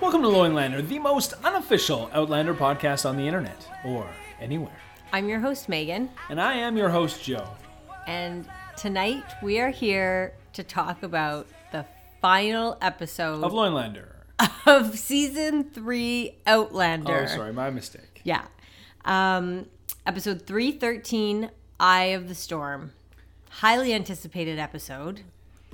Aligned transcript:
Welcome 0.00 0.22
to 0.22 0.28
Loinlander, 0.28 0.86
the 0.86 0.98
most 0.98 1.32
unofficial 1.44 2.10
Outlander 2.12 2.54
podcast 2.54 3.08
on 3.08 3.16
the 3.16 3.26
internet 3.26 3.66
or 3.84 4.08
anywhere. 4.40 4.76
I'm 5.12 5.28
your 5.28 5.40
host, 5.40 5.68
Megan, 5.68 6.10
And 6.28 6.40
I 6.40 6.54
am 6.54 6.76
your 6.76 6.88
host, 6.90 7.22
Joe. 7.24 7.48
and 8.06 8.46
tonight 8.76 9.24
we 9.42 9.60
are 9.60 9.70
here 9.70 10.34
to 10.52 10.62
talk 10.62 11.02
about 11.02 11.46
the 11.72 11.86
final 12.20 12.76
episode 12.82 13.42
Of 13.42 13.52
Loinlander. 13.52 14.08
of 14.66 14.98
season 14.98 15.64
three 15.64 16.36
Outlander. 16.46 17.22
Oh, 17.22 17.26
sorry, 17.36 17.52
my 17.52 17.70
mistake. 17.70 18.20
Yeah. 18.24 18.44
Um, 19.04 19.66
episode 20.06 20.42
313 20.46 21.50
Eye 21.80 22.04
of 22.06 22.28
the 22.28 22.34
Storm. 22.34 22.92
Highly 23.48 23.94
anticipated 23.94 24.58
episode. 24.58 25.22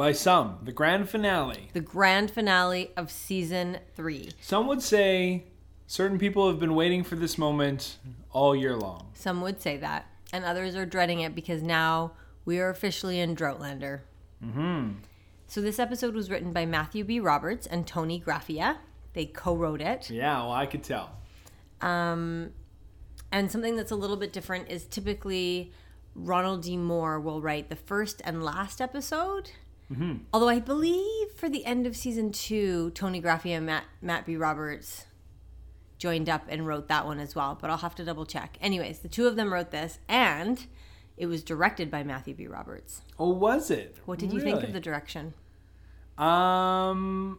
By 0.01 0.13
some, 0.13 0.61
the 0.63 0.73
grand 0.73 1.11
finale. 1.11 1.69
The 1.75 1.83
grand 1.83 2.31
finale 2.31 2.91
of 2.97 3.11
season 3.11 3.81
three. 3.95 4.31
Some 4.41 4.67
would 4.67 4.81
say 4.81 5.45
certain 5.87 6.19
people 6.19 6.49
have 6.49 6.59
been 6.59 6.75
waiting 6.75 7.05
for 7.05 7.17
this 7.17 7.37
moment 7.37 7.99
all 8.31 8.57
year 8.57 8.75
long. 8.77 9.09
Some 9.13 9.43
would 9.43 9.61
say 9.61 9.77
that. 9.77 10.07
And 10.33 10.43
others 10.43 10.75
are 10.75 10.87
dreading 10.87 11.21
it 11.21 11.35
because 11.35 11.63
now 11.63 12.13
we 12.47 12.61
are 12.61 12.71
officially 12.71 13.21
in 13.21 13.37
Droughtlander. 13.37 14.01
Mm-hmm. 14.43 14.93
So 15.47 15.61
this 15.61 15.79
episode 15.79 16.15
was 16.15 16.31
written 16.31 16.55
by 16.55 16.65
Matthew 16.65 17.05
B. 17.05 17.21
Roberts 17.21 17.67
and 17.67 17.87
Toni 17.87 18.19
Graphia. 18.19 18.79
They 19.13 19.27
co-wrote 19.27 19.83
it. 19.83 20.09
Yeah, 20.09 20.39
well, 20.39 20.53
I 20.53 20.65
could 20.65 20.83
tell. 20.83 21.11
Um, 21.83 22.53
and 23.31 23.53
something 23.53 23.77
that's 23.77 23.93
a 23.93 23.97
little 23.97 24.17
bit 24.17 24.33
different 24.33 24.71
is 24.71 24.87
typically 24.87 25.73
Ronald 26.15 26.63
D. 26.63 26.79
Moore 26.79 27.21
will 27.21 27.43
write 27.43 27.69
the 27.69 27.77
first 27.77 28.23
and 28.25 28.43
last 28.43 28.81
episode. 28.81 29.51
Although 30.33 30.49
I 30.49 30.61
believe 30.61 31.33
for 31.35 31.49
the 31.49 31.65
end 31.65 31.87
of 31.87 31.97
season 31.97 32.31
two, 32.31 32.91
Toni 32.91 33.21
Graphia 33.21 33.57
and 33.57 33.67
Matt, 33.67 33.85
Matt 34.01 34.25
B. 34.25 34.37
Roberts 34.37 35.07
joined 35.99 36.29
up 36.29 36.45
and 36.49 36.67
wrote 36.67 36.89
that 36.89 37.07
one 37.07 37.19
as 37.19 37.35
well. 37.35 37.59
But 37.61 37.71
I'll 37.71 37.79
have 37.79 37.95
to 37.97 38.05
double 38.05 38.25
check. 38.25 38.57
Anyways, 38.61 39.01
the 39.01 39.09
two 39.09 39.27
of 39.27 39.37
them 39.37 39.53
wrote 39.53 39.71
this, 39.73 39.99
and 40.09 40.65
it 41.17 41.27
was 41.27 41.43
directed 41.43 41.91
by 41.91 42.03
Matthew 42.03 42.35
B. 42.35 42.47
Roberts. 42.47 43.03
Oh, 43.19 43.31
was 43.31 43.71
it? 43.71 43.97
What 44.07 44.19
did 44.19 44.33
you 44.33 44.41
think 44.41 44.63
of 44.63 44.73
the 44.73 44.81
direction? 44.81 45.35
Um, 46.17 47.39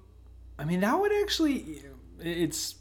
I 0.60 0.66
mean, 0.66 0.82
that 0.82 1.00
would 1.00 1.12
actually, 1.22 1.84
it's, 2.20 2.76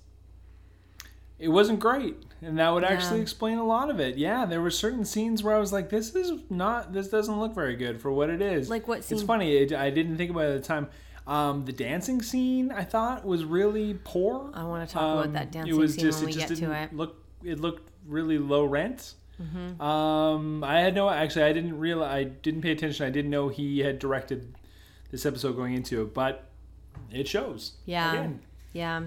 it 1.38 1.48
wasn't 1.48 1.78
great, 1.78 2.16
and 2.42 2.58
that 2.58 2.70
would 2.70 2.84
actually 2.84 3.18
Yeah. 3.18 3.22
explain 3.22 3.58
a 3.58 3.64
lot 3.64 3.90
of 3.90 4.00
it. 4.00 4.16
Yeah, 4.16 4.46
there 4.46 4.60
were 4.60 4.70
certain 4.70 5.04
scenes 5.04 5.42
where 5.42 5.54
I 5.54 5.58
was 5.58 5.72
like, 5.72 5.90
"This 5.90 6.14
is 6.14 6.32
not, 6.50 6.92
this 6.92 7.08
doesn't 7.08 7.38
look 7.38 7.54
very 7.54 7.76
good 7.76 8.00
for 8.00 8.10
what 8.10 8.30
it 8.30 8.40
is." 8.42 8.68
Like 8.70 8.88
what 8.88 8.98
It's 9.10 9.22
funny. 9.22 9.56
It, 9.56 9.72
I 9.72 9.90
didn't 9.90 10.16
think 10.16 10.30
about 10.30 10.44
it 10.46 10.54
at 10.56 10.62
the 10.62 10.66
time. 10.68 10.88
Um, 11.26 11.64
the 11.64 11.72
dancing 11.72 12.22
scene 12.22 12.72
I 12.72 12.82
thought 12.84 13.24
was 13.24 13.44
really 13.44 13.94
poor. 14.04 14.50
I 14.54 14.64
wanna 14.64 14.86
talk 14.86 15.02
about 15.26 15.32
that 15.34 15.46
Um, 15.46 15.50
dancing 15.66 15.88
scene 15.88 16.10
when 16.12 16.26
we 16.26 16.32
get 16.32 16.48
to 16.48 16.72
it. 16.72 16.96
Look, 16.96 17.16
it 17.44 17.60
looked 17.60 17.88
really 18.06 18.38
low 18.38 18.64
rent. 18.64 19.14
Mm-hmm. 19.40 19.80
Um, 19.80 20.62
I 20.64 20.80
had 20.80 20.94
no 20.94 21.08
actually. 21.08 21.44
I 21.44 21.52
didn't 21.52 21.78
realize. 21.78 22.10
I 22.14 22.24
didn't 22.24 22.62
pay 22.62 22.72
attention. 22.72 23.06
I 23.06 23.10
didn't 23.10 23.30
know 23.30 23.48
he 23.48 23.78
had 23.80 23.98
directed 23.98 24.54
this 25.10 25.24
episode 25.24 25.56
going 25.56 25.74
into 25.74 26.02
it, 26.02 26.12
but 26.14 26.44
it 27.10 27.26
shows. 27.26 27.72
Yeah. 27.86 28.12
Again. 28.12 28.40
Yeah. 28.72 29.02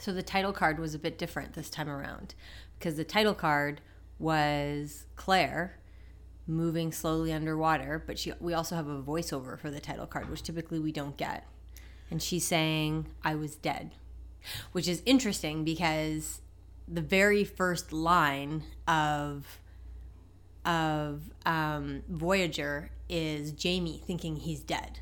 So 0.00 0.12
the 0.12 0.22
title 0.22 0.52
card 0.52 0.78
was 0.78 0.94
a 0.94 0.98
bit 0.98 1.18
different 1.18 1.52
this 1.52 1.70
time 1.70 1.88
around 1.88 2.34
because 2.78 2.96
the 2.96 3.04
title 3.04 3.34
card 3.34 3.80
was 4.18 5.04
Claire 5.16 5.78
moving 6.46 6.90
slowly 6.90 7.32
underwater, 7.32 8.02
but 8.06 8.18
she 8.18 8.32
we 8.40 8.54
also 8.54 8.74
have 8.76 8.88
a 8.88 9.02
voiceover 9.02 9.58
for 9.58 9.70
the 9.70 9.78
title 9.80 10.06
card, 10.06 10.28
which 10.30 10.42
typically 10.42 10.78
we 10.80 10.90
don't 10.90 11.16
get. 11.16 11.46
And 12.10 12.20
she's 12.22 12.44
saying, 12.46 13.06
I 13.22 13.34
was 13.36 13.54
dead. 13.54 13.92
Which 14.72 14.88
is 14.88 15.02
interesting 15.04 15.64
because 15.64 16.40
the 16.88 17.02
very 17.02 17.44
first 17.44 17.92
line 17.92 18.64
of 18.88 19.60
of 20.64 21.30
um, 21.46 22.02
Voyager 22.08 22.90
is 23.08 23.52
Jamie 23.52 24.02
thinking 24.06 24.36
he's 24.36 24.60
dead 24.60 25.00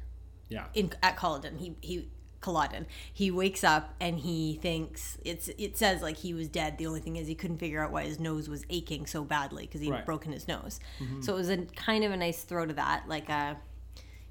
Yeah. 0.48 0.66
in 0.74 0.92
at 1.02 1.16
Culloden. 1.16 1.58
He 1.58 1.76
he 1.80 2.08
Culloden. 2.40 2.86
He 3.12 3.30
wakes 3.30 3.64
up 3.64 3.94
and 4.00 4.18
he 4.20 4.58
thinks 4.62 5.18
it's 5.24 5.48
it 5.58 5.76
says 5.76 6.02
like 6.02 6.18
he 6.18 6.34
was 6.34 6.48
dead. 6.48 6.78
The 6.78 6.86
only 6.86 7.00
thing 7.00 7.16
is 7.16 7.26
he 7.26 7.34
couldn't 7.34 7.58
figure 7.58 7.82
out 7.84 7.90
why 7.90 8.04
his 8.04 8.20
nose 8.20 8.48
was 8.48 8.64
aching 8.70 9.06
so 9.06 9.24
badly 9.24 9.66
because 9.66 9.80
he'd 9.80 9.90
Right. 9.90 10.06
broken 10.06 10.30
his 10.32 10.46
nose. 10.46 10.78
So 11.20 11.32
it 11.34 11.36
was 11.36 11.48
a 11.50 11.58
kind 11.58 12.04
of 12.04 12.12
a 12.12 12.16
nice 12.16 12.42
throw 12.44 12.64
to 12.66 12.74
that, 12.74 13.08
like 13.08 13.28
a 13.28 13.56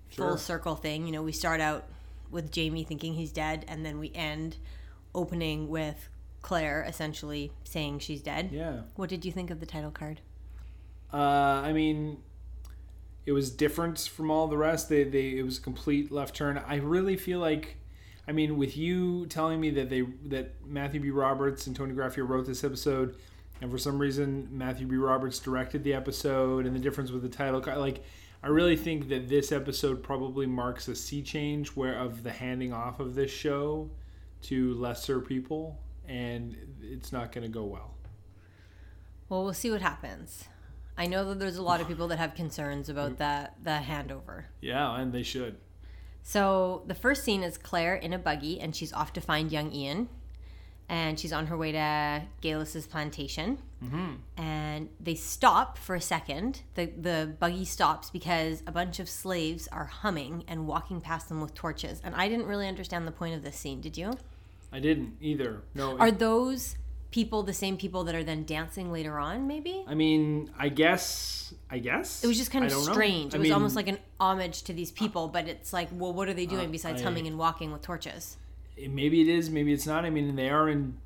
full 0.09 0.37
circle 0.37 0.75
thing. 0.75 1.05
You 1.05 1.11
know, 1.11 1.21
we 1.23 1.33
start 1.33 1.59
out 1.59 1.83
with 2.31 2.51
Jamie 2.51 2.83
thinking 2.85 3.13
he's 3.13 3.31
dead, 3.31 3.65
and 3.67 3.85
then 3.85 3.99
we 3.99 4.11
end 4.15 4.57
opening 5.13 5.67
with 5.69 6.09
Claire 6.41 6.83
essentially 6.87 7.51
saying 7.65 7.99
she's 7.99 8.21
dead. 8.21 8.49
Yeah. 8.53 8.81
What 8.95 9.09
did 9.09 9.25
you 9.25 9.31
think 9.33 9.49
of 9.49 9.59
the 9.59 9.65
title 9.65 9.91
card? 9.91 10.21
Uh, 11.13 11.17
I 11.17 11.73
mean, 11.73 12.17
it 13.25 13.31
was 13.33 13.49
different 13.49 13.99
from 13.99 14.29
all 14.31 14.47
the 14.47 14.57
rest. 14.57 14.87
They, 14.89 15.03
they, 15.03 15.37
it 15.37 15.43
was 15.43 15.57
a 15.57 15.61
complete 15.61 16.11
left 16.11 16.35
turn. 16.35 16.57
I 16.57 16.75
really 16.75 17.15
feel 17.17 17.39
like, 17.39 17.77
I 18.27 18.31
mean, 18.33 18.57
with 18.57 18.75
you 18.75 19.25
telling 19.27 19.61
me 19.61 19.69
that 19.71 19.89
they 19.89 20.01
that 20.25 20.53
Matthew 20.65 20.99
B. 20.99 21.09
Roberts 21.11 21.67
and 21.67 21.75
Toni 21.75 21.93
Graphia 21.93 22.27
wrote 22.27 22.45
this 22.45 22.63
episode, 22.63 23.15
and 23.61 23.71
for 23.71 23.77
some 23.77 23.97
reason 23.97 24.47
Matthew 24.51 24.87
B. 24.87 24.95
Roberts 24.97 25.39
directed 25.39 25.83
the 25.83 25.93
episode, 25.93 26.65
and 26.65 26.75
the 26.75 26.79
difference 26.79 27.11
with 27.11 27.21
the 27.23 27.29
title, 27.29 27.61
like. 27.77 28.03
I 28.43 28.49
really 28.49 28.75
think 28.75 29.09
that 29.09 29.27
this 29.27 29.51
episode 29.51 30.03
probably 30.03 30.45
marks 30.45 30.87
a 30.87 30.95
sea 30.95 31.23
change 31.23 31.69
where 31.69 31.95
of 31.97 32.21
the 32.21 32.29
handing 32.29 32.71
off 32.71 32.99
of 32.99 33.15
this 33.15 33.31
show 33.31 33.89
to 34.43 34.75
lesser 34.75 35.19
people, 35.19 35.79
and 36.07 36.55
it's 36.81 37.11
not 37.11 37.31
going 37.31 37.41
to 37.41 37.49
go 37.49 37.63
well. 37.63 37.95
Well, 39.27 39.43
we'll 39.43 39.53
see 39.53 39.71
what 39.71 39.81
happens. 39.81 40.45
I 40.97 41.07
know 41.07 41.25
that 41.25 41.39
there's 41.39 41.57
a 41.57 41.63
lot 41.63 41.81
of 41.81 41.87
people 41.87 42.07
that 42.09 42.17
have 42.17 42.35
concerns 42.35 42.89
about 42.89 43.13
mm. 43.13 43.17
that 43.17 43.55
the 43.63 43.71
handover. 43.71 44.45
Yeah, 44.61 44.99
and 44.99 45.11
they 45.11 45.23
should. 45.23 45.57
So 46.27 46.83
the 46.85 46.93
first 46.93 47.23
scene 47.23 47.41
is 47.41 47.57
Claire 47.57 47.95
in 47.95 48.11
a 48.11 48.19
buggy, 48.19 48.59
and 48.59 48.75
she's 48.75 48.91
off 48.91 49.13
to 49.13 49.21
find 49.21 49.49
young 49.49 49.71
Ian, 49.71 50.09
and 50.89 51.17
she's 51.17 51.31
on 51.31 51.47
her 51.47 51.55
way 51.55 51.71
to 51.71 52.23
Geillis's 52.41 52.85
plantation. 52.85 53.59
Mm-hmm. 53.81 54.15
And 54.35 54.89
they 54.99 55.15
stop 55.15 55.77
for 55.77 55.95
a 55.95 56.01
second. 56.01 56.63
the 56.75 56.87
The 56.87 57.33
buggy 57.39 57.63
stops 57.63 58.09
because 58.09 58.61
a 58.67 58.73
bunch 58.73 58.99
of 58.99 59.07
slaves 59.07 59.69
are 59.69 59.85
humming 59.85 60.43
and 60.49 60.67
walking 60.67 60.99
past 60.99 61.29
them 61.29 61.39
with 61.39 61.53
torches. 61.53 62.01
And 62.03 62.13
I 62.13 62.27
didn't 62.27 62.47
really 62.47 62.67
understand 62.67 63.07
the 63.07 63.13
point 63.13 63.33
of 63.33 63.41
this 63.41 63.55
scene. 63.55 63.79
Did 63.79 63.97
you? 63.97 64.11
I 64.73 64.81
didn't 64.81 65.15
either. 65.21 65.63
No, 65.75 65.97
Are 65.97 66.11
those 66.11 66.75
people 67.17 67.41
the 67.41 67.53
same 67.53 67.77
people 67.77 68.03
that 68.03 68.13
are 68.13 68.23
then 68.23 68.43
dancing 68.45 68.91
later 68.91 69.17
on? 69.17 69.47
Maybe. 69.47 69.83
I 69.87 69.95
mean, 69.95 70.51
I 70.55 70.69
guess. 70.69 71.51
I 71.71 71.79
guess 71.79 72.23
It 72.23 72.27
was 72.27 72.37
just 72.37 72.51
kind 72.51 72.63
of 72.63 72.71
strange. 72.71 73.33
It 73.33 73.39
was 73.39 73.45
mean, 73.45 73.53
almost 73.53 73.75
like 73.75 73.87
an 73.87 73.97
homage 74.19 74.63
to 74.63 74.73
these 74.73 74.91
people, 74.91 75.27
but 75.29 75.47
it's 75.47 75.73
like, 75.73 75.87
well, 75.93 76.13
what 76.13 76.27
are 76.29 76.33
they 76.33 76.45
doing 76.45 76.67
uh, 76.67 76.71
besides 76.71 77.01
I- 77.01 77.05
humming 77.05 77.25
and 77.25 77.37
walking 77.39 77.71
with 77.71 77.81
torches? 77.81 78.37
maybe 78.87 79.21
it 79.21 79.27
is, 79.27 79.49
maybe 79.49 79.73
it's 79.73 79.87
not. 79.87 80.05
I 80.05 80.11
mean, 80.11 80.35
they 80.35 80.49
are 80.49 80.69
in 80.69 80.97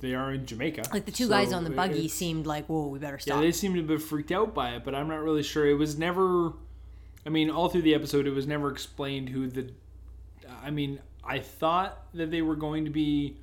they 0.00 0.14
are 0.14 0.32
in 0.32 0.44
Jamaica. 0.44 0.82
Like 0.92 1.04
the 1.04 1.12
two 1.12 1.26
so 1.26 1.30
guys 1.30 1.52
on 1.52 1.62
the 1.62 1.70
buggy 1.70 2.08
seemed 2.08 2.46
like, 2.46 2.66
whoa, 2.66 2.88
we 2.88 2.98
better 2.98 3.20
stop 3.20 3.36
Yeah, 3.36 3.40
they 3.40 3.52
seemed 3.52 3.78
a 3.78 3.82
bit 3.82 4.02
freaked 4.02 4.32
out 4.32 4.52
by 4.52 4.70
it, 4.70 4.84
but 4.84 4.92
I'm 4.94 5.06
not 5.06 5.22
really 5.22 5.44
sure. 5.44 5.64
It 5.66 5.74
was 5.74 5.96
never. 5.96 6.54
I 7.24 7.28
mean, 7.28 7.48
all 7.50 7.68
through 7.68 7.82
the 7.82 7.94
episode, 7.94 8.26
it 8.26 8.32
was 8.32 8.48
never 8.48 8.72
explained 8.72 9.28
who 9.28 9.46
the. 9.46 9.70
I 10.62 10.70
mean, 10.70 10.98
I 11.24 11.38
thought 11.38 12.04
that 12.14 12.32
they 12.32 12.42
were 12.42 12.56
going 12.56 12.84
to 12.84 12.90
be 12.90 13.36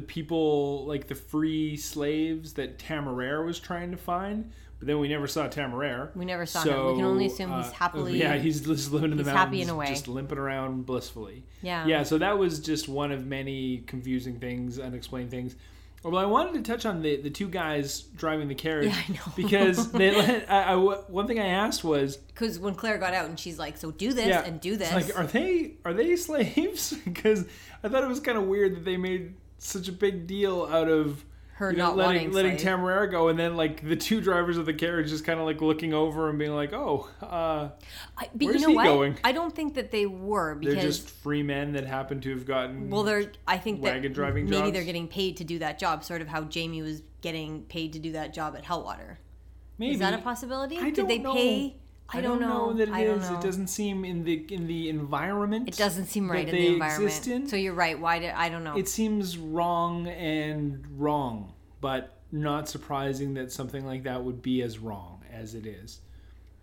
the 0.00 0.06
people 0.06 0.86
like 0.86 1.08
the 1.08 1.14
free 1.14 1.76
slaves 1.76 2.54
that 2.54 2.78
Temeraire 2.78 3.44
was 3.44 3.60
trying 3.60 3.90
to 3.90 3.98
find, 3.98 4.50
but 4.78 4.86
then 4.88 4.98
we 4.98 5.08
never 5.08 5.26
saw 5.26 5.46
Temeraire. 5.46 6.14
We 6.16 6.24
never 6.24 6.46
saw 6.46 6.62
him. 6.62 6.86
We 6.86 6.94
can 6.94 7.04
only 7.04 7.26
assume 7.26 7.54
he's 7.54 7.66
uh, 7.66 7.72
happily- 7.72 8.18
Yeah, 8.18 8.38
he's 8.38 8.62
just 8.62 8.90
living 8.92 9.12
in 9.12 9.18
the 9.18 9.24
mountains, 9.24 9.38
happy 9.44 9.60
in 9.60 9.68
a 9.68 9.74
way. 9.76 9.88
just 9.88 10.08
limping 10.08 10.38
around 10.38 10.86
blissfully. 10.86 11.44
Yeah. 11.60 11.86
Yeah. 11.86 12.02
So 12.04 12.16
that 12.16 12.38
was 12.38 12.60
just 12.60 12.88
one 12.88 13.12
of 13.12 13.26
many 13.26 13.78
confusing 13.86 14.38
things, 14.40 14.78
unexplained 14.78 15.30
things. 15.30 15.54
Well, 16.02 16.16
I 16.16 16.24
wanted 16.24 16.54
to 16.64 16.72
touch 16.72 16.86
on 16.86 17.02
the 17.02 17.16
the 17.20 17.28
two 17.28 17.46
guys 17.50 18.00
driving 18.00 18.48
the 18.48 18.54
carriage 18.54 18.86
Yeah, 18.86 19.02
I 19.06 19.12
know. 19.12 19.32
because 19.36 19.92
they 19.92 20.16
let. 20.16 20.50
I, 20.50 20.72
I, 20.72 20.74
one 20.76 21.26
thing 21.26 21.38
I 21.38 21.48
asked 21.48 21.84
was, 21.84 22.16
Because 22.16 22.58
when 22.58 22.74
Claire 22.74 22.96
got 22.96 23.12
out 23.12 23.26
and 23.28 23.38
she's 23.38 23.58
like, 23.58 23.76
so 23.76 23.90
do 23.90 24.14
this 24.14 24.28
yeah, 24.28 24.44
and 24.46 24.62
do 24.62 24.72
it's 24.72 24.90
this. 24.90 24.94
Like, 24.94 25.18
are 25.18 25.26
they 25.26 25.74
are 25.84 25.92
they 25.92 26.16
slaves? 26.28 26.94
because 27.04 27.44
I 27.84 27.90
thought 27.90 28.02
it 28.02 28.08
was 28.08 28.20
kind 28.20 28.38
of 28.38 28.44
weird 28.44 28.76
that 28.76 28.84
they 28.86 28.96
made 28.96 29.34
such 29.64 29.88
a 29.88 29.92
big 29.92 30.26
deal 30.26 30.66
out 30.70 30.88
of 30.88 31.24
Her 31.54 31.70
you 31.70 31.76
know, 31.76 31.88
not 31.88 31.96
letting 31.96 32.32
letting. 32.32 32.56
Temeraire 32.56 33.10
go, 33.10 33.28
and 33.28 33.38
then 33.38 33.56
like 33.56 33.86
the 33.86 33.96
two 33.96 34.20
drivers 34.20 34.56
of 34.56 34.66
the 34.66 34.72
carriage 34.74 35.10
just 35.10 35.24
kind 35.24 35.38
of 35.38 35.46
like 35.46 35.60
looking 35.60 35.92
over 35.92 36.28
and 36.28 36.38
being 36.38 36.54
like, 36.54 36.72
"Oh, 36.72 37.08
uh, 37.22 37.68
I, 38.16 38.28
but 38.34 38.46
where's 38.46 38.54
you 38.56 38.62
know 38.62 38.68
he 38.68 38.74
what? 38.76 38.84
going? 38.84 39.18
I 39.22 39.32
don't 39.32 39.54
think 39.54 39.74
that 39.74 39.90
they 39.90 40.06
were 40.06 40.54
because 40.54 40.74
they're 40.74 40.82
just 40.82 41.10
free 41.10 41.42
men 41.42 41.72
that 41.72 41.86
happen 41.86 42.20
to 42.22 42.30
have 42.30 42.46
gotten." 42.46 42.90
well, 42.90 43.02
they're. 43.02 43.30
I 43.46 43.58
think 43.58 43.82
that 43.82 43.94
wagon 43.94 44.12
driving 44.12 44.44
maybe 44.46 44.56
jobs? 44.56 44.72
they're 44.72 44.84
getting 44.84 45.08
paid 45.08 45.36
to 45.38 45.44
do 45.44 45.58
that 45.58 45.78
job, 45.78 46.02
sort 46.04 46.22
of 46.22 46.28
how 46.28 46.42
Jamie 46.44 46.82
was 46.82 47.02
getting 47.20 47.62
paid 47.64 47.92
to 47.92 47.98
do 47.98 48.12
that 48.12 48.32
job 48.32 48.56
at 48.56 48.64
Helwater. 48.64 49.18
maybe 49.76 49.92
Is 49.94 50.00
that 50.00 50.14
a 50.14 50.18
possibility? 50.18 50.78
I 50.78 50.84
Did 50.84 50.94
don't 50.94 51.08
they 51.08 51.18
know. 51.18 51.34
pay 51.34 51.76
I 52.12 52.20
don't 52.20 52.40
know. 52.40 52.72
that 52.72 52.88
it 52.88 52.94
I 52.94 53.04
is. 53.04 53.30
It 53.30 53.40
doesn't 53.40 53.68
seem 53.68 54.04
in 54.04 54.24
the 54.24 54.44
in 54.52 54.66
the 54.66 54.88
environment. 54.88 55.68
It 55.68 55.76
doesn't 55.76 56.06
seem 56.06 56.30
right 56.30 56.48
in 56.48 56.54
the 56.54 56.66
environment. 56.74 57.26
in. 57.26 57.48
So 57.48 57.56
you're 57.56 57.74
right. 57.74 57.98
Why 57.98 58.18
did 58.18 58.30
I 58.30 58.48
don't 58.48 58.64
know? 58.64 58.76
it 58.76 58.88
seems 58.88 59.38
wrong 59.38 60.06
and 60.08 60.84
wrong, 60.96 61.52
but 61.80 62.18
not 62.32 62.68
surprising 62.68 63.34
that 63.34 63.52
something 63.52 63.84
like 63.84 64.04
that 64.04 64.22
would 64.22 64.42
be 64.42 64.62
as 64.62 64.78
wrong 64.78 65.22
as 65.32 65.54
it 65.54 65.66
is. 65.66 66.00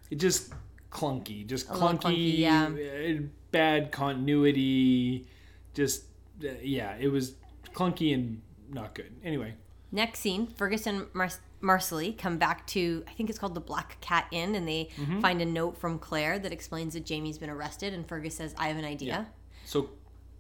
It 0.10 0.16
just 0.16 0.54
clunky, 0.92 1.46
just 1.46 1.68
clunky, 1.68 2.00
clunky, 2.00 2.38
yeah. 2.38 3.20
uh, 3.20 3.24
bad 3.52 3.92
continuity. 3.92 5.28
Just 5.74 6.04
uh, 6.44 6.50
yeah, 6.62 6.96
it 7.00 7.10
was 7.10 7.34
clunky 7.74 8.14
and 8.14 8.42
not 8.72 8.96
good. 8.96 9.12
Anyway, 9.24 9.54
Next 9.92 10.20
scene, 10.20 10.48
Ferguson 10.48 11.08
Mar- 11.14 11.30
Marsali 11.62 12.18
come 12.18 12.38
back 12.38 12.68
to, 12.68 13.04
I 13.08 13.12
think 13.12 13.30
it's 13.30 13.40
called 13.40 13.56
the 13.56 13.60
Black 13.62 14.00
Cat 14.02 14.28
Inn, 14.32 14.56
and 14.56 14.68
they 14.68 14.90
Mm-hmm. 14.98 15.20
find 15.22 15.42
a 15.42 15.46
note 15.46 15.78
from 15.78 15.98
Claire 16.00 16.38
that 16.40 16.52
explains 16.54 16.94
that 16.94 17.06
Jamie's 17.06 17.38
been 17.38 17.50
arrested. 17.50 17.94
And 17.94 18.08
Fergus 18.08 18.36
says, 18.36 18.54
I 18.58 18.68
have 18.68 18.78
an 18.78 18.86
idea. 18.86 19.28
so 19.66 19.90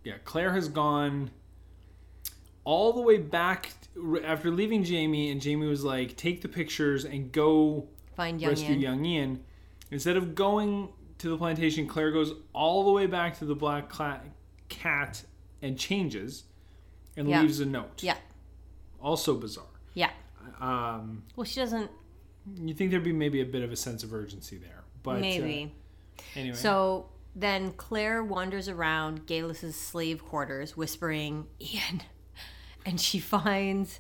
yeah, 0.04 0.14
Claire 0.24 0.54
has 0.54 0.70
gone 0.70 1.32
all 2.64 2.94
the 2.94 3.02
way 3.02 3.18
back 3.18 3.72
after 4.24 4.52
leaving 4.52 4.84
Jamie, 4.84 5.32
and 5.32 5.42
Jamie 5.42 5.68
was 5.68 5.84
like, 5.84 6.16
"Take 6.18 6.42
the 6.42 6.48
pictures 6.48 7.04
and 7.06 7.32
go 7.32 7.88
Find 8.16 8.40
young 8.42 8.52
rescue 8.52 8.72
Ian. 8.74 8.82
young 8.82 9.06
Ian. 9.06 9.44
Instead 9.92 10.18
of 10.18 10.36
going 10.36 10.90
to 11.20 11.30
the 11.30 11.38
plantation, 11.38 11.88
Claire 11.88 12.12
goes 12.12 12.34
all 12.54 12.84
the 12.86 12.92
way 12.92 13.08
back 13.08 13.38
to 13.40 13.46
the 13.46 13.56
black 13.56 13.90
cat 14.70 15.24
and 15.62 15.78
changes 15.80 16.44
and 17.16 17.28
Yeah. 17.30 17.42
leaves 17.42 17.60
a 17.60 17.66
note. 17.66 18.04
Yeah. 18.04 18.18
Also 19.02 19.36
bizarre. 19.36 19.66
Yeah. 19.94 20.12
Um, 20.60 21.24
Well, 21.36 21.46
she 21.46 21.60
doesn't, 21.60 21.92
you 22.56 22.74
think 22.74 22.92
there'd 22.92 23.04
be 23.04 23.14
maybe 23.14 23.42
a 23.42 23.46
bit 23.46 23.62
of 23.64 23.72
a 23.72 23.76
sense 23.76 24.04
of 24.04 24.14
urgency 24.14 24.58
there, 24.58 24.84
but 25.04 25.18
uh, 25.18 25.20
maybe. 25.20 25.74
anyway. 26.36 26.56
So 26.56 27.10
then 27.36 27.72
Claire 27.74 28.24
wanders 28.24 28.68
around 28.68 29.28
Geillis's 29.28 29.76
slave 29.76 30.24
quarters 30.26 30.76
whispering, 30.78 31.48
Ian. 31.62 32.02
And 32.86 33.02
she 33.02 33.20
finds, 33.20 34.00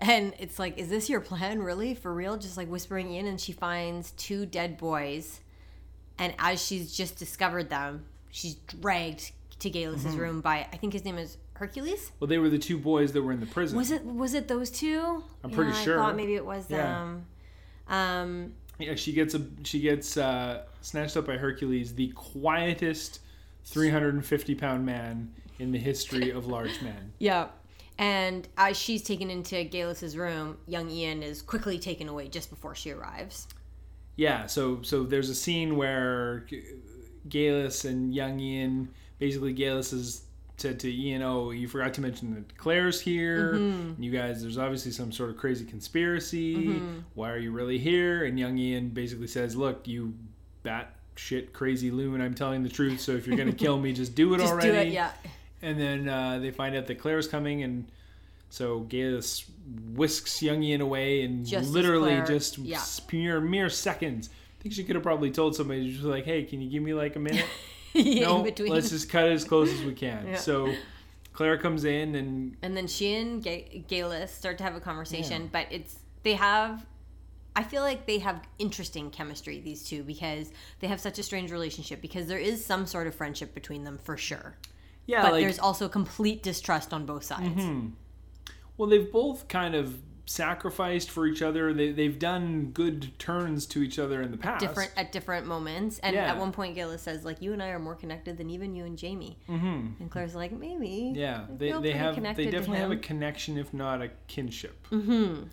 and 0.00 0.34
it's 0.40 0.58
like, 0.58 0.76
is 0.78 0.88
this 0.88 1.08
your 1.08 1.20
plan, 1.20 1.62
really? 1.62 1.94
For 1.94 2.12
real? 2.12 2.36
Just 2.36 2.56
like 2.56 2.68
whispering 2.68 3.14
in, 3.14 3.26
And 3.26 3.40
she 3.40 3.52
finds 3.52 4.10
two 4.12 4.46
dead 4.46 4.76
boys. 4.78 5.40
And 6.18 6.34
as 6.38 6.60
she's 6.64 6.92
just 6.96 7.16
discovered 7.18 7.70
them, 7.70 8.04
she's 8.30 8.54
dragged 8.56 9.30
to 9.60 9.70
Geillis's 9.70 10.06
Mm-hmm. 10.06 10.18
room 10.20 10.40
by, 10.40 10.66
I 10.72 10.76
think 10.76 10.92
his 10.92 11.04
name 11.04 11.18
is 11.18 11.36
Hercules. 11.56 12.12
well, 12.20 12.28
they 12.28 12.38
were 12.38 12.48
the 12.48 12.58
two 12.58 12.78
boys 12.78 13.12
that 13.12 13.22
were 13.22 13.32
in 13.32 13.40
the 13.40 13.46
prison. 13.46 13.76
Was 13.76 13.90
it 13.90 14.04
was 14.04 14.34
it 14.34 14.48
those 14.48 14.70
two? 14.70 15.22
I'm 15.44 15.50
pretty 15.50 15.72
sure. 15.72 15.98
I 16.00 16.06
thought 16.06 16.16
maybe 16.16 16.34
it 16.34 16.44
was 16.44 16.66
Yeah. 16.70 16.76
them. 16.76 17.26
Um, 17.88 18.52
Yeah, 18.78 18.94
she 18.94 19.12
gets 19.12 19.34
a 19.34 19.42
she 19.64 19.80
gets 19.80 20.16
uh, 20.16 20.64
snatched 20.82 21.16
up 21.16 21.26
by 21.26 21.36
Hercules, 21.36 21.94
the 21.94 22.08
quietest 22.08 23.20
350 23.64 24.54
pound 24.54 24.86
man 24.86 25.32
in 25.58 25.72
the 25.72 25.78
history 25.78 26.30
of 26.30 26.46
large 26.46 26.80
men. 26.82 27.12
Yeah. 27.18 27.48
And 27.98 28.46
as 28.58 28.76
she's 28.76 29.02
taken 29.02 29.30
into 29.30 29.56
Geillis's 29.64 30.18
room, 30.18 30.58
young 30.66 30.90
Ian 30.90 31.22
is 31.22 31.40
quickly 31.40 31.78
taken 31.78 32.08
away 32.10 32.28
just 32.28 32.50
before 32.50 32.74
she 32.74 32.90
arrives. 32.90 33.48
Yeah, 34.16 34.46
so 34.46 34.82
so 34.82 35.02
there's 35.04 35.30
a 35.30 35.34
scene 35.34 35.76
where 35.76 36.44
Geillis 37.28 37.84
and 37.88 38.14
young 38.14 38.38
Ian 38.38 38.90
basically 39.18 39.54
Geillis 39.54 39.92
has 39.92 40.22
said 40.56 40.80
to 40.80 40.92
Ian, 40.92 41.22
"Oh, 41.22 41.50
you 41.50 41.68
forgot 41.68 41.94
to 41.94 42.00
mention 42.00 42.34
that 42.34 42.56
Claire's 42.56 43.00
here. 43.00 43.54
Mm-hmm. 43.54 44.02
You 44.02 44.10
guys, 44.10 44.42
there's 44.42 44.58
obviously 44.58 44.92
some 44.92 45.12
sort 45.12 45.30
of 45.30 45.36
crazy 45.36 45.64
conspiracy. 45.64 46.80
Why 47.14 47.30
are 47.30 47.38
you 47.38 47.52
really 47.52 47.78
here?" 47.78 48.24
And 48.24 48.38
young 48.38 48.56
Ian 48.58 48.88
basically 48.90 49.26
says, 49.26 49.56
"Look, 49.56 49.86
you 49.86 50.14
bat 50.62 50.94
shit 51.16 51.52
crazy 51.52 51.90
loon. 51.90 52.20
I'm 52.20 52.34
telling 52.34 52.62
the 52.62 52.68
truth. 52.68 53.00
So 53.00 53.12
if 53.12 53.26
you're 53.26 53.36
gonna 53.36 53.52
kill 53.52 53.78
me, 53.78 53.92
just 53.92 54.14
do 54.14 54.34
it 54.34 54.38
Just 54.40 54.52
already." 54.52 54.68
do 54.70 54.74
it, 54.74 54.88
yeah. 54.88 55.12
And 55.62 55.80
then 55.80 56.08
uh, 56.08 56.38
they 56.38 56.50
find 56.50 56.76
out 56.76 56.86
that 56.86 56.96
Claire's 56.96 57.28
coming, 57.28 57.62
and 57.62 57.90
so 58.50 58.86
Geillis 58.88 59.44
whisks 59.94 60.42
young 60.42 60.62
Ian 60.62 60.80
away, 60.80 61.22
and 61.22 61.44
Just 61.44 61.70
literally 61.70 62.22
just 62.26 62.58
yeah. 62.58 62.82
mere 63.12 63.40
mere 63.40 63.68
seconds. 63.68 64.30
I 64.58 64.62
think 64.62 64.74
she 64.74 64.84
could 64.84 64.96
have 64.96 65.02
probably 65.02 65.30
told 65.30 65.54
somebody 65.54 65.92
just 65.92 66.04
like, 66.04 66.24
"Hey, 66.24 66.44
can 66.44 66.60
you 66.62 66.70
give 66.70 66.82
me 66.82 66.94
like 66.94 67.16
a 67.16 67.20
minute?" 67.20 67.44
no, 68.20 68.42
between. 68.42 68.72
let's 68.72 68.90
just 68.90 69.08
cut 69.08 69.26
it 69.26 69.32
as 69.32 69.44
close 69.44 69.72
as 69.72 69.82
we 69.82 69.94
can. 69.94 70.26
Yeah. 70.26 70.36
So 70.36 70.72
Claire 71.32 71.58
comes 71.58 71.84
in, 71.84 72.14
and 72.14 72.56
And 72.62 72.76
then 72.76 72.86
she 72.86 73.14
and 73.14 73.42
Ga- 73.42 73.84
Geillis 73.88 74.28
start 74.28 74.58
to 74.58 74.64
have 74.64 74.74
a 74.74 74.80
conversation, 74.80 75.48
but 75.52 75.66
it's 75.70 75.98
they 76.22 76.34
have. 76.34 76.84
I 77.54 77.62
feel 77.62 77.80
like 77.82 78.04
they 78.06 78.18
have 78.18 78.42
interesting 78.58 79.10
chemistry 79.10 79.60
these 79.60 79.82
two 79.82 80.02
because 80.02 80.50
they 80.80 80.88
have 80.88 81.00
such 81.00 81.18
a 81.18 81.22
strange 81.22 81.50
relationship 81.50 82.02
because 82.02 82.26
there 82.26 82.38
is 82.38 82.64
some 82.64 82.86
sort 82.86 83.06
of 83.06 83.14
friendship 83.14 83.54
between 83.54 83.84
them 83.84 83.96
for 83.96 84.18
sure, 84.18 84.56
yeah, 85.06 85.22
but 85.22 85.32
like 85.32 85.42
there's 85.42 85.58
also 85.58 85.88
complete 85.88 86.42
distrust 86.42 86.92
on 86.92 87.06
both 87.06 87.24
sides. 87.24 87.62
Mm-hmm. 87.62 87.88
well, 88.76 88.88
they've 88.90 89.10
both 89.10 89.48
kind 89.48 89.74
of 89.74 90.02
sacrificed 90.26 91.10
for 91.10 91.26
each 91.26 91.40
other. 91.40 91.72
They 91.72 91.92
they've 91.92 92.18
done 92.18 92.72
good 92.72 93.18
turns 93.18 93.64
to 93.66 93.82
each 93.82 93.98
other 93.98 94.20
in 94.20 94.32
the 94.32 94.36
past. 94.36 94.60
Different 94.60 94.90
at 94.96 95.12
different 95.12 95.46
moments, 95.46 95.98
and 96.00 96.14
Yeah. 96.14 96.30
at 96.30 96.38
one 96.38 96.52
point, 96.52 96.76
Geillis 96.76 96.98
says 97.00 97.24
like, 97.24 97.40
"You 97.40 97.52
and 97.52 97.62
I 97.62 97.68
are 97.68 97.78
more 97.78 97.94
connected 97.94 98.36
than 98.36 98.50
even 98.50 98.74
you 98.74 98.84
and 98.84 98.98
Jamie." 98.98 99.38
hmm 99.46 99.88
And 100.00 100.10
Claire's 100.10 100.34
like, 100.34 100.52
"Maybe." 100.52 101.12
Yeah, 101.14 101.46
they, 101.48 101.72
they 101.72 101.92
have 101.92 102.16
they 102.36 102.46
definitely 102.50 102.78
have 102.78 102.90
a 102.90 102.96
connection, 102.96 103.56
if 103.56 103.72
not 103.72 104.02
a 104.02 104.10
kinship. 104.26 104.86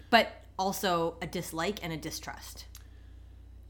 but 0.10 0.28
also 0.58 1.18
a 1.22 1.28
dislike 1.28 1.80
and 1.84 1.94
a 1.94 1.98
distrust. 1.98 2.66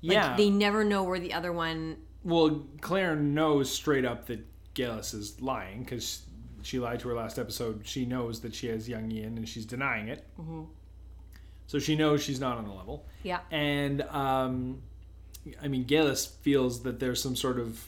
Like, 0.01 0.15
yeah, 0.15 0.35
they 0.35 0.49
never 0.49 0.83
know 0.83 1.03
where 1.03 1.19
the 1.19 1.33
other 1.33 1.53
one. 1.53 1.97
Well, 2.23 2.65
Claire 2.81 3.15
knows 3.15 3.69
straight 3.69 4.05
up 4.05 4.27
that 4.27 4.45
Geillis 4.73 5.13
is 5.13 5.41
lying 5.41 5.83
because 5.83 6.23
she 6.61 6.79
lied 6.79 6.99
to 7.01 7.09
her 7.09 7.13
last 7.13 7.37
episode. 7.37 7.81
She 7.85 8.05
knows 8.05 8.39
that 8.41 8.55
she 8.55 8.67
has 8.67 8.87
young 8.87 9.11
Ian 9.11 9.37
and 9.37 9.47
she's 9.47 9.65
denying 9.65 10.07
it. 10.07 10.25
So 11.73 11.79
she 11.79 11.95
knows 11.95 12.21
she's 12.21 12.39
not 12.39 12.59
on 12.59 12.67
the 12.67 12.71
level. 12.71 13.03
Yeah. 13.23 13.39
And, 13.49 14.03
um, 14.03 14.83
I 15.59 15.67
mean, 15.67 15.85
Geillis 15.85 16.29
feels 16.43 16.83
that 16.83 16.99
there's 16.99 17.19
some 17.19 17.35
sort 17.35 17.57
of 17.57 17.83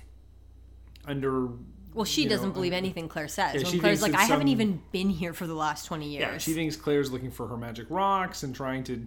under. 1.05 1.49
Well, 1.93 2.03
she 2.03 2.25
doesn't 2.27 2.47
know, 2.47 2.53
believe 2.55 2.73
uh, 2.73 2.77
anything 2.77 3.07
Claire 3.07 3.27
says. 3.27 3.61
yeah, 3.61 3.69
when 3.69 3.79
Claire's 3.79 4.01
like, 4.01 4.15
I 4.15 4.21
it's 4.21 4.31
haven't 4.31 4.47
even 4.47 4.81
been 4.91 5.11
here 5.11 5.33
for 5.33 5.45
the 5.45 5.53
last 5.53 5.85
20 5.85 6.09
years. 6.09 6.21
Yeah, 6.21 6.37
she 6.39 6.53
thinks 6.53 6.75
Claire's 6.75 7.11
looking 7.11 7.29
for 7.29 7.45
her 7.47 7.57
magic 7.57 7.85
rocks 7.91 8.41
and 8.41 8.55
trying 8.55 8.83
to, 8.85 9.05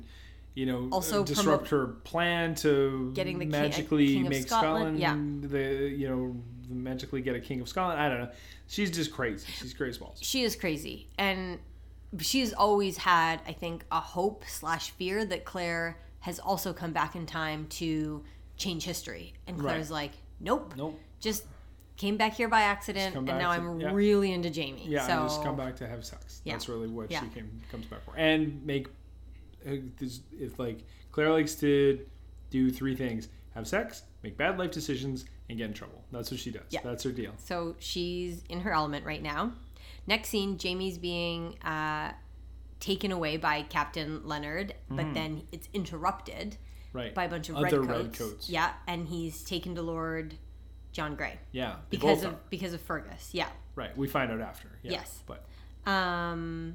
you 0.55 0.67
know, 0.67 0.89
Also 0.93 1.25
disrupt 1.25 1.71
her 1.71 1.89
plan 2.05 2.55
to 2.57 3.11
Getting 3.15 3.41
the 3.41 3.47
king- 3.47 3.51
magically 3.51 4.07
king 4.15 4.27
of 4.27 4.31
make 4.31 4.47
Scotland, 4.47 5.01
Scotland, 5.01 5.43
yeah. 5.43 5.49
the 5.49 5.89
you 5.89 6.09
know 6.09 6.37
magically 6.69 7.21
get 7.21 7.35
a 7.35 7.41
king 7.41 7.61
of 7.61 7.69
Scotland. 7.69 8.01
I 8.01 8.09
don't 8.09 8.21
know. 8.21 8.31
She's 8.69 8.93
just 8.93 9.11
crazy. 9.11 9.49
She's 9.59 9.75
crazy 9.75 9.99
balls. 9.99 10.21
she 10.23 10.45
is 10.45 10.55
crazy. 10.55 11.09
And 11.19 11.59
she's 12.21 12.53
always 12.53 12.97
had, 12.97 13.41
I 13.47 13.53
think, 13.53 13.85
a 13.93 14.01
hope 14.01 14.45
slash 14.47 14.91
fear 14.93 15.25
that 15.27 15.45
Claire 15.45 15.99
has 16.21 16.39
also 16.39 16.73
come 16.73 16.93
back 16.93 17.15
in 17.15 17.27
time 17.27 17.67
to 17.71 18.25
change 18.57 18.85
history. 18.85 19.35
And 19.47 19.59
Claire's 19.59 19.91
like, 19.91 20.13
nope. 20.41 20.75
Nope. 20.77 20.99
Just 21.21 21.45
came 21.97 22.17
back 22.17 22.35
here 22.35 22.49
by 22.49 22.63
accident, 22.63 23.17
and 23.17 23.27
now 23.27 23.39
to- 23.39 23.47
I'm 23.61 23.81
yeah. 23.81 23.93
really 23.93 24.33
into 24.33 24.51
Jamie. 24.51 24.85
Yeah, 24.87 25.07
so, 25.07 25.13
and 25.15 25.29
just 25.29 25.43
come 25.43 25.57
back 25.57 25.77
to 25.77 25.89
have 25.89 26.05
sex. 26.05 26.41
Yeah. 26.45 26.55
That's 26.55 26.69
really 26.69 26.89
what 26.89 27.11
Yeah. 27.11 27.21
she 27.21 27.29
came 27.29 27.61
comes 27.71 27.87
back 27.87 28.05
for. 28.05 28.17
And 28.17 28.65
make 28.65 28.89
uh, 29.67 29.73
this 29.99 30.21
if 30.33 30.59
like 30.59 30.85
Claire 31.11 31.33
likes 31.33 31.57
to 31.57 31.99
do 32.51 32.71
three 32.71 32.95
things: 32.95 33.29
have 33.55 33.67
sex, 33.67 34.05
make 34.23 34.37
bad 34.37 34.59
life 34.59 34.71
decisions, 34.71 35.25
and 35.49 35.59
get 35.59 35.67
in 35.67 35.75
trouble. 35.75 36.05
That's 36.13 36.31
what 36.31 36.39
she 36.39 36.53
does. 36.53 36.63
Yeah. 36.71 36.81
That's 36.85 37.03
her 37.03 37.11
deal. 37.11 37.33
So 37.37 37.75
she's 37.81 38.43
in 38.49 38.61
her 38.61 38.73
element 38.73 39.05
right 39.05 39.23
now. 39.23 39.53
Next 40.09 40.31
scene, 40.31 40.57
Jamie's 40.59 40.97
being 40.99 41.59
uh, 41.63 42.13
taken 42.81 43.13
away 43.13 43.37
by 43.37 43.63
Captain 43.63 44.27
Leonard, 44.27 44.75
but 44.89 45.13
then 45.15 45.43
it's 45.53 45.69
interrupted 45.75 46.57
Right. 46.95 47.15
by 47.15 47.25
a 47.25 47.29
bunch 47.29 47.51
of 47.51 47.57
Other 47.57 47.83
redcoats. 47.83 48.19
redcoats. 48.19 48.49
Yeah, 48.51 48.73
and 48.87 49.07
he's 49.07 49.45
taken 49.45 49.75
to 49.75 49.83
Lord 49.83 50.35
John 50.93 51.15
Grey 51.15 51.39
Yeah. 51.53 51.77
because 51.91 52.25
of 52.25 52.33
are. 52.33 52.39
because 52.49 52.73
of 52.73 52.81
Fergus. 52.81 53.31
Yeah. 53.35 53.51
Right. 53.75 53.95
We 53.97 54.09
find 54.09 54.33
out 54.33 54.41
after. 54.41 54.69
Yeah. 54.83 54.93
Yes. 54.93 55.23
But 55.27 55.45
Um, 55.89 56.75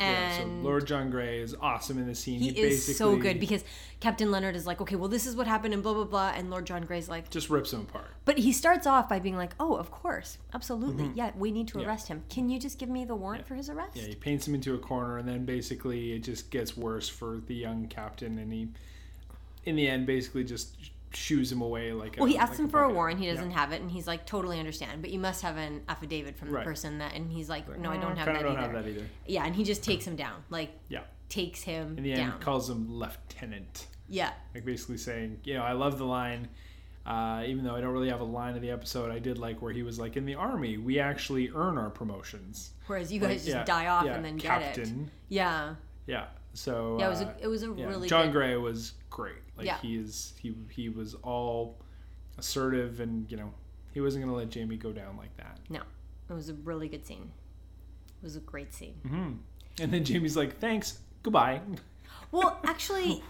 yeah, 0.00 0.36
so 0.36 0.42
and 0.42 0.62
Lord 0.64 0.86
John 0.86 1.10
Grey 1.10 1.40
is 1.40 1.54
awesome 1.60 1.98
in 1.98 2.06
the 2.06 2.14
scene. 2.14 2.40
he, 2.40 2.50
He, 2.50 2.60
is 2.60 2.76
basically 2.76 2.94
so 2.94 3.16
good 3.16 3.40
because 3.40 3.64
Captain 4.00 4.30
Leonard 4.30 4.54
is 4.56 4.66
like, 4.66 4.80
okay, 4.80 4.94
well, 4.96 5.08
this 5.08 5.26
is 5.26 5.34
what 5.34 5.46
happened, 5.46 5.74
and 5.74 5.82
blah 5.82 5.94
blah 5.94 6.04
blah, 6.04 6.32
and 6.36 6.50
Lord 6.50 6.66
John 6.66 6.82
Grey's 6.82 7.08
like, 7.08 7.30
just 7.30 7.50
rips 7.50 7.72
him 7.72 7.80
apart. 7.80 8.10
but 8.24 8.38
he 8.38 8.52
starts 8.52 8.86
off 8.86 9.08
by 9.08 9.18
being 9.18 9.36
like, 9.36 9.54
oh, 9.58 9.74
of 9.74 9.90
course, 9.90 10.38
absolutely, 10.54 11.10
yeah, 11.14 11.32
we 11.36 11.50
need 11.50 11.66
to 11.68 11.74
Mm-hmm. 11.74 11.80
Yeah. 11.82 11.88
arrest 11.88 12.08
him. 12.08 12.22
Can 12.30 12.48
you 12.48 12.58
just 12.60 12.78
give 12.78 12.88
me 12.88 13.04
the 13.04 13.14
warrant 13.16 13.46
for 13.46 13.54
his 13.54 13.68
arrest? 13.68 13.96
Yeah, 13.96 14.04
he 14.04 14.14
paints 14.14 14.46
him 14.46 14.54
into 14.54 14.74
a 14.74 14.78
corner, 14.78 15.18
and 15.18 15.28
then 15.28 15.44
basically 15.44 16.12
it 16.12 16.20
just 16.20 16.50
gets 16.50 16.76
worse 16.76 17.08
for 17.08 17.40
the 17.46 17.54
young 17.54 17.86
captain, 17.88 18.38
and 18.38 18.52
he, 18.52 18.68
in 19.64 19.76
the 19.76 19.88
end, 19.88 20.06
basically 20.06 20.44
just 20.44 20.76
shoos 21.12 21.50
him 21.52 21.60
away 21.62 21.92
like. 21.92 22.16
Well, 22.18 22.26
a, 22.26 22.30
he 22.30 22.36
asks 22.38 22.52
like 22.58 22.60
him 22.66 22.68
for 22.68 22.82
a 22.82 22.92
warrant. 22.92 23.20
He 23.20 23.26
doesn't 23.26 23.50
have 23.52 23.72
it, 23.72 23.80
and 23.80 23.90
he's 23.90 24.06
like, 24.06 24.26
"Totally 24.26 24.58
understand, 24.58 25.00
but 25.02 25.10
you 25.10 25.18
must 25.18 25.42
have 25.42 25.56
an 25.56 25.82
affidavit 25.88 26.36
from 26.36 26.48
the 26.48 26.54
Right. 26.54 26.64
person 26.64 26.98
that." 26.98 27.14
And 27.14 27.30
he's 27.30 27.48
like, 27.48 27.66
"No, 27.78 27.90
I 27.90 27.96
"Oh, 27.96 28.00
don't 28.00 28.16
have 28.16 28.26
that 28.26 28.42
don't 28.42 28.52
either." 28.52 28.60
have 28.60 28.72
that 28.72 28.86
either. 28.88 29.06
Yeah, 29.26 29.44
and 29.44 29.54
he 29.54 29.64
just 29.64 29.82
takes 29.82 30.04
him 30.06 30.16
down, 30.16 30.42
like 30.50 30.70
Yeah. 30.88 31.02
takes 31.28 31.62
him 31.62 31.96
In 31.98 32.04
the 32.04 32.14
down. 32.14 32.32
end, 32.32 32.40
calls 32.40 32.68
him 32.70 32.90
lieutenant, 32.90 33.86
yeah, 34.08 34.32
like 34.54 34.64
basically 34.64 34.98
saying, 34.98 35.40
you 35.44 35.54
know, 35.54 35.62
I 35.62 35.72
love 35.72 35.98
the 35.98 36.06
line. 36.06 36.48
Uh, 37.06 37.42
even 37.46 37.64
though 37.64 37.74
I 37.74 37.80
don't 37.80 37.92
really 37.94 38.10
have 38.10 38.20
a 38.20 38.24
line 38.24 38.54
of 38.54 38.60
the 38.60 38.70
episode, 38.70 39.10
I 39.10 39.18
did 39.18 39.38
like 39.38 39.62
where 39.62 39.72
he 39.72 39.82
was 39.82 39.98
like, 39.98 40.18
"In 40.18 40.26
the 40.26 40.34
army, 40.34 40.76
we 40.76 40.98
actually 41.00 41.48
earn 41.54 41.78
our 41.78 41.88
promotions." 41.88 42.72
Whereas 42.86 43.10
you 43.10 43.20
Like, 43.20 43.30
guys 43.30 43.44
just 43.46 43.56
yeah, 43.56 43.64
die 43.64 43.86
off 43.86 44.04
yeah, 44.04 44.14
and 44.16 44.24
then 44.24 44.36
get 44.36 44.60
it. 44.60 44.64
captain. 44.74 45.10
Yeah. 45.30 45.74
Yeah. 46.06 46.26
So 46.52 46.96
Yeah, 46.98 47.06
it 47.06 47.10
was 47.10 47.20
uh, 47.22 47.34
a, 47.40 47.44
it 47.44 47.46
was 47.46 47.62
a 47.62 47.72
yeah, 47.74 47.86
really 47.86 48.08
John 48.08 48.26
good, 48.26 48.32
Grey 48.32 48.56
was 48.56 48.92
great. 49.10 49.36
Like 49.58 49.66
Yeah. 49.66 49.78
he 49.82 49.96
is 49.96 50.32
he 50.40 50.54
he 50.70 50.88
was 50.88 51.14
all 51.22 51.78
assertive 52.38 53.00
and 53.00 53.30
you 53.30 53.36
know 53.36 53.52
he 53.92 54.00
wasn't 54.00 54.24
gonna 54.24 54.36
let 54.36 54.48
Jamie 54.48 54.76
go 54.76 54.92
down 54.92 55.16
like 55.16 55.36
that. 55.36 55.58
No, 55.68 55.80
it 56.30 56.32
was 56.32 56.48
a 56.48 56.54
really 56.54 56.88
good 56.88 57.04
scene. 57.04 57.32
It 58.22 58.24
was 58.24 58.36
a 58.36 58.40
great 58.40 58.72
scene. 58.72 58.94
hmm 59.06 59.32
And 59.80 59.92
then 59.92 60.04
Jamie's 60.04 60.36
like, 60.36 60.58
"Thanks, 60.58 61.00
goodbye," 61.22 61.60
Well, 62.30 62.60
actually, 62.64 63.22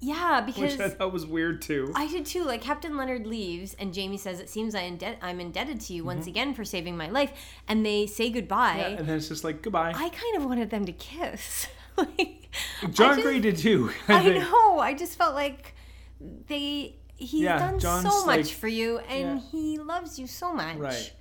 yeah, 0.00 0.40
because 0.40 0.72
which 0.72 0.80
I 0.80 0.88
thought 0.88 1.12
was 1.12 1.26
weird 1.26 1.62
too. 1.62 1.92
I 1.94 2.06
did 2.08 2.26
too. 2.26 2.42
Like 2.44 2.60
Captain 2.62 2.96
Leonard 2.96 3.26
leaves, 3.26 3.74
and 3.78 3.92
Jamie 3.94 4.16
says, 4.18 4.40
"It 4.40 4.48
seems 4.48 4.74
I 4.74 4.98
I'm 5.22 5.40
indebted 5.40 5.80
to 5.82 5.92
you 5.92 6.04
once 6.04 6.26
again 6.26 6.54
for 6.54 6.64
saving 6.64 6.96
my 6.96 7.08
life." 7.08 7.32
And 7.68 7.84
they 7.84 8.06
say 8.06 8.30
goodbye. 8.30 8.70
Mm-hmm. 8.78 8.80
yeah, 8.92 8.98
and 8.98 9.08
then 9.08 9.16
it's 9.16 9.28
just 9.28 9.44
like 9.44 9.62
goodbye. 9.62 9.92
I 9.94 10.08
kind 10.08 10.36
of 10.36 10.44
wanted 10.44 10.70
them 10.70 10.84
to 10.86 10.92
kiss. 10.92 11.68
like, 11.96 12.48
John 12.82 13.16
just- 13.16 13.22
Grey 13.22 13.38
did 13.40 13.56
too. 13.58 13.90
I, 14.08 14.14
I 14.30 14.38
know. 14.38 14.78
I 14.80 14.94
just 14.94 15.16
felt 15.16 15.34
like 15.34 15.74
they. 16.20 16.96
He's 17.18 17.32
Yeah, 17.40 17.58
done 17.58 17.78
John's 17.78 18.02
so 18.12 18.26
much 18.26 18.36
like- 18.38 18.46
for 18.46 18.68
you, 18.68 18.98
and 18.98 19.40
Yeah. 19.40 19.48
he 19.50 19.78
loves 19.78 20.18
you 20.18 20.26
so 20.26 20.52
much. 20.52 20.76
Right. 20.76 21.12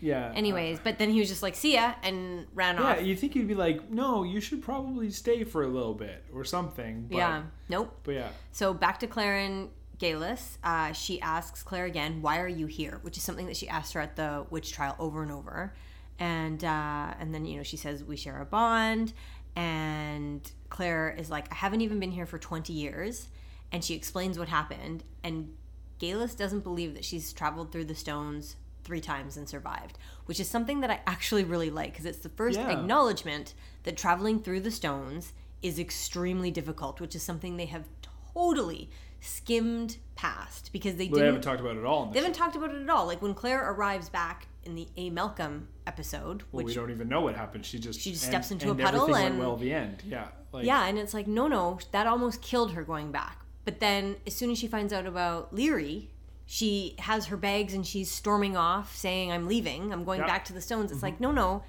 Yeah. 0.00 0.32
Anyways, 0.34 0.80
but 0.82 0.98
then 0.98 1.10
he 1.10 1.20
was 1.20 1.28
just 1.28 1.42
like, 1.42 1.54
"See 1.54 1.74
ya," 1.74 1.94
and 2.02 2.46
ran 2.54 2.76
Yeah, 2.76 2.82
off. 2.82 2.96
Yeah, 2.96 3.02
you 3.04 3.14
think 3.16 3.34
he'd 3.34 3.46
be 3.48 3.54
like, 3.54 3.90
no, 3.90 4.22
you 4.24 4.40
should 4.40 4.62
probably 4.62 5.10
stay 5.10 5.44
for 5.44 5.62
a 5.62 5.66
little 5.68 5.94
bit 5.94 6.24
or 6.34 6.44
something. 6.44 7.06
But, 7.10 7.16
yeah. 7.16 7.42
Nope. 7.68 7.94
But 8.04 8.14
yeah. 8.14 8.28
So 8.52 8.72
back 8.74 8.98
to 9.00 9.06
Claire 9.06 9.36
and 9.38 9.68
Geillis. 9.98 10.56
Uh, 10.64 10.92
she 10.92 11.20
asks 11.20 11.62
Claire 11.62 11.84
again, 11.84 12.22
"Why 12.22 12.40
are 12.40 12.48
you 12.48 12.66
here?" 12.66 12.98
Which 13.02 13.16
is 13.18 13.22
something 13.22 13.46
that 13.46 13.56
she 13.56 13.68
asked 13.68 13.92
her 13.92 14.00
at 14.00 14.16
the 14.16 14.46
witch 14.50 14.72
trial 14.72 14.96
over 14.98 15.22
and 15.22 15.30
over. 15.30 15.74
And 16.18 16.64
uh, 16.64 17.14
and 17.20 17.34
then 17.34 17.44
you 17.44 17.58
know 17.58 17.62
she 17.62 17.76
says 17.76 18.02
we 18.02 18.16
share 18.16 18.40
a 18.40 18.46
bond, 18.46 19.12
and 19.56 20.40
Claire 20.70 21.10
is 21.18 21.30
like, 21.30 21.50
"I 21.52 21.56
haven't 21.56 21.80
even 21.82 22.00
been 22.00 22.12
here 22.12 22.26
for 22.26 22.38
twenty 22.38 22.72
years," 22.72 23.28
and 23.74 23.84
she 23.84 23.92
explains 23.94 24.38
what 24.38 24.48
happened. 24.48 25.02
And 25.24 25.52
Geillis 26.00 26.36
doesn't 26.36 26.60
believe 26.64 26.94
that 26.94 27.04
she's 27.04 27.32
traveled 27.32 27.72
through 27.72 27.86
the 27.86 27.94
stones 27.94 28.54
three 28.84 29.00
times 29.00 29.36
and 29.36 29.48
survived, 29.48 29.98
which 30.26 30.38
is 30.38 30.48
something 30.48 30.80
that 30.80 30.90
I 30.90 31.00
actually 31.06 31.42
really 31.42 31.70
like 31.70 31.92
because 31.92 32.06
it's 32.06 32.18
the 32.18 32.28
first 32.28 32.58
Yeah. 32.58 32.70
acknowledgement 32.70 33.54
that 33.82 33.96
traveling 33.96 34.40
through 34.40 34.60
the 34.60 34.70
stones 34.70 35.32
is 35.62 35.78
extremely 35.78 36.50
difficult, 36.50 37.00
which 37.00 37.16
is 37.16 37.22
something 37.22 37.56
they 37.56 37.66
have 37.66 37.86
totally 38.32 38.90
skimmed 39.20 39.96
past 40.14 40.70
because 40.72 40.96
they 40.96 41.06
Well, 41.08 41.14
they 41.14 41.20
didn't 41.26 41.26
haven't 41.26 41.42
talked 41.42 41.60
about 41.60 41.76
it 41.76 41.80
at 41.80 41.84
all. 41.86 42.06
They 42.06 42.12
this 42.12 42.22
haven't 42.22 42.34
talked 42.38 42.56
about 42.56 42.74
it 42.74 42.82
at 42.82 42.90
all. 42.90 43.06
Like 43.06 43.22
when 43.22 43.34
Claire 43.34 43.68
arrives 43.72 44.08
back 44.08 44.46
in 44.64 44.74
the 44.74 44.86
A 44.96 45.10
Malcolm 45.10 45.68
episode, 45.86 46.42
Well, 46.52 46.58
which 46.64 46.66
we 46.66 46.74
don't 46.74 46.90
even 46.90 47.08
know 47.08 47.22
what 47.22 47.34
happened. 47.34 47.64
She 47.66 47.78
just 47.78 48.00
She 48.00 48.12
just 48.12 48.24
and- 48.24 48.30
steps 48.32 48.50
into 48.52 48.68
a 48.68 48.70
and 48.72 48.80
puddle 48.80 49.02
everything 49.02 49.26
and- 49.26 49.38
well. 49.38 49.56
The 49.56 49.72
end. 49.72 50.02
Yeah. 50.06 50.28
Like, 50.52 50.64
yeah, 50.66 50.84
and 50.86 50.98
it's 50.98 51.14
like 51.14 51.26
no, 51.26 51.48
no, 51.48 51.78
that 51.90 52.06
almost 52.06 52.40
killed 52.42 52.72
her 52.72 52.84
going 52.84 53.10
back. 53.10 53.43
But 53.64 53.80
then 53.80 54.16
as 54.26 54.34
soon 54.34 54.50
as 54.50 54.58
she 54.58 54.66
finds 54.66 54.92
out 54.92 55.06
about 55.06 55.54
Laoghaire, 55.54 56.06
she 56.46 56.94
has 56.98 57.26
her 57.26 57.36
bags 57.36 57.72
and 57.72 57.86
she's 57.86 58.10
storming 58.10 58.56
off, 58.56 58.94
saying, 58.96 59.32
"I'm 59.32 59.46
leaving. 59.48 59.92
I'm 59.92 60.04
going 60.04 60.20
Yeah. 60.20 60.26
back 60.26 60.44
to 60.46 60.52
the 60.52 60.60
stones." 60.60 60.90
It's 60.90 60.98
mm-hmm. 60.98 61.06
like 61.06 61.20
no, 61.20 61.32
no, 61.32 61.62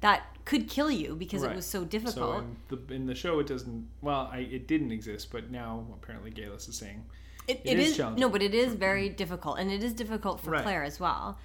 that 0.00 0.24
could 0.44 0.68
kill 0.68 0.90
you 0.90 1.14
because 1.14 1.42
Right. 1.42 1.52
it 1.52 1.56
was 1.56 1.66
so 1.66 1.80
So 1.80 1.84
difficult. 1.86 2.42
in 2.44 2.56
the, 2.68 2.94
in 2.94 3.06
the 3.06 3.14
show, 3.14 3.38
it 3.38 3.46
doesn't. 3.46 3.88
Well, 4.02 4.28
I, 4.32 4.38
it 4.40 4.66
didn't 4.68 4.92
exist, 4.92 5.30
but 5.30 5.50
now 5.50 5.86
apparently 5.92 6.30
Geillis 6.30 6.68
is 6.68 6.76
saying. 6.76 7.04
It, 7.46 7.62
It 7.64 7.72
it 7.72 7.78
is 7.78 7.98
is, 7.98 8.18
no, 8.18 8.28
but 8.28 8.42
it 8.42 8.54
is 8.54 8.74
very 8.74 9.08
difficult, 9.08 9.58
and 9.58 9.70
it 9.70 9.82
is 9.82 9.94
difficult 9.94 10.40
for 10.40 10.50
Right. 10.50 10.62
Claire 10.62 10.84
as 10.84 11.00
well. 11.00 11.38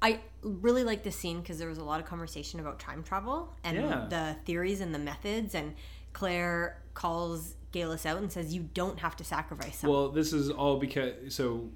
I 0.00 0.20
really 0.42 0.82
like 0.84 1.02
this 1.02 1.16
scene 1.16 1.40
because 1.42 1.58
there 1.58 1.68
was 1.68 1.76
a 1.76 1.84
lot 1.84 2.00
of 2.00 2.06
conversation 2.06 2.58
about 2.60 2.78
time 2.78 3.02
travel 3.02 3.54
and 3.62 3.76
Yeah. 3.76 4.06
the 4.08 4.36
theories 4.46 4.80
and 4.80 4.94
the 4.94 4.98
methods, 4.98 5.54
and 5.54 5.74
Claire 6.14 6.80
calls 6.94 7.54
Geillis 7.72 8.04
out 8.06 8.18
and 8.18 8.30
says, 8.32 8.54
"You 8.54 8.68
don't 8.74 8.98
have 9.00 9.16
to 9.16 9.24
sacrifice 9.24 9.78
someone." 9.78 9.98
Well, 9.98 10.08
this 10.10 10.32
is 10.32 10.50
all 10.50 10.78
because 10.78 11.34
so. 11.34 11.70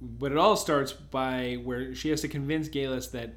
But 0.00 0.30
it 0.32 0.38
all 0.38 0.56
starts 0.56 0.92
by 0.92 1.54
where 1.64 1.94
she 1.94 2.10
has 2.10 2.20
to 2.20 2.28
convince 2.28 2.68
Geillis 2.68 3.10
that 3.12 3.34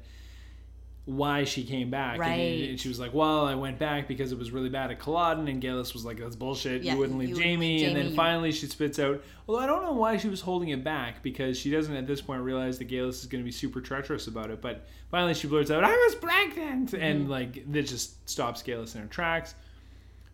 why 1.06 1.42
she 1.44 1.64
came 1.64 1.90
back, 1.90 2.12
and- 2.12 2.20
Right. 2.20 2.68
and, 2.68 2.78
she 2.78 2.86
was 2.88 3.00
like, 3.00 3.12
"Well, 3.14 3.46
I 3.46 3.54
went 3.54 3.78
back 3.78 4.06
because 4.06 4.30
it 4.30 4.38
was 4.38 4.50
really 4.52 4.68
bad 4.68 4.90
at 4.90 5.00
Culloden," 5.00 5.48
and 5.48 5.60
Geillis 5.60 5.92
was 5.94 6.04
like, 6.04 6.18
"That's 6.18 6.36
bullshit. 6.36 6.82
Yeah, 6.82 6.92
you 6.92 6.98
wouldn't 6.98 7.18
leave 7.18 7.30
you 7.30 7.34
wouldn't 7.36 7.50
Jamie." 7.52 7.84
and 7.84 7.96
then 7.96 8.14
finally, 8.14 8.52
she 8.52 8.66
spits 8.66 8.98
out, 8.98 9.20
"Well, 9.46 9.56
I 9.58 9.66
don't 9.66 9.82
know 9.82 9.94
why 9.94 10.18
she 10.18 10.28
was 10.28 10.42
holding 10.42 10.68
it 10.68 10.84
back 10.84 11.22
because 11.22 11.58
she 11.58 11.70
doesn't 11.70 11.96
at 11.96 12.06
this 12.06 12.20
point 12.20 12.42
realize 12.42 12.78
that 12.78 12.88
Geillis 12.88 13.20
is 13.20 13.26
going 13.26 13.42
to 13.42 13.46
be 13.46 13.50
super 13.50 13.80
treacherous 13.80 14.26
about 14.28 14.50
it." 14.50 14.60
But 14.60 14.86
finally, 15.10 15.34
she 15.34 15.48
blurts 15.48 15.70
out, 15.70 15.82
"I 15.82 15.90
was 15.96 16.14
pregnant," 16.16 16.92
and 16.92 17.22
Mm-hmm. 17.22 17.30
like 17.30 17.72
that 17.72 17.82
just 17.86 18.28
stops 18.28 18.62
Geillis 18.62 18.94
in 18.94 19.00
her 19.00 19.08
tracks. 19.08 19.54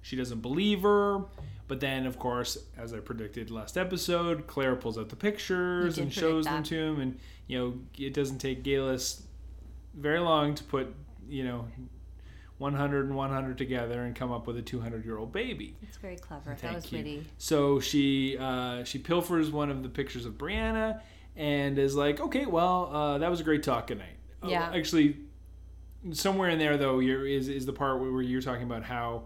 She 0.07 0.15
doesn't 0.15 0.41
believe 0.41 0.83
her. 0.83 1.25
But 1.67 1.81
then, 1.81 2.07
of 2.07 2.17
course, 2.17 2.57
as 2.79 2.95
I 2.95 3.01
predicted 3.01 3.51
last 3.51 3.77
episode, 3.77 4.47
Claire 4.47 4.77
pulls 4.77 4.97
out 4.99 5.09
the 5.09 5.17
pictures 5.17 5.99
and 5.99 6.13
shows 6.13 6.45
them 6.45 6.63
to 6.63 6.77
him. 6.77 7.01
And, 7.01 7.19
you 7.49 7.59
know, 7.59 7.75
it 7.99 8.15
doesn't 8.15 8.39
take 8.39 8.63
Geillis 8.63 9.23
very 9.95 10.21
long 10.21 10.55
to 10.55 10.63
put, 10.63 10.95
you 11.29 11.43
know, 11.43 11.67
100 12.59 13.07
and 13.07 13.17
100 13.17 13.59
together 13.59 14.05
and 14.05 14.15
come 14.15 14.31
up 14.31 14.47
with 14.47 14.57
a 14.59 14.63
200 14.63 15.05
year 15.05 15.19
old 15.19 15.33
baby. 15.33 15.75
it's 15.83 15.97
very 15.97 16.15
clever. 16.17 16.51
that 16.51 16.61
Thank 16.61 16.75
was 16.77 16.93
you. 16.93 16.99
witty. 16.99 17.27
So 17.39 17.81
she 17.81 18.39
uh, 18.39 18.85
she 18.85 19.01
pilfers 19.01 19.51
one 19.51 19.71
of 19.73 19.83
the 19.83 19.89
pictures 19.89 20.25
of 20.25 20.35
Brianna 20.35 21.01
and 21.35 21.77
is 21.81 21.97
like, 21.97 22.21
okay, 22.21 22.47
well, 22.47 22.91
uh, 22.95 23.19
that 23.19 23.29
was 23.29 23.41
a 23.41 23.45
great 23.45 23.65
talk. 23.65 23.89
Good 23.89 23.99
night. 23.99 24.17
Oh, 24.45 24.49
Yeah. 24.49 24.71
actually, 24.73 25.17
somewhere 26.13 26.49
in 26.51 26.61
there 26.61 26.77
though, 26.77 27.01
you're, 27.01 27.27
is 27.27 27.49
is 27.49 27.67
the 27.67 27.73
part 27.73 28.01
where 28.01 28.23
you're 28.23 28.41
talking 28.41 28.63
about 28.63 28.85
how. 28.85 29.25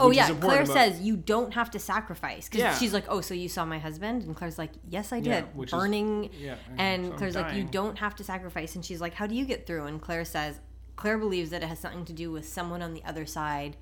Oh 0.00 0.10
yeah, 0.10 0.30
Claire 0.34 0.62
about- 0.62 0.72
says 0.72 1.00
you 1.02 1.16
don't 1.16 1.52
have 1.54 1.70
to 1.72 1.78
sacrifice 1.78 2.48
because 2.48 2.60
Yeah. 2.60 2.74
she's 2.78 2.92
like, 2.94 3.04
"Oh, 3.08 3.20
so 3.20 3.34
you 3.34 3.48
saw 3.48 3.64
my 3.64 3.78
husband?" 3.78 4.22
And 4.22 4.34
Claire's 4.34 4.58
like, 4.58 4.72
"Yes, 4.88 5.12
I 5.12 5.20
did." 5.20 5.26
Yeah, 5.26 5.42
which 5.54 5.68
is- 5.72 5.78
Burning, 5.78 6.30
yeah, 6.40 6.56
and 6.78 7.06
so 7.08 7.12
Claire's 7.12 7.34
like, 7.36 7.54
"You 7.54 7.64
don't 7.64 7.98
have 7.98 8.14
to 8.16 8.24
sacrifice." 8.24 8.74
And 8.74 8.84
she's 8.84 9.00
like, 9.00 9.14
"How 9.14 9.26
do 9.26 9.34
you 9.34 9.44
get 9.44 9.66
through?" 9.66 9.84
And 9.84 10.00
Claire 10.00 10.24
says, 10.24 10.60
"Claire 10.96 11.18
believes 11.18 11.50
that 11.50 11.62
it 11.62 11.66
has 11.66 11.78
something 11.78 12.04
to 12.06 12.12
do 12.12 12.32
with 12.32 12.48
someone 12.48 12.80
on 12.82 12.94
the 12.94 13.04
other 13.04 13.26
side 13.26 13.76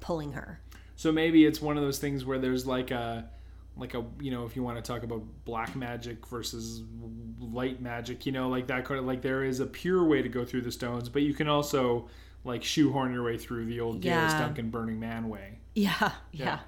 pulling 0.00 0.32
her." 0.32 0.60
So 0.94 1.10
maybe 1.12 1.44
it's 1.44 1.60
one 1.60 1.76
of 1.76 1.82
those 1.82 1.98
things 1.98 2.24
where 2.24 2.38
there's 2.38 2.64
like 2.66 2.90
a 2.92 3.28
like 3.76 3.94
a 3.94 4.04
you 4.20 4.30
know 4.30 4.44
if 4.44 4.56
you 4.56 4.62
want 4.62 4.76
to 4.76 4.82
talk 4.92 5.02
about 5.02 5.22
black 5.44 5.76
magic 5.76 6.26
versus 6.28 6.82
light 7.40 7.80
magic, 7.80 8.26
you 8.26 8.32
know, 8.32 8.48
like 8.48 8.68
that 8.68 8.84
kind 8.84 8.98
of 9.00 9.06
like 9.06 9.22
there 9.22 9.44
is 9.44 9.60
a 9.60 9.66
pure 9.66 10.04
way 10.04 10.22
to 10.22 10.28
go 10.28 10.44
through 10.44 10.62
the 10.62 10.72
stones, 10.72 11.08
but 11.08 11.22
you 11.22 11.34
can 11.34 11.48
also 11.48 12.08
like 12.44 12.62
shoehorn 12.64 13.12
your 13.12 13.24
way 13.24 13.36
through 13.36 13.66
the 13.66 13.80
old 13.80 14.04
Yeah. 14.04 14.38
Duncan 14.38 14.70
Burning 14.70 14.98
Man 15.00 15.28
way. 15.28 15.58
Yeah, 15.74 16.12
yeah. 16.32 16.60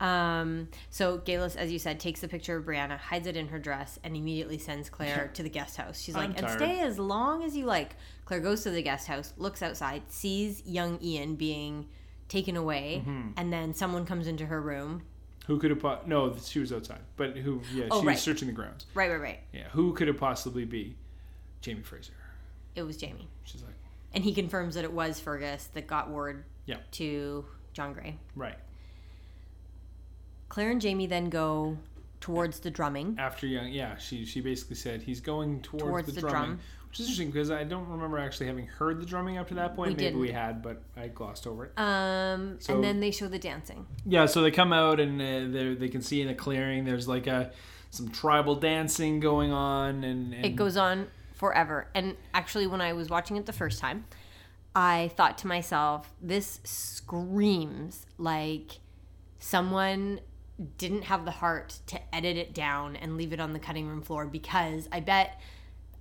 Um, 0.00 0.68
so 0.90 1.18
Geillis, 1.18 1.56
as 1.56 1.70
you 1.72 1.78
said, 1.78 2.00
takes 2.00 2.20
the 2.20 2.28
picture 2.28 2.56
of 2.56 2.64
Brianna, 2.64 2.98
hides 2.98 3.26
it 3.26 3.36
in 3.36 3.48
her 3.48 3.58
dress, 3.58 3.98
and 4.02 4.16
immediately 4.16 4.58
sends 4.58 4.90
Claire 4.90 5.30
to 5.34 5.42
the 5.42 5.48
guest 5.48 5.76
house. 5.76 6.00
She's 6.00 6.16
I'm 6.16 6.30
like, 6.32 6.42
and 6.42 6.50
stay 6.50 6.80
as 6.80 6.98
long 6.98 7.42
as 7.44 7.56
you 7.56 7.64
like. 7.64 7.96
Claire 8.24 8.40
goes 8.40 8.62
to 8.64 8.70
the 8.70 8.82
guest 8.82 9.06
house, 9.06 9.32
looks 9.36 9.62
outside, 9.62 10.02
sees 10.08 10.62
young 10.66 10.98
Ian 11.02 11.36
being 11.36 11.86
taken 12.28 12.56
away, 12.56 13.02
Mm-hmm. 13.06 13.28
and 13.36 13.52
then 13.52 13.72
someone 13.72 14.04
comes 14.04 14.26
into 14.26 14.46
her 14.46 14.60
room. 14.60 15.02
Who 15.46 15.58
could 15.58 15.70
have 15.70 15.80
po- 15.80 16.00
no, 16.06 16.34
she 16.42 16.58
was 16.58 16.72
outside, 16.72 17.00
but 17.16 17.36
who? 17.36 17.60
Yeah, 17.72 17.86
Oh, 17.90 18.00
she 18.00 18.06
right. 18.06 18.14
was 18.14 18.22
searching 18.22 18.48
the 18.48 18.54
grounds. 18.54 18.86
Right, 18.94 19.10
right, 19.10 19.20
right. 19.20 19.40
Yeah, 19.52 19.68
who 19.72 19.92
could 19.92 20.08
it 20.08 20.18
possibly 20.18 20.64
be? 20.64 20.96
Jamie 21.60 21.82
Fraser. 21.82 22.12
It 22.74 22.82
was 22.82 22.96
Jamie. 22.96 23.28
And 24.14 24.24
he 24.24 24.32
confirms 24.32 24.76
that 24.76 24.84
it 24.84 24.92
was 24.92 25.18
Fergus 25.20 25.68
that 25.74 25.86
got 25.86 26.08
word 26.10 26.44
Yeah. 26.66 26.76
to 26.92 27.44
John 27.72 27.92
Grey. 27.92 28.16
right 28.36 28.56
Claire 30.48 30.70
and 30.70 30.80
Jamie 30.80 31.06
then 31.06 31.30
go 31.30 31.76
towards 32.20 32.60
the 32.60 32.70
drumming. 32.70 33.16
after 33.18 33.46
young. 33.46 33.68
Yeah, 33.72 33.96
she 33.96 34.24
she 34.24 34.40
basically 34.40 34.76
said 34.76 35.02
he's 35.02 35.20
going 35.20 35.60
towards, 35.62 35.82
Towards 35.84 36.06
the, 36.06 36.12
the 36.12 36.20
drumming, 36.20 36.50
drum. 36.50 36.60
which 36.88 37.00
is 37.00 37.06
interesting 37.06 37.30
because 37.30 37.50
I 37.50 37.64
don't 37.64 37.88
remember 37.88 38.18
actually 38.18 38.46
having 38.46 38.66
heard 38.66 39.00
the 39.00 39.06
drumming 39.06 39.36
up 39.36 39.48
to 39.48 39.54
that 39.54 39.74
point. 39.74 39.88
We 39.90 39.94
Maybe 39.94 40.04
didn't. 40.04 40.20
we 40.20 40.30
had, 40.30 40.62
but 40.62 40.80
I 40.96 41.08
glossed 41.08 41.46
over 41.46 41.66
it. 41.66 41.72
Um, 41.76 42.56
So- 42.60 42.74
and 42.76 42.84
then 42.84 43.00
they 43.00 43.10
show 43.10 43.26
the 43.28 43.38
dancing. 43.38 43.86
Yeah, 44.06 44.26
so 44.26 44.42
they 44.42 44.50
come 44.52 44.72
out 44.72 45.00
and 45.00 45.20
uh, 45.20 45.52
they 45.52 45.74
they 45.74 45.88
can 45.88 46.02
see 46.02 46.22
in 46.22 46.28
a 46.28 46.34
clearing. 46.34 46.84
There's 46.84 47.08
like 47.08 47.26
a 47.26 47.50
some 47.90 48.08
tribal 48.10 48.54
dancing 48.56 49.20
going 49.20 49.52
on, 49.52 50.02
and, 50.04 50.34
and 50.34 50.44
It 50.46 50.56
goes 50.56 50.76
on 50.76 51.08
forever. 51.44 51.88
And 51.94 52.16
actually, 52.32 52.66
when 52.66 52.80
I 52.80 52.94
was 52.94 53.10
watching 53.10 53.36
it 53.36 53.44
the 53.44 53.52
first 53.52 53.78
time, 53.78 54.06
I 54.74 55.10
thought 55.14 55.36
to 55.38 55.46
myself, 55.46 56.10
this 56.22 56.60
screams 56.64 58.06
like 58.16 58.80
someone 59.38 60.20
didn't 60.78 61.02
have 61.02 61.26
the 61.26 61.30
heart 61.32 61.80
to 61.88 62.00
edit 62.14 62.38
it 62.38 62.54
down 62.54 62.96
and 62.96 63.18
leave 63.18 63.34
it 63.34 63.40
on 63.40 63.52
the 63.52 63.58
cutting 63.58 63.86
room 63.86 64.00
floor 64.00 64.26
because 64.26 64.88
I 64.90 65.00
bet. 65.00 65.38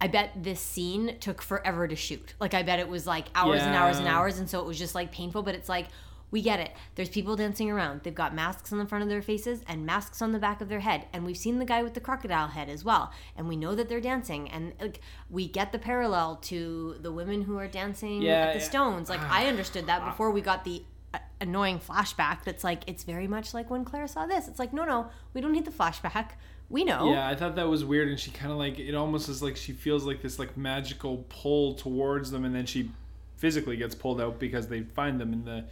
I 0.02 0.08
bet 0.08 0.32
this 0.44 0.60
scene 0.60 1.18
took 1.20 1.42
forever 1.42 1.88
to 1.88 1.96
shoot. 1.96 2.34
Like 2.38 2.54
I 2.54 2.64
bet 2.64 2.80
it 2.80 2.90
was 2.90 3.08
like 3.08 3.28
hours 3.36 3.62
and 3.62 3.74
hours 3.74 4.00
and 4.00 4.08
hours, 4.08 4.38
and 4.38 4.50
so 4.50 4.60
it 4.60 4.66
was 4.66 4.78
just 4.78 4.96
like 4.96 5.14
painful. 5.14 5.44
But 5.44 5.56
it's 5.56 5.70
like, 5.70 5.88
We 6.34 6.42
get 6.42 6.60
it. 6.60 6.72
There's 6.96 7.10
people 7.10 7.36
dancing 7.36 7.70
around. 7.70 8.02
They've 8.02 8.16
got 8.16 8.34
masks 8.34 8.74
on 8.74 8.80
the 8.80 8.88
front 8.88 9.04
of 9.04 9.10
their 9.10 9.22
faces 9.22 9.62
and 9.68 9.86
masks 9.86 10.20
on 10.20 10.32
the 10.32 10.40
back 10.40 10.62
of 10.62 10.68
their 10.68 10.80
head. 10.80 11.06
And 11.14 11.28
we've 11.28 11.38
seen 11.38 11.60
the 11.60 11.64
guy 11.66 11.84
with 11.84 11.94
the 11.94 12.00
crocodile 12.00 12.48
head 12.48 12.70
as 12.70 12.84
well. 12.84 13.12
And 13.38 13.48
we 13.48 13.56
know 13.56 13.76
that 13.76 13.88
they're 13.88 14.02
dancing. 14.02 14.50
And 14.50 14.74
like, 14.82 15.00
we 15.30 15.48
get 15.48 15.72
the 15.72 15.78
parallel 15.78 16.38
to 16.38 16.98
the 17.00 17.12
women 17.12 17.44
who 17.44 17.60
are 17.60 17.68
dancing 17.68 18.24
Yeah, 18.24 18.48
at 18.48 18.54
the 18.54 18.60
yeah. 18.62 18.66
Stones. 18.66 19.10
Like 19.10 19.20
I 19.30 19.46
understood 19.46 19.86
that 19.86 20.04
before 20.06 20.32
we 20.32 20.42
got 20.42 20.64
the 20.64 20.82
uh, 21.14 21.20
annoying 21.40 21.80
flashback. 21.80 22.44
That's 22.46 22.64
like 22.64 22.82
it's 22.88 23.04
very 23.04 23.28
much 23.28 23.54
like 23.54 23.70
when 23.70 23.86
Claire 23.86 24.08
saw 24.08 24.26
this. 24.26 24.48
It's 24.48 24.58
like 24.58 24.74
no, 24.74 24.86
no, 24.86 25.12
we 25.36 25.40
don't 25.42 25.52
need 25.52 25.66
the 25.66 25.72
flashback. 25.72 26.30
We 26.68 26.84
know. 26.84 27.12
Yeah, 27.12 27.28
I 27.28 27.36
thought 27.36 27.56
that 27.58 27.68
was 27.70 27.86
weird, 27.86 28.08
and 28.08 28.20
she 28.20 28.32
kind 28.32 28.52
of 28.52 28.58
like 28.58 28.80
it 28.80 28.96
almost 28.96 29.30
is 29.30 29.44
like 29.44 29.56
she 29.56 29.72
feels 29.72 30.04
like 30.04 30.24
this 30.24 30.40
like 30.40 30.58
magical 30.58 31.26
pull 31.30 31.76
towards 31.76 32.32
them, 32.32 32.44
and 32.44 32.56
then 32.56 32.66
she 32.66 32.90
physically 33.38 33.78
gets 33.78 33.94
pulled 33.94 34.20
out 34.20 34.40
because 34.40 34.68
they 34.70 34.82
find 34.82 35.22
them 35.22 35.32
in 35.32 35.46
the 35.46 35.66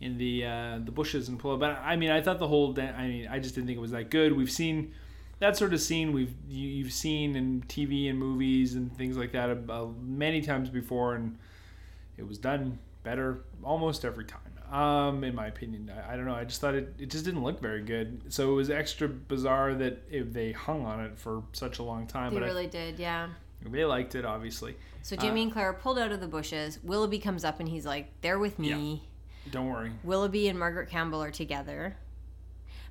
in 0.00 0.18
the 0.18 0.44
uh, 0.44 0.78
the 0.84 0.90
bushes 0.90 1.28
and 1.28 1.38
pull. 1.38 1.52
up. 1.52 1.60
But 1.60 1.78
I 1.82 1.96
mean, 1.96 2.10
I 2.10 2.20
thought 2.20 2.38
the 2.38 2.48
whole. 2.48 2.74
I 2.78 3.06
mean, 3.06 3.28
I 3.28 3.38
just 3.38 3.54
didn't 3.54 3.66
think 3.66 3.76
it 3.76 3.82
was 3.82 3.90
that 3.92 4.10
good. 4.10 4.36
We've 4.36 4.50
seen 4.50 4.92
that 5.40 5.56
sort 5.56 5.72
of 5.72 5.80
scene 5.80 6.12
we've 6.12 6.34
you, 6.48 6.68
you've 6.68 6.92
seen 6.92 7.36
in 7.36 7.62
TV 7.62 8.08
and 8.08 8.18
movies 8.18 8.74
and 8.74 8.94
things 8.96 9.16
like 9.16 9.32
that 9.32 9.50
uh, 9.68 9.86
many 10.02 10.40
times 10.40 10.70
before, 10.70 11.14
and 11.14 11.38
it 12.16 12.26
was 12.26 12.38
done 12.38 12.78
better 13.02 13.44
almost 13.62 14.04
every 14.04 14.24
time. 14.24 14.40
Um, 14.70 15.24
in 15.24 15.34
my 15.34 15.48
opinion, 15.48 15.90
I, 15.90 16.12
I 16.12 16.16
don't 16.16 16.26
know. 16.26 16.34
I 16.34 16.44
just 16.44 16.60
thought 16.60 16.74
it, 16.74 16.94
it 16.96 17.10
just 17.10 17.24
didn't 17.24 17.42
look 17.42 17.60
very 17.60 17.82
good. 17.82 18.22
So 18.28 18.52
it 18.52 18.54
was 18.54 18.70
extra 18.70 19.08
bizarre 19.08 19.74
that 19.74 20.04
it, 20.08 20.32
they 20.32 20.52
hung 20.52 20.86
on 20.86 21.00
it 21.00 21.18
for 21.18 21.42
such 21.52 21.80
a 21.80 21.82
long 21.82 22.06
time. 22.06 22.32
They 22.32 22.38
but 22.38 22.46
really 22.46 22.68
did. 22.68 22.98
Yeah. 22.98 23.30
They 23.62 23.84
liked 23.84 24.14
it, 24.14 24.24
obviously. 24.24 24.76
So 25.02 25.16
Jamie 25.16 25.42
and 25.42 25.52
Claire 25.52 25.72
pulled 25.72 25.98
out 25.98 26.12
of 26.12 26.20
the 26.20 26.28
bushes. 26.28 26.78
Willoughby 26.82 27.18
comes 27.18 27.44
up 27.44 27.60
and 27.60 27.68
he's 27.68 27.84
like, 27.84 28.08
"They're 28.20 28.38
with 28.38 28.58
me." 28.58 29.02
Don't 29.50 29.68
worry. 29.68 29.92
Willoughby 30.04 30.48
and 30.48 30.58
Margaret 30.58 30.88
Campbell 30.90 31.22
are 31.22 31.30
together. 31.30 31.96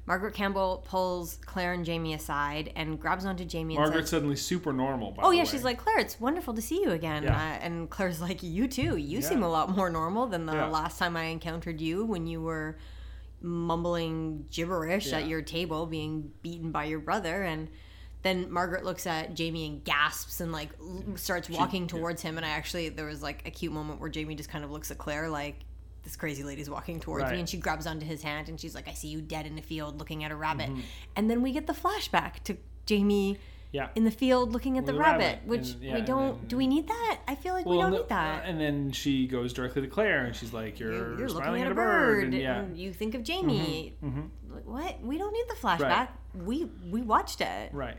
Margaret 0.06 0.34
Campbell 0.34 0.84
pulls 0.88 1.38
Claire 1.46 1.74
and 1.74 1.86
Jamie 1.86 2.14
aside 2.16 2.72
and 2.76 3.00
grabs 3.00 3.26
onto 3.26 3.46
Jamie 3.46 3.76
and 3.76 3.84
Margaret's 3.84 4.10
says, 4.10 4.18
suddenly 4.18 4.36
super 4.36 4.74
normal. 4.74 5.12
By 5.12 5.22
"Oh 5.24 5.30
yeah," 5.30 5.42
way. 5.42 5.46
she's 5.46 5.64
like, 5.64 5.78
"Claire, 5.78 6.00
it's 6.00 6.20
wonderful 6.20 6.56
to 6.56 6.62
see 6.62 6.82
you 6.82 6.90
again." 6.92 7.24
Yeah. 7.24 7.36
Uh, 7.36 7.64
and 7.64 7.90
Claire's 7.92 8.20
like, 8.20 8.42
"You 8.42 8.68
too. 8.68 8.96
You 8.98 9.22
seem 9.22 9.44
a 9.44 9.50
lot 9.50 9.70
more 9.76 9.90
normal 9.90 10.26
than 10.26 10.48
the 10.48 10.54
Yeah. 10.54 10.66
last 10.66 10.98
time 10.98 11.16
I 11.16 11.26
encountered 11.26 11.80
you 11.80 12.06
when 12.06 12.26
you 12.26 12.42
were 12.42 12.78
mumbling 13.42 14.46
gibberish 14.52 15.14
at 15.14 15.28
your 15.28 15.42
table, 15.42 15.86
being 15.86 16.32
beaten 16.42 16.72
by 16.72 16.86
your 16.86 17.00
brother." 17.00 17.44
And 17.44 17.68
then 18.24 18.52
Margaret 18.52 18.84
looks 18.84 19.06
at 19.06 19.36
Jamie 19.36 19.68
and 19.68 19.84
gasps 19.84 20.42
and 20.42 20.52
like 20.52 20.70
starts 21.16 21.50
walking 21.50 21.88
towards 21.88 22.22
him. 22.22 22.38
And 22.38 22.46
I 22.46 22.50
actually 22.50 22.90
there 22.90 23.06
was 23.06 23.22
like 23.22 23.48
a 23.48 23.52
cute 23.52 23.72
moment 23.72 24.00
where 24.00 24.10
Jamie 24.10 24.36
just 24.36 24.50
kind 24.50 24.64
of 24.64 24.72
looks 24.72 24.90
at 24.92 24.98
Claire 24.98 25.30
like. 25.30 25.56
This 26.10 26.16
crazy 26.16 26.42
lady's 26.42 26.72
walking 26.72 27.00
towards 27.00 27.26
Right. 27.26 27.34
me, 27.34 27.40
and 27.42 27.48
she 27.48 27.58
grabs 27.58 27.86
onto 27.86 28.04
his 28.04 28.24
hand, 28.24 28.50
and 28.50 28.60
she's 28.60 28.74
like, 28.74 28.88
"I 28.88 28.94
see 28.94 29.10
you 29.10 29.22
dead 29.22 29.46
in 29.46 29.60
a 29.60 29.62
field, 29.62 30.00
looking 30.00 30.24
at 30.24 30.32
a 30.32 30.36
rabbit." 30.36 30.72
Mm-hmm. 30.72 30.80
And 31.16 31.30
then 31.30 31.44
we 31.44 31.52
get 31.52 31.68
the 31.68 31.74
flashback 31.74 32.42
to 32.46 32.58
Jamie 32.88 33.38
yeah. 33.72 33.90
in 33.94 34.06
the 34.06 34.10
field 34.12 34.52
looking 34.52 34.80
at 34.80 34.88
the, 34.88 34.94
The 34.94 34.98
rabbit, 34.98 35.20
rabbit, 35.24 35.46
which 35.46 35.74
and- 35.74 35.84
yeah, 35.84 35.94
we 35.94 36.02
don't. 36.02 36.40
then- 36.40 36.48
do 36.48 36.58
we 36.58 36.66
need 36.66 36.88
that? 36.88 37.20
I 37.28 37.36
feel 37.36 37.54
like 37.54 37.68
we 37.68 37.78
don't 37.78 37.92
no- 37.92 37.98
need 38.00 38.10
that. 38.10 38.46
And 38.46 38.60
then 38.60 38.92
she 38.92 39.28
goes 39.28 39.54
directly 39.54 39.84
to 39.84 39.88
Claire, 39.88 40.26
and 40.26 40.36
she's 40.36 40.52
like, 40.52 40.80
"You're, 40.80 40.92
you're, 40.94 41.20
you're 41.20 41.30
looking 41.30 41.62
at 41.62 41.72
a 41.72 41.76
bird." 41.76 42.24
and 42.24 42.34
yeah, 42.34 42.60
and 42.62 42.76
you 42.76 42.92
think 42.92 43.14
of 43.14 43.22
Jamie. 43.22 43.96
mhm. 44.04 44.30
Like, 44.52 44.66
What? 44.66 45.02
We 45.04 45.20
don't 45.20 45.32
need 45.32 45.46
the 45.48 45.54
flashback. 45.62 46.08
We 46.34 46.72
we 46.90 47.04
watched 47.04 47.40
it, 47.42 47.72
right, 47.72 47.98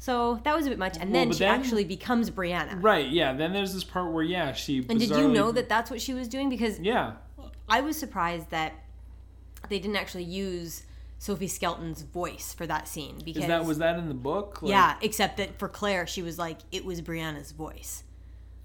so 0.00 0.40
that 0.44 0.56
was 0.56 0.66
a 0.66 0.70
bit 0.70 0.78
much. 0.78 0.96
And 0.98 1.12
Well, 1.12 1.24
then 1.26 1.32
she 1.32 1.38
then- 1.40 1.60
actually 1.60 1.84
becomes 1.84 2.30
Brianna. 2.30 2.82
right, 2.82 3.08
yeah. 3.08 3.32
Then 3.34 3.52
there's 3.52 3.72
this 3.74 3.84
part 3.84 4.10
where 4.12 4.24
yeah, 4.24 4.52
she. 4.52 4.78
And 4.88 4.98
did 4.98 5.10
you 5.10 5.28
know 5.28 5.52
that 5.52 5.68
that's 5.68 5.90
what 5.90 6.00
she 6.00 6.14
was 6.14 6.26
doing? 6.26 6.48
Because 6.48 6.80
Yeah, 6.80 7.12
I 7.68 7.80
was 7.82 7.96
surprised 7.98 8.50
that 8.50 8.72
they 9.68 9.78
didn't 9.78 9.96
actually 9.96 10.24
use 10.24 10.82
Sophie 11.18 11.46
Skelton's 11.48 12.00
voice 12.02 12.54
for 12.54 12.66
that 12.66 12.88
scene. 12.88 13.18
Because 13.24 13.42
is 13.42 13.48
that 13.48 13.64
was 13.66 13.78
that 13.78 13.98
in 13.98 14.08
the 14.08 14.14
book? 14.14 14.62
Like- 14.62 14.70
yeah, 14.70 14.96
except 15.02 15.36
that 15.36 15.58
for 15.58 15.68
Claire, 15.68 16.06
she 16.06 16.22
was 16.22 16.38
like, 16.38 16.58
it 16.72 16.84
was 16.84 17.00
Brianna's 17.02 17.52
voice. 17.52 18.02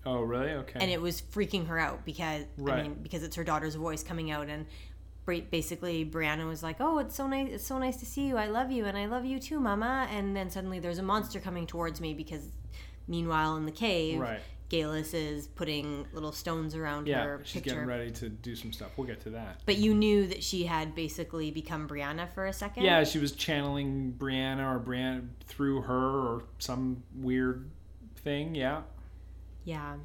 Oh, 0.07 0.21
really? 0.21 0.51
Okay. 0.51 0.79
and 0.79 0.89
it 0.91 1.01
was 1.01 1.19
freaking 1.19 1.67
her 1.67 1.79
out 1.79 2.05
because 2.05 2.43
I 2.43 2.47
Right. 2.57 2.83
mean 2.83 2.93
because 3.01 3.23
it's 3.23 3.35
her 3.35 3.43
daughter's 3.43 3.73
voice 3.75 4.03
coming 4.03 4.29
out 4.31 4.47
and 4.49 4.67
basically 5.25 6.05
Brianna 6.05 6.47
was 6.47 6.61
like, 6.63 6.77
"Oh, 6.79 6.99
it's 6.99 7.15
so 7.15 7.27
nice. 7.27 7.49
It's 7.51 7.65
so 7.67 7.77
nice 7.77 7.97
to 7.97 8.05
see 8.05 8.27
you. 8.27 8.37
I 8.37 8.47
love 8.47 8.71
you, 8.71 8.85
and 8.85 8.97
I 8.97 9.05
love 9.05 9.25
you 9.25 9.39
too, 9.39 9.59
Mama." 9.59 10.07
And 10.11 10.35
then 10.35 10.49
suddenly 10.49 10.79
there's 10.79 10.99
a 10.99 11.03
monster 11.03 11.39
coming 11.39 11.65
towards 11.67 11.99
me 11.99 12.13
because, 12.13 12.51
meanwhile, 13.07 13.55
in 13.57 13.65
the 13.65 13.71
cave, 13.71 14.19
Right. 14.19 14.39
Geillis 14.69 15.13
is 15.13 15.47
putting 15.47 16.07
little 16.11 16.31
stones 16.31 16.75
around 16.75 17.07
yeah, 17.07 17.23
her 17.23 17.41
she's 17.43 17.61
picture. 17.61 17.75
getting 17.75 17.87
ready 17.87 18.11
to 18.11 18.29
do 18.29 18.55
some 18.55 18.73
stuff. 18.73 18.89
We'll 18.97 19.05
get 19.07 19.21
to 19.21 19.29
that. 19.31 19.61
But 19.65 19.77
you 19.77 19.93
knew 19.93 20.25
that 20.27 20.43
she 20.43 20.63
had 20.63 20.95
basically 20.95 21.51
become 21.51 21.87
Brianna 21.87 22.27
for 22.33 22.47
a 22.47 22.53
second. 22.53 22.83
Yeah, 22.83 23.03
she 23.03 23.19
was 23.19 23.31
channeling 23.33 24.15
Brianna 24.17 24.75
or 24.75 24.79
Brianna 24.79 25.27
through 25.45 25.81
her 25.83 25.95
or 26.09 26.43
some 26.57 27.03
weird 27.15 27.69
thing. 28.17 28.55
Yeah. 28.55 28.81
Yeah. 29.65 29.97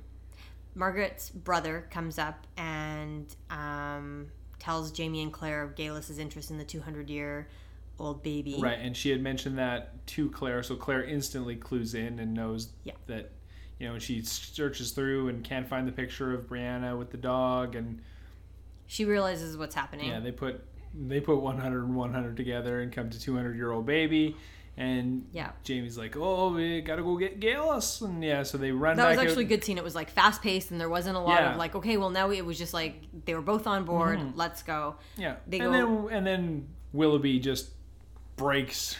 Margaret's 0.74 1.30
brother 1.30 1.86
comes 1.90 2.18
up 2.18 2.46
and 2.56 3.34
um, 3.48 4.28
tells 4.60 4.92
Jamie 4.92 5.22
and 5.22 5.32
Claire 5.32 5.62
of 5.62 5.74
Geillis's 5.74 6.18
interest 6.18 6.50
in 6.50 6.58
the 6.58 6.64
200 6.64 7.10
year 7.10 7.48
old 7.98 8.22
baby. 8.22 8.56
Right, 8.58 8.78
and 8.78 8.96
she 8.96 9.10
had 9.10 9.20
mentioned 9.20 9.58
that 9.58 10.06
to 10.08 10.30
Claire, 10.30 10.62
so 10.62 10.76
Claire 10.76 11.02
instantly 11.04 11.56
clues 11.56 11.94
in 11.94 12.18
and 12.18 12.32
knows 12.32 12.68
Yeah. 12.84 12.94
that, 13.08 13.30
you 13.78 13.88
know, 13.88 13.98
she 13.98 14.22
searches 14.22 14.92
through 14.92 15.28
and 15.28 15.42
can't 15.44 15.66
find 15.68 15.86
the 15.88 15.92
picture 15.92 16.32
of 16.32 16.46
Brianna 16.48 16.96
with 16.98 17.10
the 17.10 17.18
dog, 17.18 17.74
and 17.74 18.00
She 18.86 19.04
realizes 19.04 19.56
what's 19.56 19.74
happening. 19.74 20.08
yeah, 20.08 20.20
they 20.20 20.32
put 20.32 20.64
they 20.92 21.20
put 21.20 21.36
100 21.40 21.84
and 21.84 21.94
100 21.94 22.36
together 22.36 22.80
and 22.80 22.90
come 22.90 23.08
to 23.10 23.20
200 23.20 23.54
year 23.56 23.70
old 23.70 23.86
baby, 23.86 24.34
and 24.80 25.26
Yeah. 25.32 25.50
Jamie's 25.62 25.98
like, 25.98 26.16
oh, 26.16 26.52
we 26.54 26.80
gotta 26.80 27.02
go 27.02 27.16
get 27.16 27.38
Geillis, 27.38 28.00
and 28.02 28.24
yeah, 28.24 28.42
so 28.42 28.56
they 28.58 28.72
run 28.72 28.96
That 28.96 29.08
was 29.10 29.18
actually 29.18 29.44
out- 29.44 29.52
a 29.52 29.56
good 29.56 29.64
scene. 29.64 29.76
It 29.78 29.84
was 29.84 29.94
like 29.94 30.10
fast 30.10 30.40
paced, 30.42 30.70
and 30.70 30.80
there 30.80 30.88
wasn't 30.88 31.16
a 31.16 31.20
lot 31.20 31.34
Yeah. 31.34 31.40
Mm-hmm. 31.42 31.52
of 31.52 31.56
like, 31.58 31.74
okay, 31.76 31.96
well 31.98 32.10
now 32.10 32.30
it 32.30 32.44
was 32.44 32.56
just 32.58 32.72
like 32.74 33.02
they 33.26 33.34
were 33.34 33.42
both 33.42 33.66
on 33.66 33.84
board. 33.84 34.18
Let's 34.36 34.62
go. 34.62 34.96
Yeah, 35.16 35.36
they 35.46 35.60
and 35.60 35.72
go- 35.72 36.06
then 36.08 36.16
and 36.16 36.26
then 36.26 36.68
Willoughby 36.92 37.38
just 37.40 37.70
breaks 38.36 38.96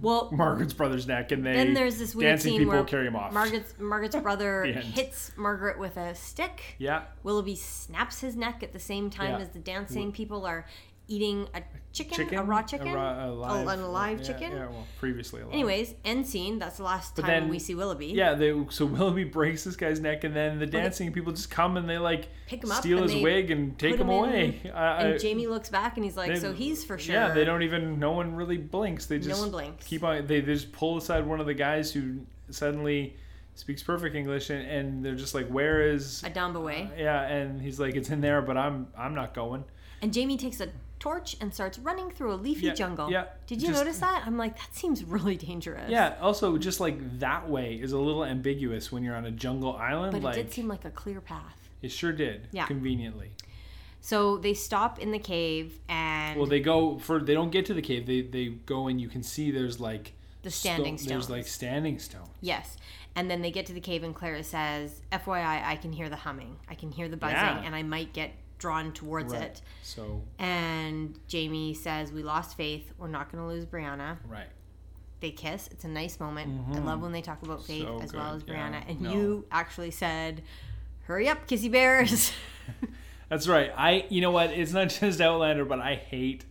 Well, 0.00 0.28
Margaret's 0.32 0.72
brother's 0.72 1.06
neck, 1.06 1.30
and 1.32 1.44
they 1.46 1.52
then 1.52 1.72
there's 1.74 1.98
this 1.98 2.14
weird 2.14 2.30
dancing 2.30 2.52
scene 2.52 2.58
people 2.60 2.74
where 2.74 2.84
carry 2.84 3.06
him 3.06 3.14
off. 3.16 3.32
Margaret's 3.32 3.74
Margaret's 3.78 4.16
brother 4.22 4.64
hits 4.64 5.30
Margaret 5.36 5.78
with 5.78 5.96
a 5.96 6.14
stick. 6.14 6.76
yeah, 6.78 7.02
Willoughby 7.22 7.54
snaps 7.56 8.20
his 8.20 8.34
neck 8.36 8.62
at 8.62 8.72
the 8.72 8.78
same 8.80 9.08
time 9.10 9.32
Yeah. 9.32 9.38
as 9.38 9.48
the 9.50 9.58
dancing 9.60 10.10
people 10.12 10.44
are 10.46 10.64
eating 11.06 11.46
a 11.54 11.62
chicken, 11.92 12.16
chicken, 12.16 12.38
a 12.38 12.42
raw 12.42 12.62
chicken, 12.62 12.88
a, 12.88 12.94
raw, 12.94 13.26
a 13.26 13.28
live, 13.30 13.68
an 13.68 13.80
alive 13.80 14.18
yeah, 14.20 14.26
chicken. 14.26 14.52
Yeah, 14.52 14.66
well, 14.68 14.86
previously 14.98 15.42
alive. 15.42 15.52
Anyways, 15.54 15.94
end 16.04 16.26
scene. 16.26 16.58
That's 16.58 16.78
the 16.78 16.82
last 16.82 17.14
But 17.14 17.22
time 17.22 17.30
then- 17.42 17.48
we 17.48 17.58
see 17.58 17.74
Willoughby. 17.74 18.06
Yeah, 18.08 18.34
they 18.34 18.54
so 18.70 18.86
Willoughby 18.86 19.24
breaks 19.24 19.64
this 19.64 19.76
guy's 19.76 20.00
neck, 20.00 20.24
and 20.24 20.34
then 20.34 20.58
the 20.58 20.66
dancing 20.66 21.12
people 21.12 21.32
just 21.32 21.50
come 21.50 21.76
and 21.76 21.88
they 21.88 21.98
like 21.98 22.28
Pick 22.46 22.64
him 22.64 22.72
up 22.72 22.78
steal 22.80 23.02
his 23.02 23.14
wig 23.16 23.50
and 23.50 23.78
take 23.78 23.92
put 23.92 24.00
him, 24.00 24.08
him 24.08 24.24
in, 24.24 24.28
away. 24.30 24.60
I- 24.74 24.78
I- 24.78 25.02
And 25.02 25.20
Jamie 25.20 25.46
looks 25.46 25.68
back 25.68 25.96
and 25.96 26.04
he's 26.04 26.16
like, 26.16 26.34
they- 26.34 26.40
"So 26.40 26.52
he's 26.52 26.84
for 26.84 26.98
sure." 26.98 27.14
Yeah, 27.14 27.32
they 27.32 27.44
don't 27.44 27.62
even. 27.62 27.98
No 27.98 28.12
one 28.12 28.34
really 28.34 28.58
blinks. 28.58 29.06
They 29.06 29.18
just 29.18 29.40
one 29.40 29.50
blinks. 29.50 29.86
Keep 29.86 30.04
on. 30.04 30.26
They, 30.26 30.40
they 30.40 30.52
just 30.54 30.72
pull 30.72 30.96
aside 30.96 31.26
one 31.26 31.40
of 31.40 31.46
the 31.46 31.54
guys 31.54 31.92
who 31.92 32.20
suddenly 32.50 33.16
speaks 33.54 33.82
perfect 33.82 34.16
English, 34.16 34.50
and, 34.50 34.66
and 34.66 35.04
they're 35.04 35.14
just 35.14 35.34
like, 35.34 35.48
"Where 35.48 35.86
is?" 35.88 36.24
A 36.24 36.58
Way. 36.60 36.90
Uh, 36.92 37.00
yeah, 37.00 37.22
and 37.22 37.60
he's 37.60 37.78
like, 37.78 37.94
"It's 37.94 38.10
in 38.10 38.20
there, 38.20 38.42
but 38.42 38.56
I'm 38.56 38.88
I'm 38.96 39.14
not 39.14 39.34
going." 39.34 39.64
And 40.02 40.12
Jamie 40.12 40.36
takes 40.36 40.60
a 40.60 40.68
torch 41.04 41.36
and 41.40 41.52
starts 41.52 41.78
running 41.78 42.10
through 42.10 42.32
a 42.32 42.34
leafy 42.46 42.66
Yeah, 42.68 42.72
jungle. 42.74 43.10
yeah, 43.10 43.26
Did 43.46 43.60
you 43.60 43.68
just- 43.68 43.78
notice 43.78 43.98
that? 43.98 44.22
I'm 44.26 44.38
like, 44.38 44.56
that 44.56 44.74
seems 44.74 45.04
really 45.04 45.36
dangerous. 45.36 45.90
Yeah. 45.90 46.16
Also, 46.20 46.56
just 46.56 46.80
like 46.80 47.18
that 47.20 47.48
way 47.48 47.74
is 47.74 47.92
a 47.92 47.98
little 47.98 48.24
ambiguous 48.24 48.90
when 48.90 49.04
you're 49.04 49.14
on 49.14 49.26
a 49.26 49.30
jungle 49.30 49.76
island. 49.76 50.12
But 50.12 50.22
like 50.22 50.36
it 50.38 50.44
did 50.44 50.52
seem 50.52 50.66
like 50.66 50.84
a 50.86 50.90
clear 50.90 51.20
path. 51.20 51.58
it 51.82 51.92
sure 51.92 52.12
did. 52.12 52.48
Yeah. 52.52 52.64
Conveniently. 52.66 53.32
So 54.00 54.38
they 54.38 54.54
stop 54.54 54.98
in 54.98 55.10
the 55.12 55.18
cave 55.18 55.78
and 55.88 56.38
Well, 56.38 56.46
they 56.48 56.60
go 56.60 56.98
for. 56.98 57.20
They 57.20 57.34
don't 57.34 57.50
get 57.50 57.66
to 57.66 57.74
the 57.74 57.82
cave. 57.82 58.06
They 58.06 58.22
they 58.22 58.46
go 58.66 58.88
and 58.88 58.98
you 59.00 59.08
can 59.08 59.22
see 59.22 59.50
there's 59.50 59.78
like 59.80 60.12
the 60.42 60.50
standing 60.50 60.96
sto- 60.98 61.08
There's 61.10 61.28
like 61.30 61.46
standing 61.46 61.98
stone. 61.98 62.28
Yes. 62.40 62.76
And 63.16 63.30
then 63.30 63.42
they 63.42 63.50
get 63.50 63.66
to 63.66 63.72
the 63.74 63.80
cave 63.80 64.02
and 64.02 64.14
Clara 64.14 64.42
says, 64.42 65.00
FYI, 65.12 65.64
I 65.64 65.76
can 65.76 65.92
hear 65.92 66.08
the 66.08 66.16
humming. 66.16 66.56
I 66.68 66.74
can 66.74 66.90
hear 66.92 67.08
the 67.08 67.16
buzzing 67.16 67.36
Yeah. 67.38 67.62
and 67.64 67.74
I 67.74 67.82
might 67.82 68.12
get 68.12 68.32
drawn 68.64 68.92
towards 68.92 69.34
Right. 69.34 69.42
it. 69.42 69.60
So 69.82 70.22
And 70.38 71.18
Jamie 71.28 71.74
says, 71.74 72.10
We 72.12 72.22
lost 72.22 72.56
faith. 72.56 72.92
We're 72.96 73.08
not 73.08 73.30
going 73.30 73.42
to 73.44 73.48
lose 73.48 73.66
Brianna. 73.66 74.16
right. 74.26 74.48
They 75.20 75.30
kiss. 75.30 75.68
It's 75.70 75.84
a 75.84 75.88
nice 75.88 76.18
moment. 76.18 76.48
I 76.74 76.78
love 76.78 77.00
when 77.02 77.12
they 77.12 77.20
talk 77.20 77.42
about 77.42 77.62
faith 77.64 77.84
Mm-hmm. 77.86 77.98
So 77.98 78.04
as 78.04 78.12
well 78.14 78.34
as 78.34 78.42
good. 78.42 78.52
Yeah. 78.54 78.70
Brianna. 78.70 78.88
And 78.90 79.00
No. 79.02 79.12
you 79.12 79.44
actually 79.50 79.90
said, 79.90 80.42
Hurry 81.02 81.28
up, 81.28 81.46
kissy 81.46 81.70
bears. 81.70 82.32
That's 83.28 83.46
right. 83.48 83.70
I 83.76 84.06
you 84.08 84.20
know 84.22 84.30
what? 84.30 84.50
It's 84.50 84.72
not 84.72 84.88
just 85.00 85.20
Outlander, 85.20 85.64
but 85.66 85.80
I 85.80 85.94
hate 85.96 86.44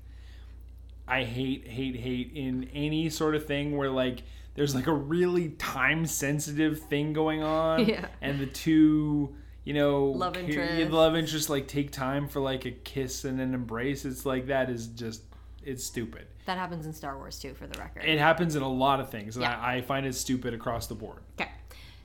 I 1.08 1.24
hate 1.24 1.68
hate 1.68 1.96
hate 1.96 2.32
in 2.36 2.70
any 2.74 3.10
sort 3.10 3.34
of 3.36 3.46
thing 3.48 3.76
where 3.76 3.90
like 3.90 4.22
there's 4.56 4.76
like 4.76 4.86
a 4.88 4.94
really 4.94 5.50
time 5.50 6.06
sensitive 6.06 6.80
thing 6.80 7.12
going 7.14 7.42
on 7.42 7.86
Yeah. 7.88 8.06
and 8.22 8.40
the 8.40 8.46
two 8.46 9.36
you 9.64 9.74
know, 9.74 10.06
Love 10.06 10.36
interest. 10.38 10.92
love 10.92 11.16
interest, 11.16 11.50
like 11.50 11.68
take 11.68 11.92
time 11.92 12.28
for 12.28 12.40
like 12.40 12.66
a 12.66 12.72
kiss 12.72 13.24
and 13.26 13.40
an 13.40 13.54
embrace. 13.54 14.04
It's 14.06 14.26
like 14.26 14.48
that 14.48 14.70
is 14.70 14.88
just 14.88 15.22
it's 15.64 15.84
stupid. 15.84 16.28
That 16.46 16.58
happens 16.58 16.86
in 16.86 16.92
Star 16.94 17.18
Wars 17.18 17.40
too, 17.40 17.54
for 17.54 17.68
the 17.68 17.80
record. 17.80 18.04
It 18.04 18.20
happens 18.20 18.56
in 18.58 18.62
a 18.62 18.68
lot 18.70 19.00
of 19.00 19.10
things, 19.10 19.36
and 19.38 19.44
Yeah. 19.44 19.58
I, 19.60 19.76
I 19.76 19.82
find 19.82 20.06
it 20.06 20.14
stupid 20.16 20.54
across 20.54 20.88
the 20.88 20.96
board. 20.96 21.20
Okay. 21.40 21.50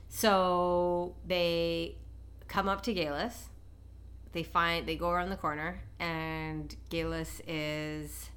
So 0.07 1.15
they 1.27 1.95
come 2.47 2.67
up 2.67 2.81
to 2.83 2.93
Geillis. 2.93 3.33
They 4.31 4.43
find 4.43 4.87
they 4.87 4.95
go 4.95 5.09
around 5.09 5.29
the 5.29 5.35
corner 5.37 5.81
and 5.99 6.75
Geillis 6.91 7.41
is 7.47 8.29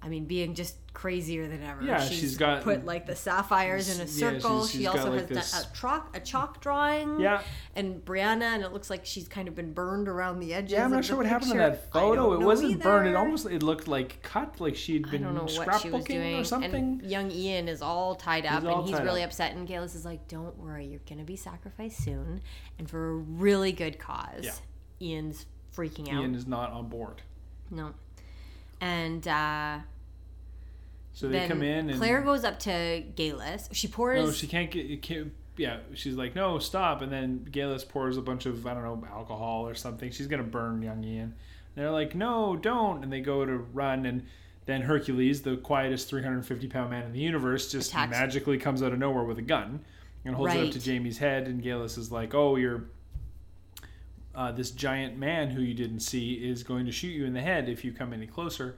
I 0.00 0.08
mean 0.08 0.24
being 0.24 0.54
just 0.54 0.76
crazier 0.98 1.46
than 1.46 1.62
ever. 1.62 1.84
Yeah, 1.84 2.00
she's 2.00 2.36
got- 2.36 2.64
put 2.64 2.84
like 2.84 3.06
the 3.06 3.14
sapphires 3.14 3.88
in 3.88 3.96
a 3.96 3.98
Yeah, 4.00 4.04
she's- 4.06 4.18
circle. 4.42 4.66
she's 4.66 4.80
she 4.80 4.86
also 4.88 5.10
like, 5.12 5.20
has 5.20 5.52
this- 5.52 5.64
a 5.64 5.72
chalk 5.72 6.16
a 6.16 6.18
chalk 6.18 6.60
drawing. 6.60 7.20
Yeah. 7.20 7.40
And 7.76 8.04
Brianna 8.04 8.42
and 8.42 8.64
it 8.64 8.72
looks 8.72 8.90
like 8.90 9.06
she's 9.06 9.28
kind 9.28 9.46
of 9.46 9.54
been 9.54 9.72
burned 9.72 10.08
around 10.08 10.40
the 10.40 10.52
edges. 10.52 10.72
Yeah, 10.72 10.84
I'm 10.84 10.90
not 10.90 11.04
sure 11.04 11.16
what 11.16 11.26
happened 11.26 11.52
to 11.52 11.58
that 11.58 11.92
photo. 11.92 12.32
It 12.32 12.40
wasn't 12.44 12.82
burned. 12.82 13.08
It 13.08 13.14
almost 13.14 13.46
it 13.46 13.62
looked 13.62 13.86
like 13.86 14.20
cut, 14.22 14.60
like 14.60 14.74
she'd 14.74 15.08
been 15.08 15.22
don't 15.22 15.36
know 15.36 15.42
what 15.42 15.52
she 15.80 15.88
was 15.88 16.04
scrapbooking 16.04 16.40
or 16.40 16.44
something. 16.44 16.74
And 16.74 17.02
young 17.02 17.30
Ian 17.30 17.68
is 17.68 17.80
all 17.80 18.16
tied 18.16 18.44
up 18.44 18.64
all 18.64 18.80
and 18.80 18.88
he's 18.88 19.00
really 19.00 19.22
up. 19.22 19.28
upset. 19.28 19.54
And 19.54 19.68
Geillis 19.68 19.94
is 19.94 20.04
like, 20.04 20.26
Don't 20.26 20.58
worry, 20.58 20.86
you're 20.86 21.00
going 21.08 21.20
to 21.20 21.24
be 21.24 21.36
sacrificed 21.36 22.02
soon 22.02 22.40
and 22.76 22.90
for 22.90 23.10
a 23.10 23.14
really 23.14 23.70
good 23.70 24.00
cause. 24.00 24.42
Yeah. 24.42 24.52
Ian's 25.00 25.46
freaking 25.76 26.08
out. 26.12 26.22
Ian 26.22 26.34
is 26.34 26.48
not 26.48 26.72
on 26.72 26.88
board. 26.88 27.22
No. 27.70 27.94
And 28.80 29.26
uh, 29.28 29.78
So 31.18 31.28
they 31.28 31.48
come 31.48 31.64
in 31.64 31.90
and 31.90 31.98
Claire 31.98 32.22
goes 32.22 32.44
up 32.44 32.60
to 32.60 32.70
Geillis. 33.16 33.68
She 33.72 33.88
pours. 33.88 34.24
no, 34.24 34.30
she 34.30 34.46
can't 34.46 34.70
get. 34.70 35.02
Can't, 35.02 35.32
yeah, 35.56 35.78
she's 35.94 36.14
like, 36.14 36.36
no, 36.36 36.60
stop. 36.60 37.02
And 37.02 37.10
then 37.10 37.44
Geillis 37.50 37.88
pours 37.88 38.16
a 38.16 38.22
bunch 38.22 38.46
of 38.46 38.64
I 38.64 38.72
don't 38.72 38.84
know 38.84 39.04
alcohol 39.10 39.66
or 39.66 39.74
something. 39.74 40.12
She's 40.12 40.28
gonna 40.28 40.44
burn 40.44 40.80
young 40.80 41.02
Ian. 41.02 41.22
And 41.24 41.34
they're 41.74 41.90
like, 41.90 42.14
no, 42.14 42.54
don't. 42.54 43.02
And 43.02 43.12
they 43.12 43.20
go 43.20 43.44
to 43.44 43.56
run 43.56 44.06
and. 44.06 44.26
Then 44.66 44.82
Hercules, 44.82 45.40
the 45.40 45.56
quietest 45.56 46.10
350 46.10 46.68
pound 46.68 46.90
man 46.90 47.06
in 47.06 47.12
the 47.14 47.20
universe, 47.20 47.72
just 47.72 47.90
Attacks- 47.90 48.10
magically 48.10 48.58
comes 48.58 48.82
out 48.82 48.92
of 48.92 48.98
nowhere 48.98 49.24
with 49.24 49.38
a 49.38 49.42
gun 49.42 49.82
and 50.26 50.34
holds 50.34 50.54
it 50.54 50.66
up 50.66 50.72
to 50.72 50.78
Jamie's 50.78 51.16
head. 51.16 51.48
And 51.48 51.64
Geillis 51.64 51.96
is 51.96 52.12
like, 52.12 52.34
"Oh, 52.34 52.56
you're 52.56 52.84
uh, 54.34 54.52
this 54.52 54.70
giant 54.70 55.16
man 55.16 55.50
who 55.50 55.62
you 55.62 55.72
didn't 55.72 56.00
see 56.00 56.34
is 56.34 56.62
going 56.62 56.84
to 56.84 56.92
shoot 56.92 57.08
you 57.08 57.24
in 57.24 57.32
the 57.32 57.40
head 57.40 57.68
if 57.68 57.82
you 57.82 57.92
come 57.92 58.12
any 58.12 58.26
closer." 58.26 58.76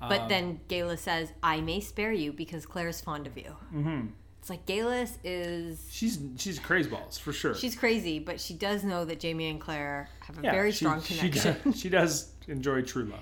But 0.00 0.22
Um, 0.22 0.28
then 0.28 0.60
Geillis 0.68 0.98
says, 0.98 1.32
I 1.42 1.60
may 1.60 1.80
spare 1.80 2.12
you 2.12 2.32
because 2.32 2.64
Claire's 2.66 3.00
fond 3.00 3.26
of 3.26 3.36
you. 3.36 3.54
mhm. 3.74 4.12
It's 4.40 4.48
like 4.48 4.64
Geillis 4.64 5.18
is. 5.22 5.86
she's 5.90 6.18
she's 6.38 6.58
crazy 6.58 6.88
balls 6.88 7.18
for 7.18 7.30
sure. 7.32 7.54
She's 7.54 7.76
crazy, 7.76 8.18
but 8.18 8.40
she 8.40 8.54
does 8.54 8.82
know 8.84 9.04
that 9.04 9.20
Jamie 9.20 9.50
and 9.50 9.60
Claire 9.60 10.08
have 10.20 10.38
a 10.38 10.42
Yeah, 10.42 10.52
very 10.52 10.72
she- 10.72 10.78
strong 10.86 11.02
she 11.02 11.18
connection. 11.18 11.56
does- 11.62 11.78
She 11.80 11.88
does, 11.90 12.32
enjoy 12.48 12.80
true 12.82 13.04
love. 13.04 13.20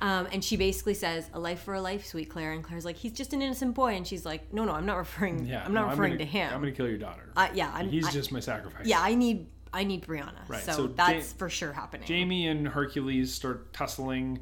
Um, 0.00 0.26
and 0.32 0.42
she 0.42 0.56
basically 0.56 0.94
says, 0.94 1.28
"A 1.34 1.38
life 1.38 1.60
for 1.62 1.74
a 1.74 1.80
life, 1.82 2.06
sweet 2.06 2.30
Claire." 2.30 2.52
And 2.52 2.62
Claire's 2.64 2.84
like, 2.86 2.96
"He's 2.96 3.12
just 3.12 3.32
an 3.34 3.42
innocent 3.42 3.74
boy." 3.74 3.94
And 3.96 4.06
she's 4.06 4.24
like, 4.24 4.52
"No, 4.52 4.64
no, 4.64 4.72
I'm 4.72 4.86
not 4.86 4.96
referring. 4.96 5.44
Yeah, 5.46 5.62
I'm 5.64 5.72
not 5.74 5.84
no, 5.86 5.90
referring 5.90 6.12
gonna, 6.12 6.24
to 6.24 6.30
him. 6.30 6.52
I'm 6.54 6.60
gonna 6.60 6.72
kill 6.72 6.88
your 6.88 6.98
daughter. 6.98 7.30
uh, 7.36 7.48
yeah, 7.54 7.70
I'm. 7.74 7.88
He's 7.90 8.06
I- 8.06 8.10
just 8.10 8.32
my 8.32 8.40
sacrifice. 8.40 8.86
yeah, 8.86 9.00
I 9.02 9.14
need. 9.14 9.46
I 9.74 9.84
need 9.84 10.06
Brianna. 10.06 10.48
Right, 10.48 10.62
So, 10.62 10.72
so 10.72 10.86
that's 10.86 11.32
Ja- 11.32 11.38
for 11.38 11.50
sure 11.50 11.72
happening. 11.74 12.06
Jamie 12.06 12.46
and 12.48 12.66
Hercules 12.68 13.32
start 13.34 13.74
tussling, 13.74 14.40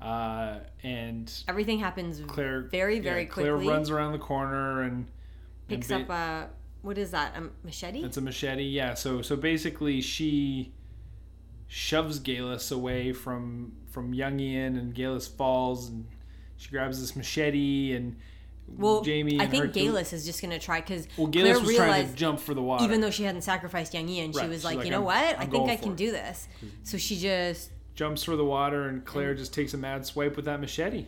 uh, 0.00 0.58
and 0.82 1.32
Everything 1.48 1.78
happens 1.78 2.20
Claire 2.26 2.62
very, 2.62 3.00
very 3.00 3.22
yeah, 3.22 3.28
Claire 3.28 3.54
quickly. 3.56 3.72
runs 3.72 3.90
around 3.90 4.12
the 4.12 4.18
corner 4.18 4.82
and 4.82 5.06
picks 5.68 5.90
and 5.90 6.04
up 6.04 6.10
a 6.10 6.50
what 6.82 6.96
is 6.96 7.10
that? 7.10 7.36
A 7.36 7.48
machete? 7.66 8.02
It's 8.04 8.16
a 8.16 8.20
machete, 8.20 8.62
yeah. 8.62 8.94
So 8.94 9.20
so 9.22 9.34
basically, 9.36 10.00
she 10.00 10.72
shoves 11.66 12.20
Geillis 12.20 12.72
away 12.72 13.12
from 13.12 13.72
from 13.90 14.14
young 14.14 14.38
Ian, 14.40 14.76
and 14.76 14.94
Geillis 14.94 15.28
falls, 15.28 15.88
and 15.88 16.06
she 16.56 16.70
grabs 16.70 17.00
this 17.00 17.16
machete, 17.16 17.94
and 17.94 18.16
well, 18.68 19.02
Jamie. 19.02 19.40
I 19.40 19.44
and 19.44 19.50
think 19.50 19.72
Geillis 19.72 20.12
is 20.12 20.24
just 20.24 20.40
gonna 20.40 20.58
try 20.58 20.80
because 20.80 21.08
Well, 21.16 21.26
Geillis 21.28 21.54
Claire 21.54 21.60
was 21.60 21.76
trying 21.76 22.08
to 22.08 22.14
jump 22.14 22.38
for 22.40 22.54
the 22.54 22.62
water. 22.62 22.84
even 22.84 23.00
though 23.00 23.10
she 23.10 23.24
hadn't 23.24 23.42
sacrificed 23.42 23.92
young 23.94 24.08
Ian, 24.08 24.32
she 24.32 24.38
Right, 24.38 24.48
was 24.48 24.58
she's 24.58 24.64
like, 24.64 24.76
like, 24.78 24.84
you 24.86 24.90
know 24.92 24.98
I'm- 25.08 25.26
what? 25.32 25.38
I 25.38 25.42
I'm 25.42 25.50
think 25.50 25.68
I 25.68 25.76
can 25.76 25.92
it." 25.92 25.96
do 25.96 26.10
this. 26.12 26.46
So 26.84 26.96
she 26.98 27.16
just 27.18 27.70
jumps 27.98 28.22
for 28.22 28.36
the 28.36 28.44
water, 28.44 28.86
and 28.88 29.04
Claire 29.04 29.34
just 29.34 29.52
takes 29.52 29.74
a 29.74 29.76
mad 29.76 30.06
swipe 30.06 30.36
with 30.36 30.44
that 30.44 30.60
machete. 30.60 31.06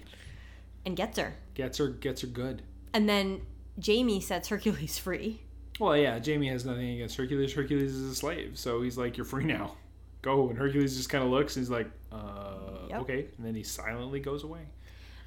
and 0.85 0.97
gets 0.97 1.19
her, 1.19 1.35
Gets 1.55 1.79
her, 1.79 1.87
gets 1.89 2.23
her 2.23 2.27
good. 2.27 2.63
and 2.93 3.09
then 3.09 3.43
Jamie 3.79 4.21
sets 4.21 4.49
Hercules 4.49 4.99
free. 4.99 5.41
Well, 5.79 5.97
yeah, 5.97 6.19
Jamie 6.19 6.49
has 6.49 6.67
nothing 6.67 6.91
against 6.97 7.17
Hercules. 7.17 7.55
Hercules 7.55 7.93
is 7.95 8.11
a 8.11 8.15
slave, 8.15 8.59
so 8.59 8.83
he's 8.83 8.99
like, 8.99 9.17
"You're 9.17 9.25
free 9.25 9.45
now, 9.45 9.77
go." 10.21 10.49
And 10.51 10.59
Hercules 10.59 10.97
just 10.97 11.09
kind 11.09 11.23
of 11.25 11.31
looks, 11.31 11.55
and 11.57 11.63
he's 11.65 11.71
like, 11.71 11.89
"Uh, 12.11 12.87
Yep. 12.91 13.01
okay," 13.03 13.29
and 13.39 13.47
then 13.47 13.55
he 13.55 13.63
silently 13.63 14.19
goes 14.21 14.43
away. 14.43 14.67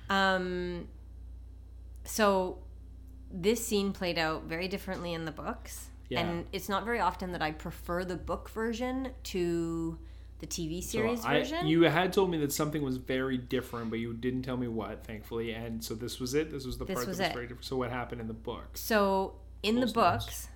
Um, 0.09 0.87
so 2.03 2.59
this 3.31 3.65
scene 3.65 3.93
played 3.93 4.19
out 4.19 4.43
very 4.43 4.67
differently 4.67 5.13
in 5.13 5.25
the 5.25 5.31
books. 5.31 5.89
Yeah. 6.09 6.19
And 6.19 6.45
it's 6.51 6.67
not 6.69 6.83
very 6.85 6.99
often 6.99 7.31
that 7.31 7.41
I 7.41 7.51
prefer 7.51 8.03
the 8.05 8.17
book 8.17 8.49
version 8.49 9.09
to 9.23 9.97
the 10.43 10.47
TV 10.47 10.83
So 10.83 10.89
series 10.99 11.23
I, 11.23 11.39
version. 11.39 11.67
you 11.67 11.83
had 11.83 12.11
told 12.11 12.29
me 12.29 12.37
that 12.39 12.51
something 12.51 12.81
was 12.83 12.97
very 12.97 13.37
different, 13.37 13.89
but 13.89 13.99
you 13.99 14.13
didn't 14.13 14.41
tell 14.43 14.57
me 14.57 14.67
what, 14.67 15.05
thankfully. 15.05 15.51
And 15.53 15.83
so 15.83 15.93
this 15.95 16.19
was 16.19 16.33
it. 16.33 16.51
This 16.51 16.65
was 16.65 16.77
the 16.77 16.85
This 16.85 16.95
part 16.95 17.07
was 17.07 17.17
that 17.17 17.23
was 17.23 17.29
it. 17.31 17.33
very 17.33 17.47
different. 17.47 17.65
So 17.65 17.77
what 17.77 17.89
happened 17.91 18.19
in 18.21 18.27
the 18.27 18.33
books? 18.33 18.81
so 18.81 19.35
in 19.63 19.75
the 19.75 19.81
notes. 19.81 19.93
books, 19.93 20.47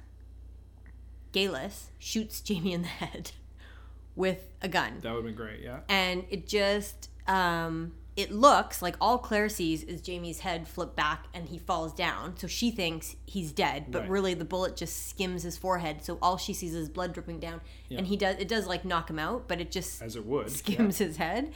Geillis 1.33 1.85
shoots 1.99 2.41
Jamie 2.41 2.73
in 2.73 2.81
the 2.81 2.87
head 2.87 3.31
with 4.15 4.49
a 4.61 4.67
gun. 4.67 4.99
That 5.01 5.11
would 5.13 5.17
have 5.17 5.25
been 5.25 5.35
great. 5.35 5.61
Yeah. 5.61 5.79
and 5.89 6.25
it 6.29 6.47
just 6.47 7.09
um 7.27 7.93
it 8.17 8.31
looks 8.31 8.81
like 8.81 8.95
all 8.99 9.17
Claire 9.19 9.47
sees 9.47 9.83
is 9.83 10.01
Jamie's 10.01 10.39
head 10.39 10.67
flip 10.67 10.95
back 10.95 11.27
and 11.33 11.47
he 11.47 11.57
falls 11.59 11.93
down. 11.93 12.35
So 12.35 12.47
she 12.47 12.71
thinks 12.71 13.15
he's 13.25 13.51
dead, 13.53 13.85
but 13.91 14.01
Right. 14.01 14.09
really 14.09 14.33
the 14.33 14.43
bullet 14.43 14.75
just 14.75 15.07
skims 15.07 15.43
his 15.43 15.55
forehead. 15.57 16.03
So 16.03 16.17
all 16.21 16.37
she 16.37 16.53
sees 16.53 16.73
is 16.73 16.89
blood 16.89 17.13
dripping 17.13 17.39
down. 17.39 17.61
Yeah. 17.89 17.99
And 17.99 18.07
he 18.07 18.17
does 18.17 18.35
it 18.39 18.47
does 18.47 18.65
like 18.67 18.83
knock 18.83 19.09
him 19.09 19.19
out, 19.19 19.47
but 19.47 19.61
it 19.61 19.71
just 19.71 20.01
As 20.01 20.15
it 20.15 20.25
would. 20.25 20.49
skims 20.51 20.97
his 20.97 21.17
head. 21.17 21.53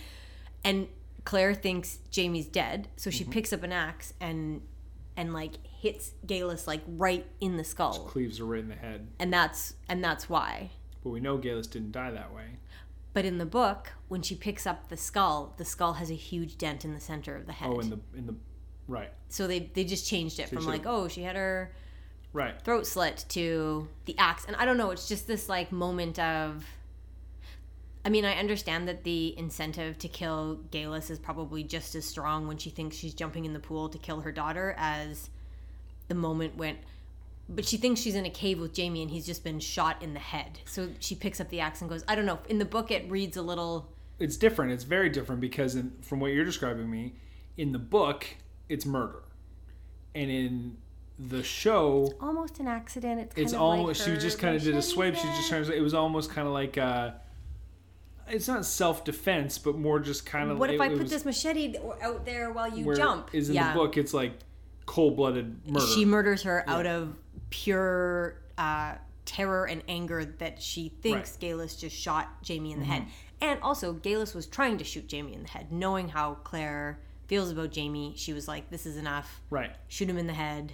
And 0.64 0.88
Claire 1.26 1.54
thinks 1.56 1.98
Jamie's 2.12 2.48
dead, 2.48 2.88
so 2.96 3.10
she 3.10 3.24
Mm-hmm. 3.24 3.34
picks 3.34 3.52
up 3.52 3.64
an 3.64 3.72
axe 3.72 4.14
and 4.22 4.62
and 5.18 5.34
like 5.34 5.54
hits 5.66 6.12
Geillis 6.26 6.68
like 6.68 6.82
right 6.88 7.26
in 7.42 7.58
the 7.58 7.64
skull. 7.64 8.06
Cleaves 8.06 8.38
her 8.38 8.46
right 8.46 8.60
in 8.62 8.70
the 8.70 8.76
head. 8.76 9.08
And 9.20 9.34
that's 9.34 9.74
and 9.90 10.04
that's 10.04 10.30
why. 10.30 10.70
But 11.04 11.10
we 11.10 11.20
know 11.20 11.40
Geillis 11.40 11.70
didn't 11.70 11.92
die 11.92 12.12
that 12.12 12.32
way. 12.34 12.46
But 13.14 13.26
in 13.26 13.38
the 13.38 13.46
book, 13.46 13.94
when 14.08 14.22
she 14.22 14.36
picks 14.36 14.66
up 14.66 14.88
the 14.88 14.98
skull, 14.98 15.54
the 15.58 15.66
skull 15.66 15.94
has 15.94 16.10
a 16.10 16.16
huge 16.16 16.58
dent 16.58 16.86
in 16.86 16.94
the 16.94 17.00
center 17.00 17.36
of 17.36 17.46
the 17.46 17.54
head. 17.54 17.70
Oh, 17.70 17.80
in 17.80 17.90
the 17.90 18.00
in 18.16 18.26
the 18.26 18.36
right, 18.88 19.12
so 19.28 19.48
they 19.48 19.60
they 19.74 19.84
just 19.84 20.08
changed 20.08 20.40
it 20.40 20.50
from 20.50 20.66
like, 20.66 20.86
oh, 20.86 21.08
she 21.08 21.24
had 21.24 21.36
her 21.36 21.74
right. 22.34 22.62
throat 22.62 22.88
slit 22.88 23.26
to 23.30 23.88
the 24.06 24.18
axe. 24.18 24.46
And 24.46 24.56
I 24.56 24.66
don't 24.66 24.78
know, 24.78 24.92
it's 24.92 25.08
just 25.08 25.28
this 25.28 25.50
like 25.50 25.72
moment 25.72 26.20
of 26.20 26.66
I 28.04 28.10
mean, 28.10 28.26
I 28.26 28.34
understand 28.34 28.88
that 28.88 29.04
the 29.04 29.38
incentive 29.38 29.98
to 30.00 30.08
kill 30.08 30.60
Geillis 30.72 31.12
is 31.12 31.20
probably 31.20 31.64
just 31.64 31.94
as 31.94 32.06
strong 32.06 32.48
when 32.48 32.58
she 32.58 32.72
thinks 32.72 32.96
she's 32.96 33.14
jumping 33.14 33.46
in 33.46 33.54
the 33.54 33.60
pool 33.60 33.90
to 33.90 33.98
kill 33.98 34.22
her 34.22 34.32
daughter 34.32 34.74
as 34.78 35.30
the 36.08 36.16
moment 36.16 36.58
when 36.58 36.78
but 37.52 37.66
she 37.66 37.78
thinks 37.78 38.02
she's 38.02 38.16
in 38.16 38.26
a 38.26 38.30
cave 38.30 38.60
with 38.60 38.74
Jamie 38.74 39.02
and 39.02 39.12
he's 39.12 39.26
just 39.26 39.44
been 39.44 39.60
shot 39.60 40.02
in 40.02 40.14
the 40.14 40.20
head. 40.20 40.60
So 40.66 40.90
she 41.00 41.16
picks 41.16 41.40
up 41.40 41.50
the 41.50 41.60
axe 41.60 41.82
and 41.82 41.90
goes, 41.90 42.04
I 42.08 42.16
don't 42.16 42.26
know. 42.26 42.40
In 42.50 42.58
the 42.58 42.66
book 42.66 42.92
it 42.92 43.10
reads 43.10 43.38
a 43.38 43.42
little 43.42 43.92
It's 44.20 44.38
different. 44.38 44.72
It's 44.72 44.84
very 44.84 45.10
different 45.10 45.42
because 45.42 45.76
in, 45.76 45.92
from 46.02 46.20
what 46.20 46.32
you're 46.32 46.46
describing 46.46 46.90
me, 46.90 47.14
in 47.58 47.72
the 47.72 47.80
book, 47.80 48.26
it's 48.70 48.86
murder, 48.86 49.24
and 50.16 50.32
in 50.32 50.78
the 51.20 51.44
show, 51.44 52.14
almost 52.22 52.60
an 52.60 52.68
accident. 52.68 53.20
It's 53.20 53.36
kind 53.36 53.46
it's 53.46 53.54
of 53.54 53.62
almost 53.62 54.08
like 54.08 54.16
she 54.16 54.22
just 54.22 54.40
kind 54.40 54.56
of 54.56 54.64
did 54.64 54.76
a 54.76 54.82
swipe. 54.82 55.16
She 55.16 55.22
just 55.22 55.50
there. 55.50 55.60
trying 55.62 55.72
to. 55.72 55.78
It 55.78 55.82
was 55.82 55.94
almost 55.94 56.32
kind 56.32 56.48
of 56.48 56.54
like 56.54 56.78
uh 56.78 57.12
it's 58.30 58.48
not 58.48 58.66
self 58.66 59.04
defense, 59.04 59.58
but 59.58 59.78
more 59.78 60.00
just 60.00 60.26
kind 60.26 60.50
of. 60.50 60.58
What 60.58 60.70
if 60.70 60.80
it, 60.80 60.82
I 60.82 60.88
it 60.88 60.92
put 60.94 61.02
was 61.02 61.12
this 61.12 61.26
machete 61.26 61.76
out 62.02 62.26
there 62.26 62.52
while 62.52 62.72
you 62.72 62.86
where 62.86 62.96
jump? 62.96 63.30
Is 63.34 63.50
in 63.50 63.56
yeah. 63.56 63.74
the 63.74 63.80
book. 63.80 63.98
It's 63.98 64.14
like 64.14 64.34
cold 64.86 65.16
blooded 65.16 65.68
murder. 65.68 65.86
She 65.86 66.06
murders 66.06 66.44
her 66.44 66.64
out 66.68 66.86
of 66.86 67.16
pure 67.52 68.42
uh, 68.58 68.96
terror 69.26 69.66
and 69.66 69.84
anger 69.88 70.26
that 70.40 70.60
she 70.62 70.90
thinks 70.90 71.38
Right. 71.40 71.52
Geillis 71.52 71.80
just 71.80 71.96
shot 71.96 72.42
Jamie 72.42 72.72
in 72.72 72.80
the 72.80 72.86
head. 72.86 73.06
And 73.40 73.60
also, 73.62 73.94
Geillis 73.94 74.34
was 74.36 74.48
trying 74.48 74.78
to 74.80 74.84
shoot 74.84 75.08
Jamie 75.08 75.34
in 75.36 75.44
the 75.44 75.50
head, 75.50 75.72
knowing 75.72 76.10
how 76.10 76.36
Claire 76.44 77.00
feels 77.28 77.52
about 77.52 77.72
Jamie. 77.72 78.14
She 78.16 78.34
was 78.34 78.48
like, 78.48 78.70
"This 78.70 78.86
is 78.86 78.98
enough. 78.98 79.42
right. 79.50 79.76
Shoot 79.88 80.10
him 80.10 80.18
in 80.18 80.28
the 80.28 80.34
head." 80.34 80.74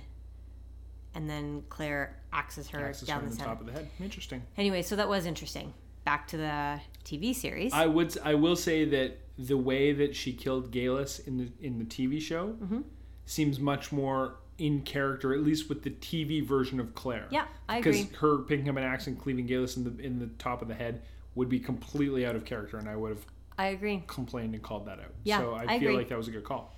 And 1.14 1.30
then 1.30 1.64
Claire 1.70 2.18
axes 2.32 2.68
her 2.70 2.88
Axis 2.90 3.08
down 3.08 3.22
right 3.22 3.32
the 3.32 3.38
the 3.38 3.44
top 3.44 3.60
of 3.60 3.66
the 3.68 3.72
head. 3.74 3.90
Interesting. 4.00 4.44
Anyway, 4.58 4.82
so 4.82 4.96
that 4.96 5.08
was 5.10 5.26
interesting. 5.26 5.74
Back 6.04 6.28
to 6.30 6.38
the 6.38 6.80
TV 7.06 7.34
series. 7.34 7.74
I 7.74 7.86
would. 7.86 8.18
I 8.24 8.36
will 8.36 8.56
say 8.56 8.86
that 8.86 9.18
the 9.40 9.58
way 9.58 9.94
that 9.94 10.16
she 10.16 10.34
killed 10.34 10.72
Geillis 10.72 11.26
in 11.28 11.38
the 11.38 11.50
in 11.66 11.80
the 11.80 11.86
TV 11.86 12.22
show 12.22 12.50
Mm-hmm. 12.62 12.82
seems 13.26 13.60
much 13.60 13.92
more 13.92 14.36
in 14.58 14.82
character, 14.82 15.34
at 15.34 15.42
least 15.42 15.70
with 15.70 15.84
the 15.84 15.92
TV 15.92 16.44
version 16.46 16.80
of 16.80 16.96
Claire. 16.96 17.28
Yeah, 17.30 17.46
I 17.70 17.78
because 17.80 17.96
agree. 17.96 18.10
Because 18.10 18.22
her 18.22 18.38
picking 18.40 18.70
up 18.70 18.78
an 18.78 18.84
axe 18.84 19.08
and 19.08 19.20
cleaving 19.20 19.48
Geillis 19.48 19.78
in 19.78 19.84
the 19.84 20.04
in 20.04 20.20
the 20.20 20.28
top 20.40 20.62
of 20.62 20.68
the 20.68 20.74
head 20.76 21.02
would 21.36 21.50
be 21.50 21.60
completely 21.60 22.26
out 22.26 22.36
of 22.36 22.46
character, 22.46 22.78
and 22.78 22.90
I 22.90 22.96
would 22.96 23.10
have 23.10 23.26
I 23.58 23.68
agree. 23.68 24.04
complained 24.08 24.54
and 24.54 24.64
called 24.64 24.86
that 24.88 25.00
out. 25.00 25.14
Yeah, 25.24 25.40
so 25.40 25.54
I, 25.54 25.64
I 25.64 25.68
feel 25.80 25.90
agree. 25.90 25.98
like 25.98 26.10
that 26.10 26.18
was 26.18 26.28
a 26.28 26.32
good 26.32 26.44
call. 26.44 26.74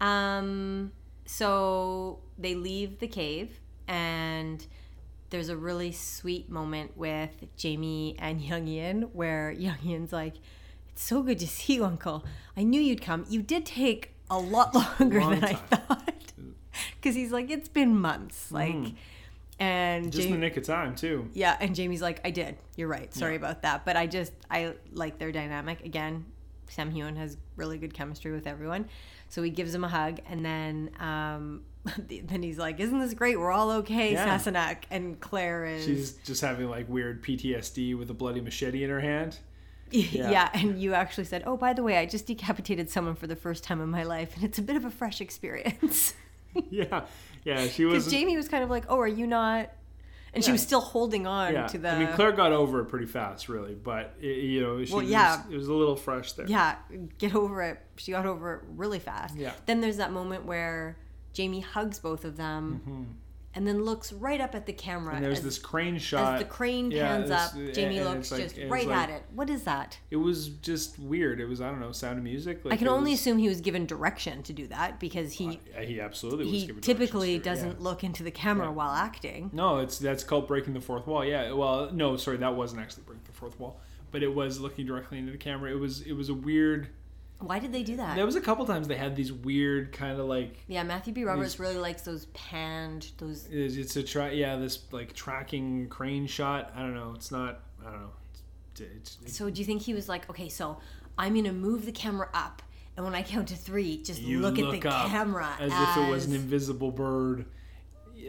Um, 0.00 0.92
so 1.26 2.18
they 2.38 2.54
leave 2.56 2.98
the 2.98 3.06
cave, 3.06 3.60
and 3.86 4.64
there's 5.30 5.48
a 5.48 5.56
really 5.56 5.92
sweet 5.92 6.50
moment 6.50 6.96
with 6.96 7.30
Jamie 7.56 8.16
and 8.18 8.40
Young 8.42 8.66
Ian 8.68 9.02
where 9.12 9.50
Young 9.52 9.78
Ian's 9.84 10.12
like, 10.12 10.34
It's 10.90 11.02
so 11.02 11.22
good 11.22 11.38
to 11.38 11.46
see 11.48 11.74
you, 11.74 11.84
Uncle. 11.84 12.24
I 12.56 12.64
knew 12.64 12.80
you'd 12.80 13.00
come. 13.02 13.24
You 13.28 13.42
did 13.42 13.64
take 13.64 14.14
a 14.30 14.38
lot 14.38 14.74
longer 15.00 15.20
Long 15.20 15.34
than 15.40 15.44
I 15.44 15.54
thought. 15.54 16.11
Because 17.00 17.14
he's 17.14 17.32
like, 17.32 17.50
It's 17.50 17.68
been 17.68 17.96
months. 17.96 18.50
Like, 18.52 18.74
and 19.58 20.06
Mm. 20.06 20.10
Just 20.10 20.26
in 20.26 20.32
the 20.32 20.38
nick 20.38 20.56
of 20.56 20.64
time 20.64 20.94
too. 20.94 21.28
yeah, 21.34 21.56
and 21.60 21.74
Jamie's 21.74 22.02
like, 22.02 22.20
I 22.24 22.30
did. 22.30 22.56
You're 22.76 22.88
right. 22.88 23.12
Sorry 23.14 23.36
about 23.36 23.62
that. 23.62 23.84
But 23.84 23.96
I 23.96 24.06
just, 24.06 24.32
I 24.50 24.74
like 24.92 25.18
their 25.18 25.30
dynamic. 25.32 25.84
Again, 25.84 26.24
Sam 26.68 26.90
Heughan 26.90 27.16
has 27.16 27.36
really 27.56 27.78
good 27.78 27.92
chemistry 27.94 28.32
with 28.32 28.46
everyone. 28.46 28.88
So 29.28 29.42
he 29.42 29.50
gives 29.50 29.74
him 29.74 29.84
a 29.84 29.88
hug, 29.88 30.20
and 30.28 30.44
then 30.44 30.90
um, 31.00 31.62
then 32.08 32.42
he's 32.42 32.58
like, 32.58 32.80
Isn't 32.80 32.98
this 32.98 33.14
great? 33.14 33.38
We're 33.38 33.52
all 33.52 33.70
okay, 33.70 34.12
Yeah. 34.12 34.38
Sassenach. 34.38 34.78
And 34.90 35.20
Claire 35.20 35.64
is. 35.66 35.84
She's 35.84 36.12
just 36.24 36.40
having 36.40 36.68
like 36.68 36.88
weird 36.88 37.22
PTSD 37.22 37.96
with 37.96 38.10
a 38.10 38.14
bloody 38.14 38.40
machete 38.40 38.82
in 38.84 38.90
her 38.90 39.00
hand. 39.00 39.38
yeah. 39.90 40.48
and 40.54 40.80
you 40.80 40.94
actually 40.94 41.24
said, 41.24 41.42
Oh, 41.46 41.56
by 41.56 41.72
the 41.72 41.82
way, 41.82 41.98
I 41.98 42.06
just 42.06 42.26
decapitated 42.26 42.88
someone 42.90 43.14
for 43.14 43.26
the 43.26 43.36
first 43.36 43.62
time 43.64 43.80
in 43.80 43.90
my 43.90 44.02
life, 44.02 44.34
and 44.34 44.44
it's 44.44 44.58
a 44.58 44.62
bit 44.62 44.76
of 44.76 44.84
a 44.84 44.90
fresh 44.90 45.20
experience. 45.20 46.14
yeah, 46.70 47.04
yeah. 47.44 47.66
She 47.68 47.84
was. 47.84 48.04
Because. 48.04 48.12
Jamie 48.12 48.36
was 48.36 48.48
kind 48.48 48.64
of 48.64 48.70
like, 48.70 48.84
Oh, 48.88 48.98
are 48.98 49.08
you 49.08 49.26
not? 49.26 49.70
And 50.34 50.42
she 50.42 50.50
was 50.50 50.62
still 50.62 50.80
holding 50.80 51.26
on 51.26 51.52
Yeah, 51.52 51.66
to 51.66 51.78
the. 51.78 51.90
I 51.90 51.98
mean 51.98 52.08
Claire 52.14 52.32
got 52.32 52.52
over 52.52 52.80
it 52.80 52.86
pretty 52.86 53.04
fast, 53.06 53.50
really, 53.50 53.74
but 53.74 54.14
it, 54.18 54.38
you 54.44 54.62
know, 54.62 54.82
she 54.82 54.92
Well, 54.92 55.02
was, 55.02 55.10
yeah. 55.10 55.42
it 55.50 55.54
was 55.54 55.68
a 55.68 55.74
little 55.74 55.96
fresh 55.96 56.32
there. 56.32 56.46
yeah, 56.46 56.76
get 57.18 57.34
over 57.34 57.62
it. 57.62 57.78
She 57.96 58.12
got 58.12 58.24
over 58.24 58.54
it 58.54 58.60
really 58.74 58.98
fast. 58.98 59.36
Yeah. 59.36 59.52
Then 59.66 59.82
there's 59.82 59.98
that 59.98 60.10
moment 60.10 60.46
where 60.46 60.96
Jamie 61.34 61.60
hugs 61.60 61.98
both 61.98 62.24
of 62.24 62.36
them 62.38 62.80
mm-hmm. 62.86 63.02
And 63.54 63.66
then 63.66 63.84
looks 63.84 64.12
right 64.12 64.40
up 64.40 64.54
at 64.54 64.66
the 64.66 64.72
camera. 64.72 65.14
And 65.14 65.24
there's 65.24 65.38
as, 65.38 65.44
this 65.44 65.58
crane 65.58 65.98
shot. 65.98 66.34
as 66.34 66.40
the 66.40 66.46
crane 66.48 66.90
Yeah, 66.90 67.08
pans 67.18 67.30
up, 67.30 67.52
Jamie 67.74 67.98
and 67.98 68.06
looks 68.08 68.32
it's 68.32 68.32
like- 68.32 68.54
just 68.56 68.70
right 68.70 68.86
like- 68.86 68.96
at 68.96 69.10
it. 69.10 69.22
What 69.34 69.50
is 69.50 69.64
that? 69.64 69.98
It 70.10 70.16
was 70.16 70.48
just 70.48 70.98
weird. 70.98 71.40
It 71.40 71.46
was 71.46 71.60
I 71.60 71.68
don't 71.70 71.80
know, 71.80 71.92
Sound 71.92 72.18
of 72.18 72.24
Music. 72.24 72.64
Like 72.64 72.74
I 72.74 72.76
can 72.76 72.88
only 72.88 73.10
was- 73.10 73.20
assume 73.20 73.38
he 73.38 73.48
was 73.48 73.60
given 73.60 73.84
direction 73.86 74.42
to 74.44 74.52
do 74.52 74.66
that 74.68 74.98
because 74.98 75.32
he 75.34 75.60
Uh, 75.76 75.80
he 75.82 76.00
absolutely 76.00 76.44
was 76.46 76.52
he 76.54 76.66
given 76.66 76.80
typically 76.82 77.38
directions 77.38 77.44
to 77.44 77.66
it, 77.66 77.68
doesn't 77.68 77.82
look 77.82 78.04
into 78.04 78.22
the 78.22 78.30
camera 78.30 78.66
Yeah. 78.68 78.72
while 78.72 78.90
acting. 78.92 79.50
No, 79.52 79.78
it's 79.78 79.98
that's 79.98 80.24
called 80.24 80.48
breaking 80.48 80.74
the 80.74 80.80
fourth 80.80 81.06
wall. 81.06 81.24
Yeah. 81.24 81.52
Well, 81.52 81.90
no, 81.92 82.16
sorry, 82.16 82.38
that 82.38 82.54
wasn't 82.56 82.80
actually 82.80 83.02
breaking 83.04 83.24
the 83.26 83.32
fourth 83.32 83.60
wall, 83.60 83.80
but 84.10 84.22
it 84.22 84.34
was 84.34 84.60
looking 84.60 84.86
directly 84.86 85.18
into 85.18 85.32
the 85.32 85.38
camera. 85.38 85.70
It 85.70 85.78
was 85.78 86.00
it 86.02 86.12
was 86.14 86.28
a 86.30 86.34
weird. 86.34 86.88
Why 87.42 87.58
did 87.58 87.72
they 87.72 87.82
do 87.82 87.96
that? 87.96 88.16
There 88.16 88.26
was 88.26 88.36
a 88.36 88.40
couple 88.40 88.64
times 88.66 88.88
they 88.88 88.96
had 88.96 89.16
these 89.16 89.32
weird 89.32 89.92
kind 89.92 90.18
of 90.18 90.26
like 90.26 90.64
yeah, 90.68 90.82
Matthew 90.82 91.12
B. 91.12 91.24
Roberts 91.24 91.58
really 91.58 91.76
likes 91.76 92.02
those 92.02 92.26
panned, 92.26 93.08
those 93.18 93.46
it's, 93.50 93.76
it's 93.76 93.96
a 93.96 94.02
try 94.02 94.30
yeah 94.30 94.56
this 94.56 94.78
like 94.92 95.12
tracking 95.14 95.88
crane 95.88 96.26
shot. 96.26 96.72
I 96.76 96.80
don't 96.80 96.94
know. 96.94 97.12
It's 97.14 97.30
not. 97.30 97.60
I 97.80 97.90
don't 97.90 98.00
know. 98.00 98.10
It's, 98.72 98.80
it's, 98.80 99.18
it's, 99.24 99.36
So 99.36 99.50
do 99.50 99.60
you 99.60 99.64
think 99.64 99.82
he 99.82 99.94
was 99.94 100.08
like, 100.08 100.30
okay, 100.30 100.48
so 100.48 100.78
I'm 101.18 101.34
gonna 101.34 101.52
move 101.52 101.84
the 101.84 101.92
camera 101.92 102.28
up, 102.32 102.62
and 102.96 103.04
when 103.04 103.14
I 103.14 103.22
count 103.22 103.48
to 103.48 103.56
three, 103.56 104.02
just 104.02 104.22
you 104.22 104.40
look, 104.40 104.58
at 104.58 104.70
the 104.70 104.78
camera 104.78 105.56
as, 105.58 105.72
if 105.72 105.96
it 105.96 106.10
was 106.10 106.26
an 106.26 106.34
invisible 106.34 106.90
bird. 106.90 107.46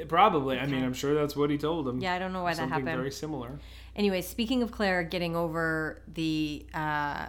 Probably. 0.08 0.58
I 0.58 0.66
mean, 0.66 0.84
I'm 0.84 0.94
sure 0.94 1.14
that's 1.14 1.36
what 1.36 1.52
he 1.52 1.58
told 1.60 1.88
him. 1.88 2.00
Yeah, 2.00 2.16
I 2.16 2.20
don't 2.20 2.34
know 2.34 2.42
why 2.42 2.52
that 2.52 2.58
Something 2.58 2.80
happened. 2.80 2.98
very 2.98 3.12
similar. 3.12 3.60
Anyway, 3.96 4.22
speaking 4.22 4.64
of 4.64 4.72
Claire 4.72 5.04
getting 5.04 5.36
over 5.36 6.02
the 6.12 6.66
uh, 6.74 7.28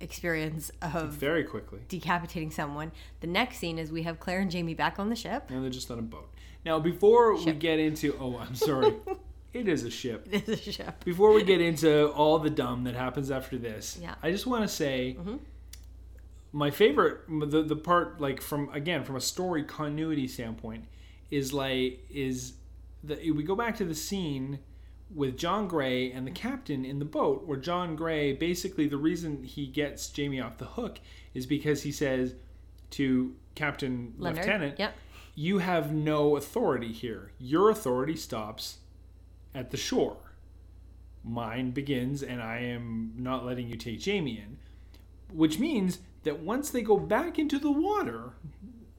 experience 0.00 0.70
of 0.82 1.12
Very 1.12 1.44
quickly. 1.44 1.80
decapitating 1.88 2.50
someone, 2.50 2.92
the 3.20 3.26
next 3.26 3.58
scene 3.58 3.78
is 3.78 3.90
we 3.90 4.02
have 4.02 4.20
Claire 4.20 4.40
and 4.40 4.50
Jamie 4.50 4.74
back 4.74 4.98
on 4.98 5.08
the 5.10 5.16
ship. 5.16 5.44
And 5.50 5.62
they're 5.62 5.70
just 5.70 5.90
on 5.90 5.98
a 5.98 6.02
boat. 6.02 6.28
Now, 6.64 6.78
before 6.78 7.34
we 7.36 7.52
get 7.52 7.78
into, 7.78 8.16
oh, 8.20 8.36
I'm 8.38 8.54
sorry, 8.54 8.94
it 9.54 9.68
is 9.68 9.84
a 9.84 9.90
ship. 9.90 10.28
This 10.30 10.48
is 10.48 10.66
a 10.66 10.72
ship. 10.72 11.04
Before 11.04 11.32
we 11.32 11.42
get 11.44 11.60
into 11.60 12.08
all 12.12 12.38
the 12.38 12.50
dumb 12.50 12.84
that 12.84 12.94
happens 12.94 13.30
after 13.30 13.56
this, 13.58 13.98
Yeah. 14.00 14.14
I 14.22 14.30
just 14.30 14.46
want 14.46 14.62
to 14.62 14.68
say 14.68 15.16
Mm-hmm. 15.18 15.36
my 16.52 16.70
favorite, 16.70 17.20
the 17.28 17.62
the 17.62 17.76
part 17.76 18.20
like 18.20 18.40
from 18.40 18.68
again 18.72 19.04
from 19.04 19.16
a 19.16 19.20
story 19.20 19.62
continuity 19.64 20.26
standpoint, 20.28 20.84
is 21.30 21.52
like 21.52 22.00
is 22.10 22.54
that 23.04 23.18
we 23.20 23.42
go 23.42 23.54
back 23.54 23.76
to 23.76 23.84
the 23.84 23.94
scene 23.94 24.58
with 25.14 25.36
John 25.38 25.68
Grey 25.68 26.12
and 26.12 26.26
the 26.26 26.30
captain 26.30 26.84
in 26.84 26.98
the 26.98 27.04
boat, 27.04 27.46
where 27.46 27.56
John 27.58 27.96
Grey 27.96 28.32
basically 28.32 28.86
the 28.88 28.96
reason 28.98 29.42
he 29.42 29.66
gets 29.66 30.08
Jamie 30.10 30.40
off 30.40 30.58
the 30.58 30.64
hook 30.66 30.98
is 31.34 31.46
because 31.46 31.82
he 31.82 31.92
says 31.92 32.34
to 32.90 33.34
Captain 33.54 34.14
Leonard. 34.18 34.38
Lieutenant, 34.44 34.78
Yep. 34.78 34.94
you 35.34 35.58
have 35.58 35.92
no 35.92 36.36
authority 36.36 36.92
here. 36.92 37.32
Your 37.38 37.70
authority 37.70 38.16
stops 38.16 38.78
at 39.54 39.70
the 39.70 39.76
shore. 39.76 40.16
Mine 41.24 41.70
begins, 41.72 42.22
and 42.22 42.40
I 42.42 42.58
am 42.60 43.12
not 43.16 43.44
letting 43.44 43.68
you 43.68 43.76
take 43.76 44.00
Jamie 44.00 44.38
in. 44.38 44.58
Which 45.36 45.58
means 45.58 45.98
that 46.22 46.40
once 46.40 46.70
they 46.70 46.80
go 46.82 46.96
back 46.98 47.38
into 47.38 47.58
the 47.58 47.70
water, 47.70 48.32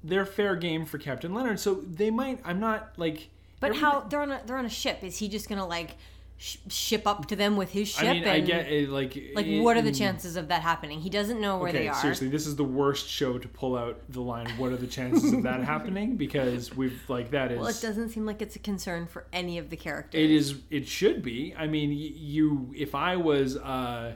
they're 0.03 0.25
fair 0.25 0.55
game 0.55 0.85
for 0.85 0.97
Captain 0.97 1.33
Leonard. 1.33 1.59
So 1.59 1.75
they 1.75 2.11
might. 2.11 2.39
I'm 2.43 2.59
not 2.59 2.93
like. 2.97 3.29
But 3.59 3.75
how 3.75 4.01
they're 4.01 4.21
on 4.21 4.31
a 4.31 4.41
they're 4.45 4.57
on 4.57 4.65
a 4.65 4.69
ship? 4.69 5.03
Is 5.03 5.17
he 5.17 5.27
just 5.27 5.49
gonna 5.49 5.67
like 5.67 5.97
sh- 6.37 6.57
ship 6.69 7.05
up 7.05 7.25
to 7.27 7.35
them 7.35 7.57
with 7.57 7.71
his 7.71 7.89
ship? 7.89 8.07
I 8.07 8.13
mean, 8.13 8.27
I 8.27 8.35
and, 8.37 8.47
get 8.47 8.71
it. 8.71 8.89
Like, 8.89 9.17
Like, 9.35 9.45
it- 9.45 9.61
what 9.61 9.75
are 9.75 9.81
the 9.81 9.91
mm, 9.91 9.97
chances 9.97 10.35
of 10.37 10.47
that 10.47 10.61
happening? 10.61 11.01
He 11.01 11.09
doesn't 11.09 11.41
know 11.41 11.57
where 11.57 11.69
Okay, 11.69 11.79
they 11.79 11.87
are. 11.89 11.95
seriously, 11.95 12.29
this 12.29 12.47
is 12.47 12.55
the 12.55 12.63
worst 12.63 13.09
show 13.09 13.37
to 13.37 13.47
pull 13.49 13.75
out 13.75 13.99
the 14.09 14.21
line. 14.21 14.49
What 14.51 14.71
are 14.71 14.77
the 14.77 14.87
chances 14.87 15.33
of 15.33 15.43
that 15.43 15.61
happening? 15.63 16.15
Because 16.15 16.73
we've 16.75 17.01
like 17.09 17.31
that 17.31 17.51
is. 17.51 17.59
Well, 17.59 17.67
it 17.67 17.81
doesn't 17.81 18.09
seem 18.09 18.25
like 18.25 18.41
it's 18.41 18.55
a 18.55 18.59
concern 18.59 19.07
for 19.07 19.25
any 19.33 19.57
of 19.57 19.69
the 19.69 19.75
characters. 19.77 20.21
It 20.21 20.31
is. 20.31 20.55
It 20.69 20.87
should 20.87 21.21
be. 21.21 21.53
I 21.57 21.67
mean, 21.67 21.91
you. 21.91 22.73
If 22.77 22.95
I 22.95 23.17
was, 23.17 23.57
uh, 23.57 24.13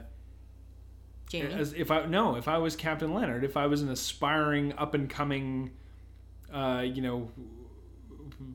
Jamie. 1.28 1.52
as 1.52 1.72
if 1.74 1.90
I 1.90 2.06
no, 2.06 2.36
if 2.36 2.48
I 2.48 2.58
was 2.58 2.76
Captain 2.76 3.12
Leonard, 3.12 3.44
if 3.44 3.56
I 3.58 3.66
was 3.66 3.82
an 3.82 3.90
aspiring, 3.90 4.72
up 4.78 4.94
and 4.94 5.10
coming, 5.10 5.72
uh, 6.52 6.82
you 6.86 7.02
know, 7.02 7.28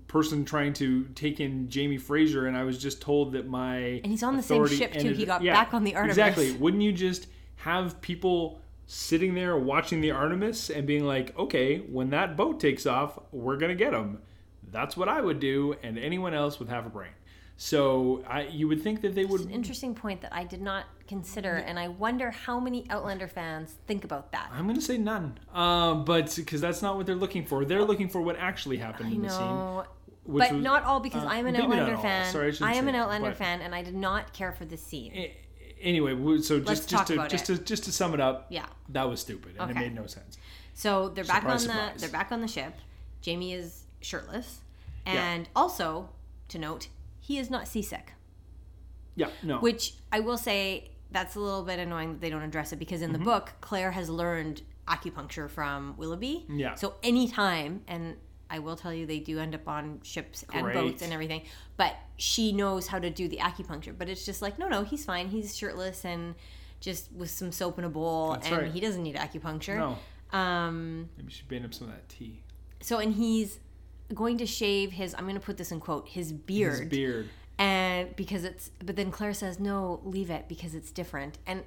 person 0.08 0.45
trying 0.45 0.73
to 0.73 1.06
take 1.15 1.39
in 1.39 1.69
Jamie 1.69 1.97
Fraser, 1.97 2.47
and 2.47 2.58
I 2.58 2.63
was 2.63 2.78
just 2.78 3.02
told 3.02 3.34
that 3.34 3.47
my 3.47 3.78
And 3.78 4.08
he's 4.08 4.23
on 4.23 4.38
the 4.38 4.43
same 4.43 4.67
ship, 4.67 4.93
too. 4.93 5.13
He 5.13 5.25
got 5.25 5.43
back 5.43 5.73
on 5.73 5.84
the 5.84 5.95
Artemis. 5.95 6.17
Exactly. 6.17 6.52
Wouldn't 6.54 6.84
you 6.84 6.91
just 6.91 7.28
have 7.58 7.99
people? 8.02 8.62
Sitting 8.91 9.36
there 9.36 9.56
watching 9.56 10.02
the 10.02 10.10
Artemis 10.10 10.71
and 10.71 10.88
being 10.88 11.06
like, 11.06 11.38
okay, 11.38 11.78
when 11.78 12.10
that 12.10 12.36
boat 12.36 12.60
takes 12.60 12.88
off, 12.88 13.19
we're 13.32 13.58
gonna 13.58 13.75
get 13.75 13.91
them. 13.91 14.17
That's 14.71 14.97
what 14.97 15.08
I 15.08 15.21
would 15.21 15.39
do, 15.39 15.75
and 15.84 15.99
anyone 15.99 16.34
else 16.34 16.60
with 16.60 16.69
half 16.69 16.88
a 16.88 16.89
brain. 16.89 17.12
So 17.62 18.24
I, 18.26 18.43
you 18.43 18.69
would 18.69 18.82
think 18.82 19.02
that 19.02 19.15
they 19.15 19.26
would. 19.26 19.41
It's 19.41 19.48
an 19.50 19.54
interesting 19.54 19.93
point 19.93 20.22
that 20.22 20.34
I 20.34 20.45
did 20.45 20.62
not 20.62 20.86
consider, 21.10 21.56
and 21.56 21.78
I 21.78 21.89
wonder 21.89 22.32
how 22.32 22.58
many 22.58 22.86
Outlander 22.89 23.28
fans 23.28 23.76
think 23.86 24.06
about 24.06 24.32
that. 24.32 24.50
I'm 24.54 24.65
gonna 24.65 24.80
say 24.80 24.98
none, 24.98 25.38
um, 25.54 26.06
but 26.06 26.34
because 26.38 26.62
that's 26.62 26.82
not 26.82 26.95
what 26.95 27.06
they're 27.06 27.15
looking 27.15 27.45
for. 27.45 27.65
They're 27.65 27.84
looking 27.84 28.08
for 28.08 28.22
what 28.22 28.38
actually 28.38 28.78
happened 28.78 29.10
I 29.10 29.12
in 29.12 29.22
the 29.24 29.30
scene. 29.30 29.39
know, 29.41 29.84
which 30.24 30.48
but 30.48 30.54
was- 30.54 30.63
not 30.63 30.86
all 30.86 31.02
because 31.02 31.26
uh, 31.26 31.28
I'm 31.28 31.48
an 31.48 31.58
Outlander 31.58 31.98
fan. 31.98 32.32
Sorry, 32.32 32.56
I 32.62 32.72
I 32.72 32.74
am 32.76 32.88
an 32.88 32.95
Outlander 32.95 33.32
but- 33.32 33.38
fan, 33.38 33.60
and 33.60 33.76
I 33.76 33.84
did 33.84 33.93
not 33.95 34.32
care 34.32 34.54
for 34.54 34.63
this 34.63 34.82
scene. 34.82 35.12
A- 35.13 35.36
Anyway, 35.82 36.13
so 36.41 36.60
just 36.62 36.89
just 36.89 37.08
to 37.08 37.28
just 37.30 37.50
it. 37.50 37.56
to 37.58 37.63
just 37.63 37.84
to 37.86 37.91
sum 37.91 38.13
it 38.13 38.19
up, 38.22 38.48
Yeah. 38.50 38.65
that 38.89 39.10
was 39.10 39.19
stupid 39.22 39.56
and 39.60 39.69
Okay. 39.72 39.80
it 39.80 39.84
made 39.89 39.95
no 39.95 40.08
sense. 40.08 40.38
So 40.74 41.08
they're 41.10 41.24
back 41.26 41.41
Surprise, 41.41 41.62
on 41.63 41.67
the 41.67 41.74
surprise. 41.74 42.02
they're 42.02 42.10
back 42.10 42.32
on 42.34 42.41
the 42.41 42.48
ship. 42.50 42.74
Jamie 43.22 43.54
is 43.54 43.84
shirtless, 44.02 44.60
Yeah. 45.06 45.13
and 45.13 45.50
also 45.56 46.10
to 46.50 46.58
note, 46.58 46.88
he 47.29 47.37
is 47.37 47.49
not 47.51 47.67
seasick. 47.67 48.13
Yeah, 49.15 49.29
no, 49.43 49.59
Which 49.59 49.93
I 50.11 50.19
will 50.21 50.37
say 50.37 50.89
that's 51.11 51.35
a 51.35 51.39
little 51.39 51.63
bit 51.63 51.77
annoying 51.79 52.13
that 52.13 52.21
they 52.21 52.29
don't 52.31 52.41
address 52.41 52.73
it 52.73 52.79
because 52.79 53.01
Mm-hmm. 53.01 53.13
in 53.13 53.19
the 53.19 53.25
book, 53.25 53.53
Claire 53.61 53.91
has 53.91 54.09
learned 54.09 54.63
acupuncture 54.87 55.47
from 55.47 55.95
Willoughby. 55.97 56.45
Yeah. 56.49 56.73
So 56.73 56.95
anytime, 57.03 57.81
and 57.87 58.15
I 58.49 58.57
will 58.59 58.75
tell 58.75 58.91
you, 58.93 59.05
they 59.05 59.19
do 59.19 59.37
end 59.39 59.53
up 59.53 59.67
on 59.67 59.99
ships 60.03 60.43
and 60.53 60.73
boats 60.73 61.03
and 61.03 61.13
everything, 61.13 61.43
but 61.77 61.93
she 62.17 62.51
knows 62.51 62.87
how 62.87 62.97
to 62.97 63.11
do 63.11 63.27
the 63.27 63.37
acupuncture. 63.37 63.95
But 63.95 64.09
it's 64.09 64.25
just 64.25 64.41
like, 64.41 64.57
no, 64.57 64.67
no, 64.67 64.83
he's 64.83 65.05
fine. 65.05 65.27
He's 65.29 65.55
shirtless 65.55 66.03
and 66.05 66.33
just 66.79 67.11
with 67.11 67.29
some 67.29 67.51
soap 67.51 67.77
in 67.77 67.85
a 67.85 67.89
bowl, 67.89 68.31
That's 68.33 68.47
and 68.47 68.57
right. 68.57 68.71
he 68.71 68.79
doesn't 68.79 69.03
need 69.03 69.15
acupuncture. 69.17 69.77
no. 69.77 70.37
Um, 70.37 71.09
Maybe 71.17 71.31
should 71.31 71.47
band 71.47 71.65
up 71.65 71.73
some 71.73 71.89
of 71.89 71.93
that 71.93 72.07
tea. 72.09 72.41
so, 72.81 72.97
and 72.99 73.13
he's 73.13 73.59
going 74.13 74.38
to 74.39 74.45
shave 74.45 74.91
his, 74.91 75.13
I'm 75.15 75.24
going 75.26 75.36
to 75.36 75.39
put 75.41 75.58
this 75.58 75.72
in 75.72 75.80
quote, 75.80 76.08
his 76.08 76.32
beard. 76.32 76.80
His 76.80 76.89
beard. 76.89 77.30
and 77.58 78.15
because 78.15 78.43
it's 78.43 78.72
but 78.84 78.95
then 78.95 79.12
claire 79.12 79.34
says 79.34 79.60
no 79.60 80.00
leave 80.04 80.30
it 80.30 80.48
because 80.48 80.74
it's 80.76 80.91
different 80.91 81.38
and 81.45 81.63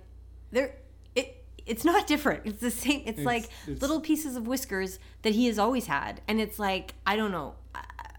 there 0.50 0.74
it 1.14 1.44
it's 1.66 1.84
not 1.84 2.06
different. 2.06 2.40
It's 2.44 2.60
the 2.60 2.70
same. 2.70 3.02
It's, 3.06 3.20
like 3.20 3.44
it's- 3.66 3.80
little 3.80 4.00
pieces 4.00 4.34
of 4.36 4.46
whiskers 4.48 4.98
that 5.22 5.34
he 5.34 5.46
has 5.46 5.58
always 5.58 5.86
had, 5.86 6.20
and 6.26 6.40
it's 6.40 6.58
like 6.58 6.94
I 7.06 7.16
don't 7.16 7.30
know, 7.30 7.54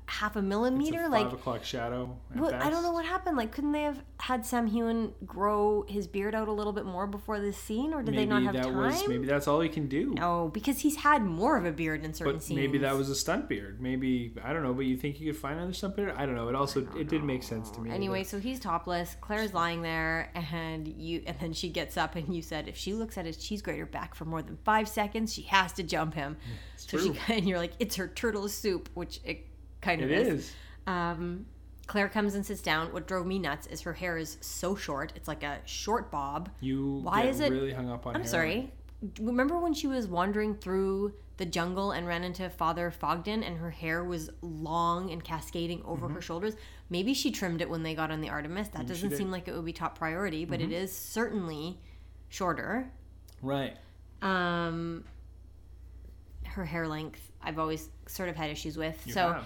half 0.07 0.35
a 0.35 0.39
It's 0.39 0.47
millimeter. 0.47 1.03
a 1.03 1.09
like, 1.09 1.23
five 1.25 1.33
o'clock 1.33 1.63
shadow. 1.63 2.17
what, 2.33 2.53
I 2.53 2.69
don't 2.69 2.83
know 2.83 2.91
what 2.91 3.05
happened. 3.05 3.37
Like, 3.37 3.51
couldn't 3.51 3.71
they 3.71 3.83
have 3.83 4.03
had 4.19 4.45
Sam 4.45 4.69
Heughan 4.69 5.13
grow 5.25 5.85
his 5.87 6.07
beard 6.07 6.35
out 6.35 6.47
a 6.47 6.51
little 6.51 6.73
bit 6.73 6.85
more 6.85 7.07
before 7.07 7.39
this 7.39 7.57
scene, 7.57 7.93
or 7.93 8.01
did 8.03 8.11
Maybe 8.11 8.17
they 8.25 8.29
not 8.29 8.43
have 8.43 8.53
that 8.53 8.63
time? 8.65 8.77
was 8.77 9.07
maybe 9.07 9.25
that's 9.27 9.47
all 9.47 9.59
he 9.61 9.69
can 9.69 9.87
do. 9.87 10.13
No, 10.15 10.49
because 10.53 10.79
he's 10.79 10.97
had 10.97 11.23
more 11.23 11.57
of 11.57 11.65
a 11.65 11.71
beard 11.71 12.03
in 12.03 12.13
certain 12.13 12.33
But 12.33 12.43
scenes. 12.43 12.57
maybe 12.59 12.77
that 12.79 12.95
was 12.95 13.09
a 13.09 13.15
stunt 13.15 13.47
beard. 13.49 13.81
Maybe 13.81 14.33
I 14.43 14.53
don't 14.53 14.63
know. 14.63 14.73
But 14.73 14.85
you 14.85 14.97
think 14.97 15.19
you 15.19 15.31
could 15.31 15.39
find 15.41 15.57
another 15.57 15.73
stunt 15.73 15.95
beard? 15.95 16.13
I 16.17 16.25
don't 16.25 16.35
know. 16.35 16.47
It 16.49 16.55
also 16.55 16.87
it 16.97 17.07
did 17.07 17.23
make 17.23 17.43
sense 17.43 17.69
to 17.71 17.81
me. 17.81 17.91
Anyway, 17.91 18.23
so 18.23 18.39
he's 18.39 18.59
topless. 18.59 19.15
Claire's 19.21 19.53
lying 19.53 19.81
there, 19.81 20.31
and 20.35 20.87
you, 20.87 21.23
and 21.25 21.37
then 21.39 21.53
she 21.53 21.69
gets 21.69 21.97
up, 21.97 22.15
and 22.15 22.33
you 22.35 22.41
said 22.41 22.67
if 22.67 22.75
she 22.77 22.93
looks 22.93 23.17
at 23.17 23.25
his 23.25 23.37
cheese 23.37 23.61
grater 23.61 23.85
back 23.85 24.15
for 24.15 24.25
more 24.25 24.41
than 24.41 24.57
five 24.65 24.87
seconds, 24.87 25.33
she 25.33 25.43
has 25.43 25.71
to 25.73 25.83
jump 25.83 26.13
him. 26.13 26.37
so 26.77 26.97
true. 26.97 27.13
she, 27.27 27.33
and 27.33 27.47
you're 27.47 27.57
like, 27.57 27.73
it's 27.79 27.95
her 27.95 28.07
turtle 28.07 28.47
soup, 28.49 28.89
which 28.93 29.19
it 29.23 29.47
kind 29.83 30.01
of 30.01 30.11
is. 30.11 30.27
is. 30.27 30.53
Um, 30.87 31.45
Claire 31.85 32.09
comes 32.09 32.35
and 32.35 32.45
sits 32.45 32.61
down. 32.61 32.91
What 32.93 33.07
drove 33.07 33.25
me 33.27 33.37
nuts 33.39 33.67
is 33.67 33.81
her 33.81 33.93
hair 33.93 34.17
is 34.17 34.37
so 34.41 34.75
short. 34.75 35.13
It's 35.15 35.27
like 35.27 35.43
a 35.43 35.59
short 35.65 36.09
bob. 36.09 36.49
You 36.61 36.99
Why 37.03 37.23
is 37.23 37.39
it- 37.39 37.51
really 37.51 37.73
hung 37.73 37.89
up 37.89 38.07
on. 38.07 38.15
I'm 38.15 38.21
hairline. 38.23 38.29
sorry. 38.31 38.71
Remember 39.19 39.59
when 39.59 39.73
she 39.73 39.85
was 39.87 40.07
wandering 40.07 40.55
through 40.55 41.13
the 41.35 41.45
jungle 41.45 41.91
and 41.91 42.07
ran 42.07 42.23
into 42.23 42.49
Father 42.49 42.89
Fogden 42.89 43.43
and 43.43 43.57
her 43.57 43.69
hair 43.69 44.01
was 44.03 44.29
long 44.41 45.11
and 45.11 45.21
cascading 45.21 45.81
over 45.83 46.07
her 46.07 46.21
shoulders? 46.21 46.55
Maybe 46.89 47.13
she 47.13 47.29
trimmed 47.31 47.61
it 47.61 47.69
when 47.69 47.83
they 47.83 47.95
got 47.95 48.11
on 48.11 48.21
the 48.21 48.29
Artemis. 48.29 48.69
That 48.69 48.87
doesn't 48.87 49.17
seem 49.17 49.29
like 49.29 49.49
it 49.49 49.53
would 49.53 49.65
be 49.65 49.73
top 49.73 49.97
priority, 49.97 50.45
but 50.45 50.61
it 50.61 50.71
is 50.71 50.95
certainly 50.95 51.79
shorter. 52.29 52.89
Right. 53.41 53.75
Um, 54.21 55.03
her 56.45 56.63
hair 56.63 56.87
length, 56.87 57.31
I've 57.41 57.59
always 57.59 57.89
sort 58.07 58.29
of 58.29 58.37
had 58.37 58.49
issues 58.49 58.77
with. 58.77 59.05
You 59.05 59.13
so 59.13 59.33
have. 59.33 59.45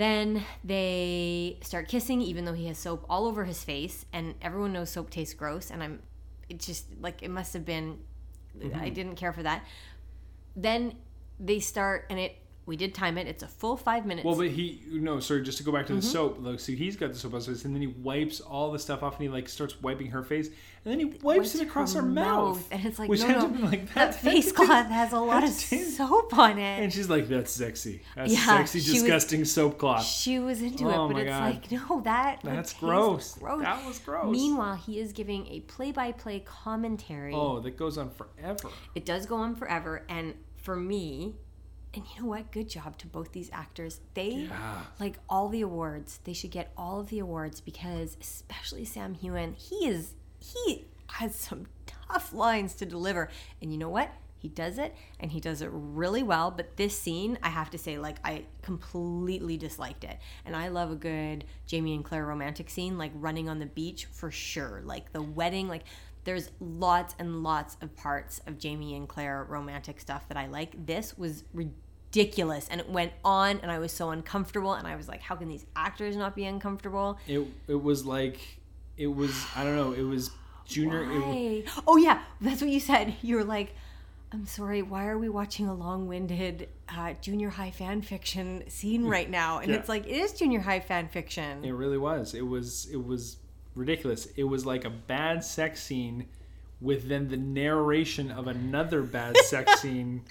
Then 0.00 0.42
they 0.64 1.58
start 1.62 1.88
kissing, 1.88 2.22
even 2.22 2.44
though 2.44 2.54
he 2.54 2.66
has 2.66 2.78
soap 2.78 3.04
all 3.08 3.26
over 3.26 3.44
his 3.44 3.62
face, 3.62 4.06
and 4.12 4.34
everyone 4.40 4.72
knows 4.72 4.90
soap 4.90 5.10
tastes 5.10 5.34
gross. 5.34 5.70
And 5.70 5.82
I'm, 5.82 6.02
it 6.48 6.58
just 6.58 6.86
like 7.00 7.22
it 7.22 7.30
must 7.30 7.52
have 7.52 7.64
been, 7.64 7.98
Mm-hmm. 8.58 8.80
I 8.80 8.88
didn't 8.88 9.14
care 9.14 9.32
for 9.32 9.42
that. 9.44 9.64
Then 10.56 10.94
they 11.38 11.60
start, 11.60 12.06
and 12.10 12.18
it 12.18 12.36
we 12.70 12.76
did 12.76 12.94
time 12.94 13.18
it. 13.18 13.26
It's 13.26 13.42
a 13.42 13.48
full 13.48 13.76
five 13.76 14.06
minutes. 14.06 14.24
Well, 14.24 14.36
but 14.36 14.48
he 14.48 14.80
no, 14.90 15.20
sorry. 15.20 15.42
Just 15.42 15.58
to 15.58 15.64
go 15.64 15.72
back 15.72 15.86
to 15.88 15.92
the 15.92 15.98
Mm-hmm. 16.00 16.08
soap. 16.08 16.38
Look, 16.40 16.60
so 16.60 16.72
he's 16.72 16.96
got 16.96 17.12
the 17.12 17.18
soap 17.18 17.32
on 17.34 17.38
his 17.40 17.46
face, 17.48 17.64
and 17.64 17.74
then 17.74 17.82
he 17.82 17.88
wipes 17.88 18.40
all 18.40 18.70
the 18.72 18.78
stuff 18.78 19.02
off, 19.02 19.14
and 19.14 19.22
he 19.22 19.28
like 19.28 19.48
starts 19.48 19.80
wiping 19.82 20.06
her 20.12 20.22
face, 20.22 20.46
and 20.48 20.92
then 20.92 20.98
he 21.00 21.04
wipes 21.22 21.54
it 21.54 21.60
across 21.60 21.92
her, 21.94 22.02
mouth, 22.02 22.66
and 22.70 22.86
it's 22.86 22.98
like 22.98 23.10
which 23.10 23.20
no, 23.20 23.28
no, 23.40 23.48
being 23.48 23.64
like 23.66 23.92
that 23.94 24.14
face 24.14 24.52
cloth 24.58 24.86
has 24.86 25.12
a 25.12 25.18
lot 25.18 25.42
of 25.44 25.50
soap 25.50 26.38
on 26.38 26.58
it. 26.58 26.80
And 26.82 26.92
she's 26.92 27.10
like, 27.10 27.28
"That's 27.28 27.50
sexy. 27.52 28.02
That's 28.14 28.32
Yeah, 28.32 28.46
sexy, 28.46 28.80
she 28.80 28.92
was- 28.92 29.00
disgusting 29.02 29.44
soap 29.44 29.76
cloth." 29.78 30.04
She 30.04 30.38
was 30.38 30.62
into 30.62 30.84
Oh 30.88 31.10
it, 31.10 31.12
but 31.12 31.22
it's 31.22 31.30
God. 31.30 31.54
like 31.54 31.72
no, 31.72 32.00
that 32.02 32.40
That's 32.44 32.72
gross. 32.74 33.34
gross. 33.38 33.62
That 33.62 33.84
was 33.84 33.98
gross. 33.98 34.30
Meanwhile, 34.30 34.76
he 34.76 35.00
is 35.00 35.12
giving 35.12 35.46
a 35.48 35.60
play-by-play 35.60 36.44
commentary. 36.46 37.34
Oh, 37.34 37.58
that 37.60 37.76
goes 37.76 37.98
on 37.98 38.10
forever. 38.10 38.68
It 38.94 39.04
does 39.04 39.26
go 39.26 39.36
on 39.36 39.56
forever, 39.56 40.04
and 40.08 40.34
for 40.56 40.76
me, 40.76 41.34
and 41.94 42.04
you 42.14 42.22
know 42.22 42.28
what? 42.28 42.52
Good 42.52 42.68
job 42.68 42.96
to 42.98 43.06
both 43.06 43.32
these 43.32 43.50
actors. 43.52 44.00
They 44.14 44.48
Yeah. 44.48 44.84
like 44.98 45.18
all 45.28 45.48
the 45.48 45.60
awards. 45.62 46.20
They 46.24 46.32
should 46.32 46.50
get 46.52 46.72
all 46.76 47.00
of 47.00 47.08
the 47.08 47.18
awards 47.18 47.60
because, 47.60 48.16
especially 48.20 48.84
Sam 48.84 49.14
Heughan, 49.14 49.54
he 49.54 49.86
is 49.88 50.14
he 50.38 50.86
has 51.08 51.34
some 51.34 51.66
tough 51.86 52.32
lines 52.32 52.74
to 52.76 52.86
deliver, 52.86 53.28
and 53.60 53.72
you 53.72 53.78
know 53.78 53.88
what? 53.90 54.10
He 54.38 54.48
does 54.48 54.78
it, 54.78 54.94
and 55.18 55.30
he 55.32 55.38
does 55.40 55.60
it 55.60 55.68
really 55.70 56.22
well. 56.22 56.50
But 56.50 56.78
this 56.78 56.98
scene, 56.98 57.36
I 57.42 57.50
have 57.50 57.68
to 57.70 57.78
say, 57.78 57.98
like 57.98 58.16
I 58.24 58.44
completely 58.62 59.58
disliked 59.58 60.04
it, 60.04 60.18
and 60.46 60.56
I 60.56 60.68
love 60.68 60.90
a 60.90 60.94
good 60.96 61.44
Jamie 61.66 61.94
and 61.94 62.02
Claire 62.04 62.24
romantic 62.24 62.70
scene, 62.70 62.96
like 62.96 63.12
running 63.14 63.50
on 63.50 63.58
the 63.58 63.66
beach 63.66 64.06
for 64.06 64.30
sure, 64.30 64.80
like 64.84 65.12
the 65.12 65.20
wedding, 65.20 65.68
like 65.68 65.82
there's 66.24 66.50
lots 66.60 67.14
and 67.18 67.42
lots 67.42 67.76
of 67.80 67.96
parts 67.96 68.40
of 68.46 68.58
Jamie 68.58 68.94
and 68.96 69.08
Claire 69.08 69.44
romantic 69.48 70.00
stuff 70.00 70.28
that 70.28 70.36
I 70.36 70.46
like. 70.46 70.86
This 70.86 71.16
was 71.16 71.44
ridiculous 71.54 72.68
and 72.68 72.80
it 72.80 72.88
went 72.88 73.12
on 73.24 73.58
and 73.62 73.70
I 73.70 73.78
was 73.78 73.92
so 73.92 74.10
uncomfortable 74.10 74.74
and 74.74 74.86
I 74.86 74.96
was 74.96 75.08
like, 75.08 75.20
how 75.22 75.36
can 75.36 75.48
these 75.48 75.64
actors 75.76 76.16
not 76.16 76.34
be 76.36 76.44
uncomfortable? 76.44 77.18
It 77.26 77.46
it 77.68 77.82
was 77.82 78.04
like 78.04 78.38
it 78.96 79.06
was 79.08 79.32
I 79.56 79.64
don't 79.64 79.76
know. 79.76 79.92
It 79.92 80.02
was 80.02 80.30
junior. 80.66 81.06
It, 81.10 81.66
oh 81.86 81.96
yeah, 81.96 82.22
that's 82.40 82.60
what 82.60 82.70
you 82.70 82.80
said. 82.80 83.14
You 83.22 83.36
were 83.36 83.44
like, 83.44 83.74
I'm 84.32 84.46
sorry, 84.46 84.82
why 84.82 85.06
are 85.06 85.18
we 85.18 85.28
watching 85.28 85.66
a 85.66 85.74
long-winded 85.74 86.68
uh, 86.88 87.14
junior 87.20 87.48
high 87.50 87.72
fan 87.72 88.02
fiction 88.02 88.68
scene 88.68 89.04
right 89.06 89.28
now? 89.28 89.58
And 89.58 89.70
Yeah. 89.72 89.78
it's 89.78 89.88
like 89.88 90.06
it 90.06 90.12
is 90.12 90.32
junior 90.34 90.60
high 90.60 90.80
fan 90.80 91.08
fiction. 91.08 91.64
It 91.64 91.72
really 91.72 91.98
was. 91.98 92.34
It 92.34 92.46
was 92.46 92.86
it 92.92 93.04
was 93.04 93.38
ridiculous. 93.74 94.26
It 94.36 94.44
was 94.44 94.66
like 94.66 94.84
a 94.84 94.90
bad 94.90 95.44
sex 95.44 95.82
scene 95.82 96.26
with 96.80 97.08
then 97.08 97.28
the 97.28 97.36
narration 97.36 98.30
of 98.30 98.46
another 98.46 99.02
bad 99.02 99.36
sex 99.38 99.80
scene 99.82 100.22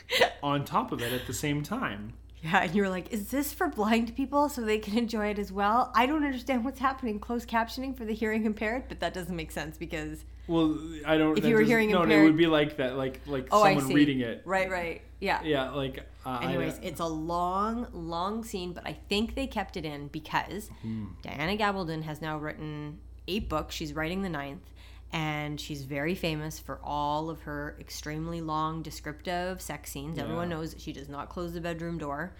on 0.42 0.66
top 0.66 0.92
of 0.92 1.02
it 1.02 1.14
at 1.14 1.28
the 1.28 1.34
same 1.34 1.62
time. 1.64 2.14
Yeah, 2.42 2.60
and 2.64 2.74
you 2.74 2.82
were 2.84 2.90
like, 2.90 3.12
is 3.12 3.30
this 3.32 3.52
for 3.52 3.68
blind 3.68 4.16
people 4.16 4.48
so 4.48 4.62
they 4.62 4.80
can 4.80 4.98
enjoy 4.98 5.28
it 5.28 5.38
as 5.40 5.52
well? 5.52 5.92
I 5.94 6.06
don't 6.06 6.24
understand 6.24 6.64
what's 6.64 6.80
happening. 6.80 7.20
Closed 7.20 7.50
captioning 7.50 7.96
for 7.98 8.06
the 8.06 8.14
hearing 8.14 8.46
impaired, 8.46 8.86
but 8.88 9.02
that 9.02 9.14
doesn't 9.14 9.36
make 9.36 9.52
sense 9.52 9.78
because 9.78 10.24
Well, 10.48 10.78
I 11.06 11.18
don't. 11.18 11.38
If 11.38 11.44
you 11.46 11.54
were 11.56 11.62
hearing 11.62 11.92
no, 11.92 12.04
it 12.04 12.24
would 12.24 12.38
be 12.38 12.48
like 12.48 12.78
that, 12.78 12.96
like 12.96 13.20
like 13.28 13.50
oh, 13.52 13.62
I 13.62 13.72
someone 13.74 13.88
see. 13.90 13.94
reading 13.94 14.22
it. 14.22 14.42
Right, 14.46 14.72
right, 14.72 15.02
yeah. 15.20 15.42
Yeah, 15.44 15.72
like. 15.72 16.06
Uh, 16.26 16.40
Anyways, 16.42 16.76
don't- 16.76 16.84
it's 16.86 17.00
a 17.02 17.06
long, 17.06 17.88
long 17.92 18.44
scene, 18.46 18.72
but 18.72 18.88
I 18.88 18.94
think 19.10 19.36
they 19.36 19.46
kept 19.46 19.76
it 19.76 19.84
in 19.86 20.08
because 20.08 20.70
Hmm. 20.82 21.08
Diana 21.22 21.58
Gabaldon 21.58 22.04
has 22.04 22.22
now 22.22 22.38
written 22.38 23.00
eight 23.30 23.48
books. 23.50 23.76
She's 23.76 23.94
writing 23.94 24.22
the 24.22 24.30
ninth, 24.30 24.74
and 25.14 25.60
she's 25.62 25.84
very 25.84 26.16
famous 26.16 26.60
for 26.60 26.80
all 26.84 27.30
of 27.30 27.42
her 27.42 27.76
extremely 27.80 28.42
long, 28.42 28.82
descriptive 28.82 29.62
sex 29.62 29.92
scenes. 29.92 30.18
Everyone 30.20 30.50
knows 30.50 30.72
that 30.74 30.82
she 30.82 30.92
does 30.94 31.08
not 31.10 31.30
close 31.30 31.54
the 31.54 31.62
bedroom 31.62 31.98
door. 31.98 32.34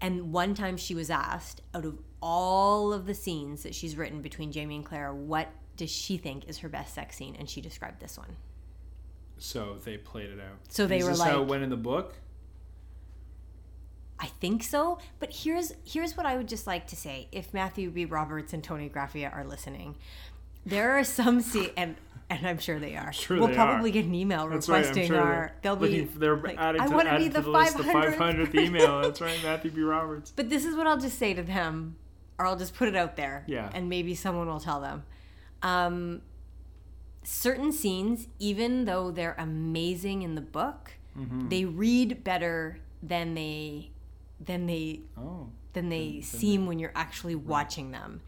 And 0.00 0.32
one 0.32 0.54
time 0.54 0.76
she 0.76 0.94
was 0.94 1.10
asked, 1.10 1.62
out 1.74 1.84
of 1.84 1.98
all 2.20 2.92
of 2.92 3.06
the 3.06 3.14
scenes 3.14 3.62
that 3.62 3.74
she's 3.74 3.96
written 3.96 4.20
between 4.20 4.52
Jamie 4.52 4.76
and 4.76 4.84
Claire, 4.84 5.12
what 5.14 5.48
does 5.76 5.90
she 5.90 6.16
think 6.18 6.48
is 6.48 6.58
her 6.58 6.68
best 6.68 6.94
sex 6.94 7.16
scene? 7.16 7.34
And 7.38 7.48
she 7.48 7.60
described 7.60 8.00
this 8.00 8.18
one. 8.18 8.36
so 9.38 9.76
they 9.84 9.96
played 9.98 10.30
it 10.30 10.40
out. 10.40 10.56
So 10.68 10.86
they 10.86 10.98
Is 10.98 11.04
were 11.04 11.10
this 11.10 11.22
how 11.22 11.36
it 11.36 11.40
like- 11.40 11.48
went 11.50 11.62
in 11.62 11.70
the 11.70 11.76
book. 11.76 12.14
I 14.18 14.26
think 14.26 14.62
so, 14.62 14.98
but 15.18 15.30
here's 15.32 15.72
here's 15.84 16.16
what 16.16 16.24
I 16.26 16.36
would 16.36 16.48
just 16.48 16.66
like 16.66 16.86
to 16.88 16.96
say. 16.96 17.28
If 17.32 17.52
Matthew 17.52 17.90
B. 17.90 18.04
Roberts 18.06 18.52
and 18.54 18.64
Toni 18.64 18.88
Graphia 18.88 19.34
are 19.34 19.44
listening, 19.44 19.96
there 20.64 20.92
are 20.98 21.04
some 21.04 21.40
see 21.40 21.70
and 21.76 21.96
and 22.30 22.46
I'm 22.46 22.58
sure 22.58 22.80
they 22.80 22.96
are. 22.96 23.12
sure 23.12 23.36
we'll 23.38 23.48
they 23.48 23.54
probably 23.54 23.90
are. 23.90 23.92
get 23.92 24.04
an 24.06 24.14
email 24.14 24.48
That's 24.48 24.68
right. 24.68 24.78
Requesting 24.78 25.06
sure 25.08 25.20
our. 25.20 25.52
They'll 25.62 25.76
be. 25.76 26.00
they're 26.04 26.36
like, 26.36 26.58
adding 26.58 26.80
I 26.80 26.86
to, 26.88 26.94
want 26.94 27.08
to 27.08 27.18
be 27.18 27.28
the 27.28 27.40
the 27.42 27.50
list 27.50 27.76
the 27.76 27.82
500th 27.84 28.16
500th 28.16 28.54
email. 28.66 29.02
That's 29.02 29.20
right, 29.20 29.38
Matthew 29.44 29.70
B. 29.70 29.82
Roberts. 29.82 30.32
But 30.34 30.48
this 30.48 30.64
is 30.64 30.74
what 30.74 30.86
I'll 30.86 30.98
just 30.98 31.18
say 31.18 31.34
to 31.34 31.42
them, 31.42 31.96
or 32.38 32.46
I'll 32.46 32.56
just 32.56 32.74
put 32.74 32.88
it 32.88 32.96
out 32.96 33.16
there. 33.16 33.44
Yeah. 33.46 33.70
And 33.74 33.88
maybe 33.88 34.14
someone 34.14 34.46
will 34.48 34.58
tell 34.60 34.80
them. 34.80 35.04
Um, 35.62 36.22
certain 37.22 37.70
scenes, 37.72 38.28
even 38.38 38.86
though 38.86 39.10
they're 39.10 39.36
amazing 39.38 40.22
in 40.22 40.34
the 40.36 40.40
book, 40.40 40.92
Mm-hmm. 41.18 41.48
they 41.48 41.64
read 41.64 42.22
better 42.24 42.78
than 43.02 43.32
they 43.32 43.90
than 44.40 44.66
they 44.66 45.00
Oh, 45.16 45.48
than 45.72 45.88
they 45.88 46.20
seem 46.20 46.66
when 46.66 46.78
you're 46.78 46.92
actually 46.94 47.34
watching 47.34 47.90
them. 47.90 48.20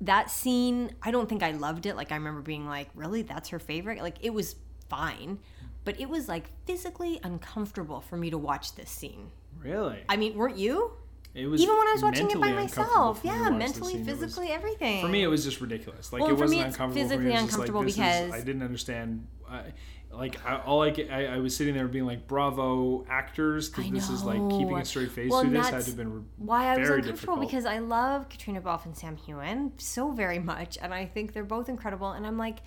That 0.00 0.30
scene, 0.30 0.94
I 1.02 1.10
don't 1.12 1.28
think 1.28 1.42
I 1.42 1.52
loved 1.52 1.86
it. 1.86 1.96
Like 1.96 2.10
I 2.12 2.16
remember 2.16 2.40
being 2.40 2.66
like, 2.66 2.88
"Really? 2.94 3.22
That's 3.22 3.50
her 3.50 3.58
favorite?" 3.58 4.00
Like 4.02 4.16
it 4.20 4.34
was 4.34 4.56
fine, 4.88 5.38
but 5.84 6.00
it 6.00 6.08
was 6.08 6.28
like 6.28 6.46
physically 6.66 7.20
uncomfortable 7.22 8.00
for 8.00 8.16
me 8.16 8.30
to 8.30 8.38
watch 8.38 8.74
this 8.74 8.90
scene. 8.90 9.30
really? 9.60 9.98
I 10.08 10.16
mean, 10.16 10.34
weren't 10.34 10.56
you? 10.58 10.92
It 11.34 11.46
was 11.46 11.60
Even 11.62 11.76
when 11.78 11.86
I 11.88 11.92
was 11.92 12.02
watching 12.02 12.30
it 12.30 12.40
by 12.40 12.52
myself. 12.52 13.20
for 13.20 13.26
me 13.28 13.32
Yeah, 13.32 13.48
mentally. 13.50 13.94
It 13.94 13.98
was- 14.04 14.06
physically, 14.20 14.48
everything. 14.48 15.00
For 15.00 15.08
me, 15.08 15.22
it 15.22 15.28
was 15.28 15.44
just 15.44 15.60
ridiculous. 15.60 16.12
Like 16.12 16.20
Well, 16.20 16.32
it 16.32 16.36
for 16.38 16.46
me, 16.48 16.56
wasn't 16.56 16.72
uncomfortable. 16.74 16.92
for 16.92 16.96
me. 16.96 17.02
physically 17.02 17.26
It 17.26 17.32
was 17.32 17.42
just 17.44 17.58
like, 17.58 17.68
uncomfortable 17.68 17.82
this 17.82 17.90
is- 17.92 17.96
because- 18.26 18.32
I 18.42 18.44
didn't 18.44 18.62
understand. 18.62 19.26
I, 19.48 19.72
like 20.12 20.44
I, 20.46 20.56
all 20.58 20.82
I, 20.82 20.90
get- 20.90 21.10
I, 21.10 21.26
I 21.26 21.38
was 21.38 21.56
sitting 21.56 21.74
there 21.74 21.88
being 21.88 22.06
like, 22.06 22.26
"Bravo, 22.28 23.04
actors!" 23.08 23.68
Because 23.70 23.90
this 23.90 24.10
is 24.10 24.22
like 24.24 24.40
keeping 24.50 24.76
a 24.76 24.84
straight 24.84 25.10
face 25.10 25.30
Well, 25.30 25.42
through 25.42 25.50
this 25.52 25.68
had 25.68 25.80
to 25.80 25.86
have 25.86 25.96
been 25.96 26.26
why 26.36 26.66
I 26.66 26.78
was 26.78 26.88
uncomfortable 26.88 27.36
difficult. 27.36 27.40
because 27.40 27.64
I 27.66 27.78
love 27.78 28.28
Caitríona 28.28 28.62
Balfe 28.62 28.84
and 28.86 28.96
Sam 28.96 29.16
Heughan 29.16 29.72
so 29.78 30.10
very 30.12 30.38
much, 30.38 30.78
and 30.80 30.92
I 30.92 31.06
think 31.06 31.32
they're 31.32 31.44
both 31.44 31.68
incredible. 31.68 32.12
And 32.12 32.26
I'm 32.26 32.36
like, 32.38 32.58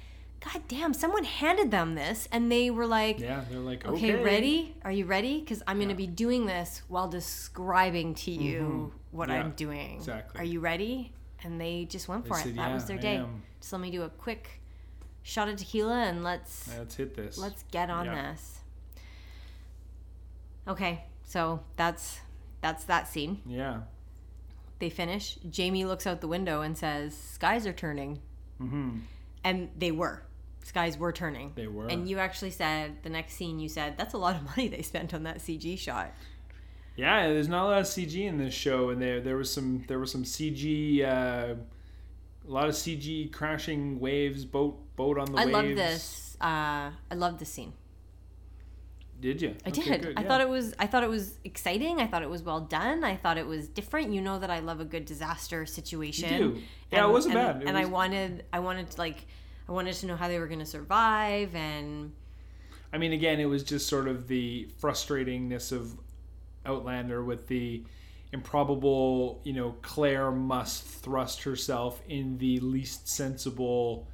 God 0.44 0.64
damn, 0.68 0.94
someone 0.94 1.24
handed 1.24 1.72
them 1.72 1.96
this, 1.96 2.28
and 2.32 2.52
they 2.52 2.70
were 2.72 2.86
like, 2.88 3.20
yeah, 3.20 3.42
they're 3.50 3.60
like, 3.60 3.86
okay, 3.88 4.14
okay, 4.16 4.24
ready? 4.24 4.76
Are 4.84 4.92
you 4.92 5.06
ready? 5.06 5.40
Because 5.40 5.62
I'm 5.68 5.78
going 5.78 5.90
to 5.90 5.96
be 5.96 6.08
doing 6.08 6.46
this 6.46 6.82
while 6.88 7.08
describing 7.08 8.16
to 8.16 8.32
you 8.32 8.92
what 9.12 9.30
Mm-hmm. 9.30 9.38
Yeah, 9.38 9.44
I'm 9.46 9.52
doing. 9.52 9.96
exactly. 9.96 10.42
Are 10.42 10.44
you 10.44 10.60
ready? 10.60 11.14
And 11.44 11.62
they 11.62 11.86
just 11.86 12.08
went 12.08 12.24
They 12.24 12.30
for 12.30 12.36
said, 12.38 12.48
it. 12.48 12.56
That 12.58 12.74
was 12.74 12.86
their 12.86 12.98
day. 12.98 13.18
am." 13.18 13.44
Just 13.62 13.72
let 13.72 13.82
me 13.82 13.92
do 13.92 14.02
a 14.04 14.10
quick 14.10 14.62
shot 15.28 15.50
of 15.50 15.56
tequila 15.58 16.04
and 16.04 16.24
let's 16.24 16.70
Let's 16.78 16.96
hit 16.96 17.16
this. 17.16 17.38
let's 17.40 17.64
get 17.72 17.90
on 17.90 18.06
Yeah. 18.06 18.32
this. 18.32 18.60
Okay, 20.68 21.04
so 21.24 21.62
that's 21.76 22.20
that's 22.62 22.86
that 22.86 23.08
scene. 23.08 23.42
Yeah. 23.46 23.82
They 24.80 24.90
finish. 24.90 25.38
Jamie 25.50 25.86
looks 25.86 26.06
out 26.08 26.22
the 26.22 26.28
window 26.28 26.62
and 26.62 26.78
says, 26.78 27.16
"Skies 27.16 27.66
are 27.68 27.74
turning," 27.74 28.20
Mm-hmm. 28.62 29.00
and 29.44 29.70
they 29.78 29.92
were. 29.92 30.24
Skies 30.64 30.98
were 30.98 31.12
turning. 31.12 31.52
They 31.56 31.68
were. 31.68 31.88
And 31.88 32.10
you 32.10 32.18
actually 32.18 32.50
said 32.52 33.04
the 33.04 33.10
next 33.10 33.34
scene. 33.34 33.60
You 33.60 33.70
said 33.70 33.98
that's 33.98 34.14
a 34.14 34.18
lot 34.18 34.36
of 34.36 34.44
money 34.44 34.68
they 34.68 34.82
spent 34.82 35.14
on 35.14 35.24
that 35.24 35.38
CG 35.38 35.78
shot. 35.78 36.12
Yeah, 36.96 37.28
there's 37.28 37.48
not 37.50 37.66
a 37.66 37.70
lot 37.70 37.80
of 37.82 37.86
CG 37.88 38.26
in 38.26 38.38
this 38.38 38.54
show, 38.54 38.90
and 38.90 39.02
there 39.02 39.22
there 39.22 39.38
was 39.38 39.52
some 39.52 39.84
there 39.88 40.00
was 40.00 40.12
some 40.12 40.24
CG, 40.24 41.04
uh, 41.04 41.56
a 42.48 42.52
lot 42.52 42.68
of 42.70 42.76
CG 42.76 43.32
crashing 43.32 44.00
waves, 44.00 44.46
boat 44.46 44.78
boat 44.96 45.18
on 45.18 45.32
the 45.32 45.38
I 45.40 45.46
waves. 45.46 45.54
love 45.54 45.66
this. 45.76 46.38
Uh, 46.42 46.92
I 47.12 47.16
love 47.16 47.40
this 47.40 47.50
scene. 47.50 47.74
Did 49.20 49.42
you? 49.42 49.56
I 49.66 49.70
did. 49.70 50.14
I 50.18 50.24
thought 50.24 50.42
it 50.42 50.50
was. 50.50 50.74
I 50.78 50.88
thought 50.88 51.04
it 51.04 51.10
was 51.10 51.40
exciting. 51.46 52.00
I 52.02 52.08
thought 52.08 52.22
it 52.22 52.30
was 52.30 52.44
well 52.44 52.60
done. 52.60 53.04
I 53.04 53.16
thought 53.16 53.38
it 53.38 53.48
was 53.48 53.68
different. 53.70 54.12
You 54.14 54.22
know 54.22 54.40
that 54.40 54.52
I 54.52 54.60
love 54.60 54.82
a 54.82 54.86
good 54.86 55.06
disaster 55.06 55.66
situation. 55.66 56.34
You 56.34 56.38
do. 56.38 56.62
Yeah, 56.92 57.00
it 57.00 57.04
And- 57.06 57.14
wasn't 57.14 57.36
and, 57.36 57.48
bad. 57.60 57.62
It 57.64 57.68
and 57.70 57.78
I 57.78 57.86
wanted. 57.86 58.46
I 58.52 58.60
wanted 58.60 58.92
to 58.92 58.98
like. 59.00 59.26
I 59.68 59.72
wanted 59.72 59.94
to 59.96 60.06
know 60.06 60.16
how 60.16 60.28
they 60.28 60.38
were 60.38 60.48
going 60.48 60.60
to 60.60 60.66
survive, 60.66 61.56
and 61.56 62.12
I 62.94 62.98
mean, 63.00 63.14
again, 63.14 63.40
it 63.40 63.46
was 63.46 63.64
just 63.64 63.88
sort 63.88 64.08
of 64.08 64.28
the 64.28 64.68
frustratingness 64.80 65.72
of 65.72 65.98
Outlander 66.66 67.24
with 67.24 67.48
the 67.48 67.84
improbable, 68.36 69.42
you 69.44 69.54
know, 69.54 69.76
Claire 69.82 70.30
must 70.30 70.84
thrust 70.84 71.42
herself 71.44 72.02
in 72.08 72.38
the 72.38 72.60
least 72.60 73.08
sensible 73.08 74.08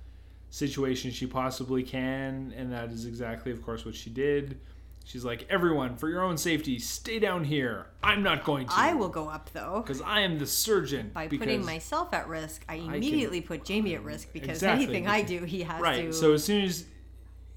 situation 0.50 1.12
she 1.12 1.28
possibly 1.28 1.84
can, 1.84 2.54
and 2.56 2.72
that 2.72 2.92
is 2.92 3.06
exactly, 3.06 3.52
of 3.52 3.62
course, 3.62 3.84
what 3.84 3.96
she 3.96 4.10
did. 4.10 4.60
She's 5.04 5.26
like, 5.26 5.48
everyone, 5.50 5.96
for 5.98 6.08
your 6.08 6.22
own 6.22 6.38
safety, 6.38 6.78
stay 6.78 7.18
down 7.18 7.44
here. 7.44 7.88
I'm 8.04 8.22
not 8.22 8.44
going 8.44 8.68
to. 8.68 8.74
I 8.76 8.94
will 8.94 9.10
go 9.10 9.28
up 9.28 9.50
though. 9.52 9.82
Because 9.84 10.00
I 10.02 10.22
am 10.22 10.38
the 10.38 10.46
surgeon. 10.46 11.10
By 11.14 11.28
putting 11.28 11.66
myself 11.66 12.14
at 12.14 12.28
risk, 12.28 12.64
I 12.70 12.78
can- 12.78 12.94
immediately 12.94 13.42
put 13.42 13.66
Jamie 13.66 13.96
at 13.96 14.04
risk 14.04 14.32
because 14.32 14.58
Exactly, 14.58 14.86
anything 14.86 15.08
I 15.08 15.24
do, 15.24 15.44
he 15.44 15.64
has 15.64 15.82
Right. 15.82 16.06
to. 16.06 16.14
So 16.14 16.34
as 16.34 16.44
soon 16.44 16.64
as 16.64 16.86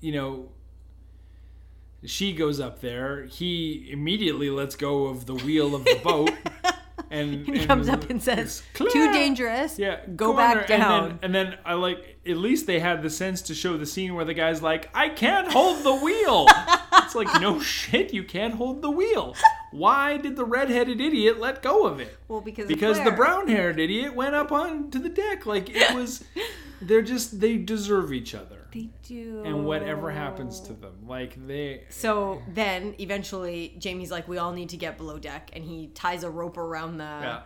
you 0.00 0.12
know 0.12 0.48
she 2.04 2.32
goes 2.32 2.60
up 2.60 2.80
there, 2.80 3.24
he 3.26 3.88
immediately 3.90 4.50
lets 4.50 4.74
go 4.76 5.06
of 5.06 5.26
the 5.26 5.34
wheel 5.34 5.74
of 5.74 5.84
the 5.84 6.00
boat, 6.02 6.30
and, 7.14 7.46
he 7.46 7.58
and 7.58 7.66
comes 7.66 7.88
up 7.88 8.10
and 8.10 8.22
says, 8.22 8.62
"Too 8.74 8.88
dangerous. 9.12 9.78
Yeah, 9.78 10.00
go 10.16 10.34
back 10.34 10.66
down." 10.66 10.80
And 10.82 11.10
then, 11.10 11.18
and 11.22 11.34
then 11.34 11.58
I 11.64 11.74
like 11.74 12.18
at 12.26 12.36
least 12.36 12.66
they 12.66 12.80
had 12.80 13.02
the 13.02 13.10
sense 13.10 13.42
to 13.42 13.54
show 13.54 13.76
the 13.76 13.86
scene 13.86 14.14
where 14.14 14.24
the 14.24 14.34
guy's 14.34 14.62
like, 14.62 14.90
"I 14.94 15.08
can't 15.08 15.50
hold 15.50 15.84
the 15.84 15.94
wheel." 15.94 16.46
it's 16.94 17.14
like 17.14 17.40
no 17.40 17.60
shit, 17.60 18.12
you 18.12 18.24
can't 18.24 18.54
hold 18.54 18.82
the 18.82 18.90
wheel. 18.90 19.34
Why 19.70 20.16
did 20.16 20.36
the 20.36 20.44
redheaded 20.44 21.00
idiot 21.00 21.38
let 21.40 21.62
go 21.62 21.86
of 21.86 22.00
it? 22.00 22.16
well, 22.28 22.40
because 22.40 22.68
because 22.68 23.02
the 23.02 23.10
brown-haired 23.10 23.78
idiot 23.78 24.14
went 24.14 24.34
up 24.34 24.52
onto 24.52 24.98
the 24.98 25.08
deck. 25.08 25.46
Like 25.46 25.70
it 25.70 25.94
was, 25.94 26.24
they're 26.80 27.02
just 27.02 27.40
they 27.40 27.56
deserve 27.56 28.12
each 28.12 28.34
other, 28.34 28.63
they 28.74 28.90
do. 29.02 29.42
and 29.46 29.64
whatever 29.64 30.10
happens 30.10 30.60
to 30.60 30.74
them, 30.74 30.92
like 31.06 31.46
they. 31.46 31.84
So 31.88 32.42
then 32.52 32.94
eventually 32.98 33.74
Jamie's 33.78 34.10
like, 34.10 34.28
we 34.28 34.36
all 34.36 34.52
need 34.52 34.68
to 34.70 34.76
get 34.76 34.98
below 34.98 35.18
deck, 35.18 35.50
and 35.54 35.64
he 35.64 35.86
ties 35.94 36.22
a 36.24 36.30
rope 36.30 36.58
around 36.58 36.98
the 36.98 37.04
Yeah, 37.04 37.40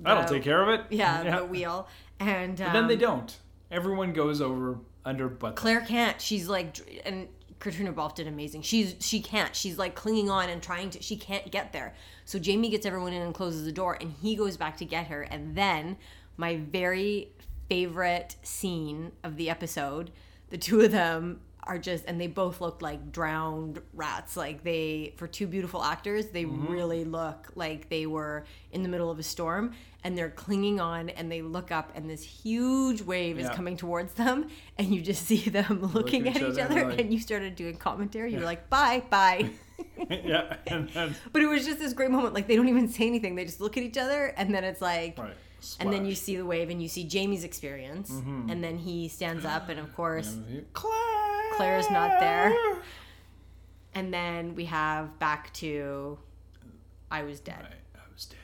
that'll 0.00 0.24
take 0.24 0.42
care 0.42 0.62
of 0.62 0.68
it. 0.80 0.86
yeah, 0.90 1.22
the 1.38 1.44
wheel, 1.44 1.86
and 2.18 2.60
um, 2.60 2.66
But 2.68 2.72
then 2.72 2.86
they 2.88 2.96
don't. 2.96 3.38
Everyone 3.70 4.12
goes 4.12 4.40
over 4.40 4.78
under, 5.04 5.28
but 5.28 5.54
Claire 5.56 5.82
can't. 5.82 6.20
She's 6.20 6.48
like, 6.48 6.74
dr- 6.74 6.88
and 7.04 7.28
Caitríona 7.60 7.94
Balfe 7.94 8.16
did 8.16 8.26
amazing. 8.26 8.62
She's 8.62 8.96
she 9.00 9.20
can't. 9.20 9.54
She's 9.54 9.78
like 9.78 9.94
clinging 9.94 10.28
on 10.30 10.48
and 10.48 10.60
trying 10.62 10.90
to. 10.90 11.00
She 11.02 11.16
can't 11.16 11.48
get 11.50 11.72
there. 11.72 11.94
So 12.24 12.38
Jamie 12.38 12.70
gets 12.70 12.84
everyone 12.86 13.12
in 13.12 13.22
and 13.22 13.32
closes 13.34 13.64
the 13.64 13.72
door, 13.72 13.96
and 14.00 14.12
he 14.20 14.34
goes 14.36 14.56
back 14.56 14.76
to 14.78 14.84
get 14.84 15.06
her. 15.06 15.22
And 15.22 15.54
then 15.56 15.96
my 16.36 16.56
very 16.56 17.28
favorite 17.68 18.36
scene 18.42 19.12
of 19.24 19.36
the 19.36 19.48
episode, 19.48 20.10
the 20.52 20.58
two 20.58 20.82
of 20.82 20.92
them 20.92 21.40
are 21.64 21.78
just 21.78 22.04
and 22.06 22.20
they 22.20 22.26
both 22.26 22.60
look 22.60 22.82
like 22.82 23.10
drowned 23.10 23.80
rats. 23.94 24.36
Like 24.36 24.62
they 24.62 25.14
for 25.16 25.26
two 25.26 25.46
beautiful 25.46 25.82
actors 25.82 26.26
they 26.26 26.44
mm-hmm. 26.44 26.70
really 26.70 27.04
look 27.04 27.50
like 27.54 27.88
they 27.88 28.04
were 28.04 28.44
in 28.70 28.82
the 28.82 28.88
middle 28.88 29.10
of 29.10 29.18
a 29.18 29.22
storm 29.22 29.72
and 30.04 30.18
they're 30.18 30.30
clinging 30.30 30.78
on 30.78 31.08
and 31.08 31.32
they 31.32 31.40
look 31.40 31.72
up 31.72 31.90
and 31.94 32.10
this 32.10 32.22
huge 32.22 33.00
wave 33.00 33.38
is 33.38 33.48
coming 33.50 33.78
towards 33.78 34.12
them 34.12 34.48
and 34.76 34.94
you 34.94 35.00
just 35.00 35.24
see 35.24 35.48
them 35.48 35.90
looking 35.94 36.28
at 36.28 36.36
at 36.36 36.42
each 36.42 36.58
other 36.58 36.90
like- 36.90 37.00
and 37.00 37.14
you 37.14 37.18
started 37.18 37.56
doing 37.56 37.78
commentary. 37.78 38.32
You're 38.32 38.42
like 38.42 38.68
bye 38.68 39.02
bye. 39.08 39.50
Yeah, 40.08 40.58
and 40.68 40.88
then 40.90 41.16
but 41.32 41.42
it 41.42 41.46
was 41.46 41.64
just 41.64 41.78
this 41.78 41.92
great 41.92 42.10
moment. 42.10 42.34
Like 42.34 42.46
they 42.46 42.54
don't 42.54 42.68
even 42.68 42.88
say 42.88 43.06
anything. 43.06 43.34
They 43.34 43.44
just 43.44 43.60
look 43.60 43.76
at 43.76 43.82
each 43.82 43.96
other 43.96 44.26
and 44.36 44.54
then 44.54 44.62
it's 44.62 44.80
like 44.80 45.18
right, 45.18 45.34
and 45.80 45.92
then 45.92 46.04
you 46.04 46.14
see 46.14 46.36
the 46.36 46.44
wave 46.44 46.70
and 46.70 46.82
you 46.82 46.88
see 46.88 47.04
Jamie's 47.04 47.44
experience 47.44 48.10
mm-hmm. 48.10 48.50
and 48.50 48.62
then 48.62 48.78
he 48.78 49.08
stands 49.08 49.44
up 49.44 49.68
and 49.68 49.78
of 49.78 49.92
course 49.96 50.36
Claire. 50.72 51.52
Claire's 51.54 51.90
not 51.90 52.18
there. 52.20 52.52
and 53.94 54.12
then 54.12 54.54
we 54.54 54.64
have 54.66 55.18
back 55.18 55.52
to 55.54 56.18
I 57.10 57.24
was 57.24 57.40
dead. 57.40 57.60
Right, 57.60 57.72
I 57.94 58.12
was 58.12 58.24
dead. 58.24 58.38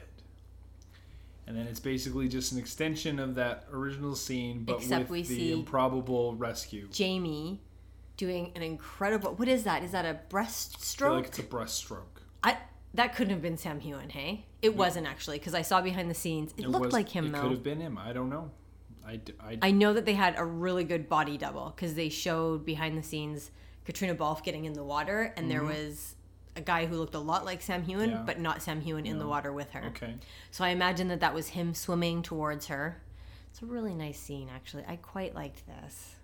And 1.46 1.56
then 1.56 1.66
it's 1.66 1.80
basically 1.80 2.28
just 2.28 2.52
an 2.52 2.58
extension 2.58 3.18
of 3.18 3.34
that 3.36 3.64
original 3.72 4.14
scene, 4.14 4.64
but 4.64 4.76
Except 4.76 5.08
with 5.08 5.28
the 5.28 5.52
improbable 5.52 6.34
rescue. 6.34 6.86
Jamie 6.90 7.62
doing 8.18 8.52
an 8.54 8.62
incredible 8.62 9.32
what 9.34 9.48
is 9.48 9.64
that? 9.64 9.82
Is 9.82 9.92
that 9.92 10.04
a 10.04 10.08
I 10.08 10.12
feel 10.12 10.20
breaststroke? 10.28 11.16
like 11.16 11.26
it's 11.26 11.38
a 11.38 11.42
breaststroke. 11.42 12.20
I 12.44 12.58
that 12.98 13.14
couldn't 13.14 13.32
have 13.32 13.42
been 13.42 13.56
Sam 13.56 13.80
Heughan, 13.80 14.10
hey? 14.10 14.44
It 14.62 14.76
wasn't 14.76 15.06
actually 15.06 15.38
because 15.38 15.54
I 15.54 15.62
saw 15.62 15.80
behind 15.80 16.10
the 16.10 16.14
scenes. 16.14 16.52
It, 16.56 16.68
looked 16.68 16.86
was- 16.86 16.92
like 16.92 17.08
him 17.08 17.32
though. 17.32 17.38
It 17.38 17.42
could 17.42 17.50
have 17.52 17.62
been 17.62 17.80
him. 17.80 17.98
I 17.98 18.12
don't 18.12 18.30
know. 18.30 18.50
I 19.06 19.20
I 19.62 19.70
know 19.70 19.94
that 19.94 20.04
they 20.04 20.12
had 20.14 20.34
a 20.36 20.44
really 20.44 20.84
good 20.84 21.08
body 21.08 21.38
double 21.38 21.72
because 21.74 21.94
they 21.94 22.10
showed 22.10 22.66
behind 22.66 22.98
the 22.98 23.02
scenes 23.02 23.50
Caitríona 23.86 24.16
Balfe 24.16 24.42
getting 24.44 24.66
in 24.66 24.74
the 24.74 24.84
water, 24.84 25.32
and 25.36 25.50
there 25.50 25.64
was 25.64 26.14
a 26.56 26.60
guy 26.60 26.84
who 26.86 26.96
looked 26.96 27.14
a 27.14 27.18
lot 27.18 27.44
like 27.46 27.62
Sam 27.62 27.82
Heughan, 27.84 28.10
Mm-hmm. 28.10 28.16
Yeah. 28.18 28.22
but 28.26 28.38
not 28.38 28.60
Sam 28.62 28.82
Heughan 28.82 29.06
in 29.06 29.18
the 29.18 29.26
water 29.26 29.50
with 29.52 29.70
her. 29.70 29.84
okay. 29.88 30.14
So 30.50 30.62
I 30.64 30.70
imagine 30.70 31.08
that 31.08 31.20
that 31.20 31.32
was 31.32 31.48
him 31.48 31.72
swimming 31.72 32.20
towards 32.22 32.66
her. 32.66 33.00
It's 33.50 33.62
a 33.62 33.66
really 33.66 33.94
nice 33.94 34.18
scene, 34.20 34.50
actually. 34.54 34.84
I 34.86 34.96
quite 34.96 35.34
liked 35.34 35.62
this. 35.66 36.16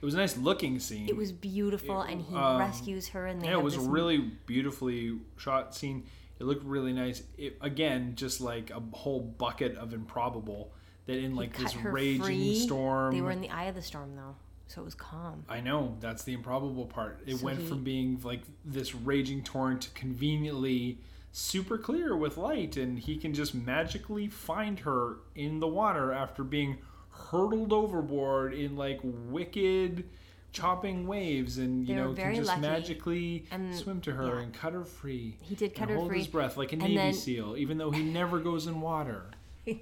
It 0.00 0.04
was 0.06 0.14
a 0.14 0.16
nice 0.16 0.38
looking 0.38 0.78
scene. 0.78 1.08
It 1.10 1.16
was 1.16 1.30
beautiful, 1.32 2.00
and 2.00 2.22
he 2.22 2.34
um, 2.34 2.56
rescues 2.58 3.08
her, 3.08 3.26
and 3.26 3.42
they 3.42 3.48
yeah, 3.48 3.58
it 3.58 3.62
was 3.62 3.74
a 3.76 3.80
really 3.80 4.18
beautifully 4.46 5.18
shot 5.36 5.74
scene. 5.74 6.04
It 6.40 6.44
looked 6.44 6.64
really 6.64 6.92
nice. 6.94 7.22
It, 7.38 7.58
again, 7.60 8.14
just 8.16 8.40
like 8.40 8.70
a 8.70 8.80
whole 8.96 9.20
bucket 9.20 9.76
of 9.76 9.92
improbable 9.92 10.72
that 11.06 11.18
in 11.18 11.36
like 11.36 11.56
this 11.56 11.76
raging 11.76 12.22
free. 12.24 12.54
storm. 12.58 13.14
They 13.14 13.20
were 13.20 13.30
in 13.30 13.40
the 13.42 13.50
eye 13.50 13.64
of 13.64 13.74
the 13.74 13.82
storm, 13.82 14.16
though, 14.16 14.34
so 14.66 14.80
it 14.80 14.84
was 14.84 14.94
calm. 14.94 15.44
I 15.48 15.60
know 15.60 15.96
that's 16.00 16.24
the 16.24 16.32
improbable 16.32 16.86
part. 16.86 17.20
It 17.26 17.36
So 17.36 17.44
went 17.44 17.60
he- 17.60 17.66
from 17.66 17.84
being 17.84 18.20
like 18.24 18.40
this 18.64 18.94
raging 18.94 19.42
torrent 19.44 19.82
to 19.82 19.90
conveniently 19.90 20.98
super 21.32 21.76
clear 21.78 22.16
with 22.16 22.36
light, 22.38 22.76
and 22.76 22.98
he 22.98 23.16
can 23.16 23.34
just 23.34 23.54
magically 23.54 24.26
find 24.28 24.80
her 24.80 25.16
in 25.34 25.60
the 25.60 25.68
water 25.68 26.10
after 26.12 26.42
being 26.42 26.78
hurtled 27.10 27.72
overboard 27.72 28.54
in 28.54 28.76
like 28.76 28.98
wicked 29.02 30.08
chopping 30.52 31.06
waves, 31.06 31.58
and 31.58 31.86
you 31.86 31.94
They 31.94 32.00
know 32.00 32.12
can 32.14 32.34
just 32.34 32.48
lucky. 32.48 32.60
magically 32.60 33.44
And, 33.50 33.74
swim 33.74 34.00
to 34.02 34.12
her 34.12 34.36
yeah. 34.36 34.42
and 34.42 34.52
cut 34.54 34.72
her 34.72 34.84
free. 34.84 35.36
He 35.42 35.54
did 35.54 35.74
cut 35.74 35.88
her 35.88 35.96
hold 35.96 36.08
free. 36.08 36.18
Hold 36.18 36.24
his 36.26 36.32
breath 36.32 36.56
like 36.56 36.70
a 36.72 36.76
And 36.76 36.82
Navy 36.82 36.96
then- 36.96 37.14
SEAL, 37.14 37.56
even 37.56 37.78
though 37.78 37.90
he 37.90 38.02
never 38.02 38.38
goes 38.40 38.66
in 38.66 38.80
water. 38.80 39.30
it 39.66 39.80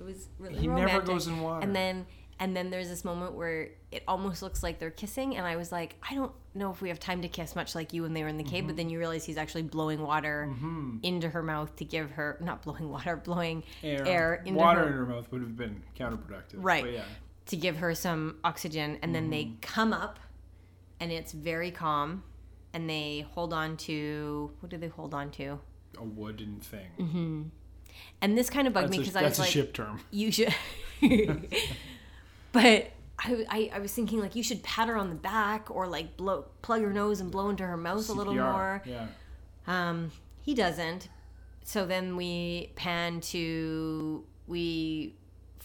was 0.00 0.28
really 0.38 0.58
He 0.58 0.66
never 0.68 1.00
goes 1.00 1.26
in 1.26 1.40
water. 1.40 1.62
And 1.64 1.74
then 1.74 2.06
and 2.40 2.56
then 2.56 2.70
there's 2.70 2.88
this 2.88 3.04
moment 3.04 3.34
where 3.34 3.70
it 3.90 4.04
almost 4.06 4.42
looks 4.42 4.62
like 4.62 4.78
they're 4.78 4.92
kissing, 4.92 5.36
and 5.36 5.44
I 5.44 5.56
was 5.56 5.72
like, 5.72 5.96
I 6.08 6.14
don't 6.14 6.30
know 6.54 6.70
if 6.70 6.80
we 6.80 6.88
have 6.88 7.00
time 7.00 7.20
to 7.22 7.28
kiss, 7.28 7.56
much 7.56 7.74
like 7.74 7.92
you 7.92 8.02
when 8.02 8.12
they 8.14 8.22
were 8.22 8.28
in 8.28 8.36
the 8.36 8.44
cave. 8.44 8.62
But 8.64 8.68
Mm-hmm. 8.70 8.76
then 8.76 8.90
you 8.90 8.98
realize 9.00 9.24
he's 9.24 9.36
actually 9.38 9.62
blowing 9.62 10.00
water 10.00 10.54
into 11.02 11.28
her 11.30 11.42
mouth 11.42 11.74
to 11.76 11.84
give 11.84 12.12
her 12.12 12.38
not 12.40 12.62
blowing 12.62 12.88
water, 12.90 13.16
blowing 13.24 13.64
air, 13.82 14.34
into 14.46 14.56
water 14.56 14.82
her 14.82 14.86
in 14.86 14.92
her 14.92 15.06
mouth 15.06 15.32
would 15.32 15.40
have 15.40 15.56
been 15.56 15.82
counterproductive. 15.98 16.54
Right. 16.58 16.84
But 16.84 16.92
yeah. 16.92 17.04
To 17.48 17.56
give 17.56 17.76
her 17.78 17.94
some 17.94 18.36
oxygen 18.44 18.98
and 19.02 19.14
then 19.14 19.30
they 19.30 19.44
Mm-hmm. 19.44 19.60
come 19.60 19.92
up 19.92 20.18
and 21.00 21.10
it's 21.12 21.32
very 21.32 21.70
calm 21.70 22.22
and 22.72 22.88
they 22.88 23.26
hold 23.34 23.52
on 23.52 23.76
to 23.78 24.50
what 24.60 24.70
do 24.70 24.76
they 24.78 24.88
hold 24.88 25.12
on 25.14 25.30
to 25.32 25.58
A 25.98 26.04
wooden 26.04 26.60
thing. 26.60 26.88
Mm-hmm. 26.98 27.42
and 28.22 28.38
this 28.38 28.48
kind 28.50 28.66
of 28.66 28.72
bugged 28.74 28.88
That's, 28.88 28.98
me 28.98 29.04
because 29.04 29.16
i 29.16 29.22
that's 29.22 29.38
was 29.38 29.46
a 29.46 29.48
like 29.48 29.50
ship 29.50 29.72
term. 29.74 30.00
you 30.10 30.30
should 30.32 30.54
but 32.52 32.90
I, 33.20 33.46
I 33.48 33.70
i 33.74 33.78
was 33.78 33.92
thinking 33.92 34.20
like 34.20 34.34
you 34.36 34.42
should 34.42 34.62
pat 34.62 34.88
her 34.88 34.96
on 34.96 35.08
the 35.10 35.16
back 35.16 35.70
or 35.70 35.86
like 35.86 36.16
blow 36.16 36.46
plug 36.62 36.82
her 36.82 36.92
nose 36.92 37.20
and 37.20 37.30
blow 37.30 37.48
into 37.48 37.64
her 37.66 37.76
mouth 37.76 38.08
a 38.08 38.12
little 38.12 38.34
more 38.34 38.82
Yeah. 38.84 39.06
um, 39.66 40.10
he 40.42 40.54
doesn't. 40.54 41.08
So 41.64 41.84
then 41.84 42.16
we 42.16 42.72
pan 42.74 43.20
to 43.32 44.24
we 44.46 45.14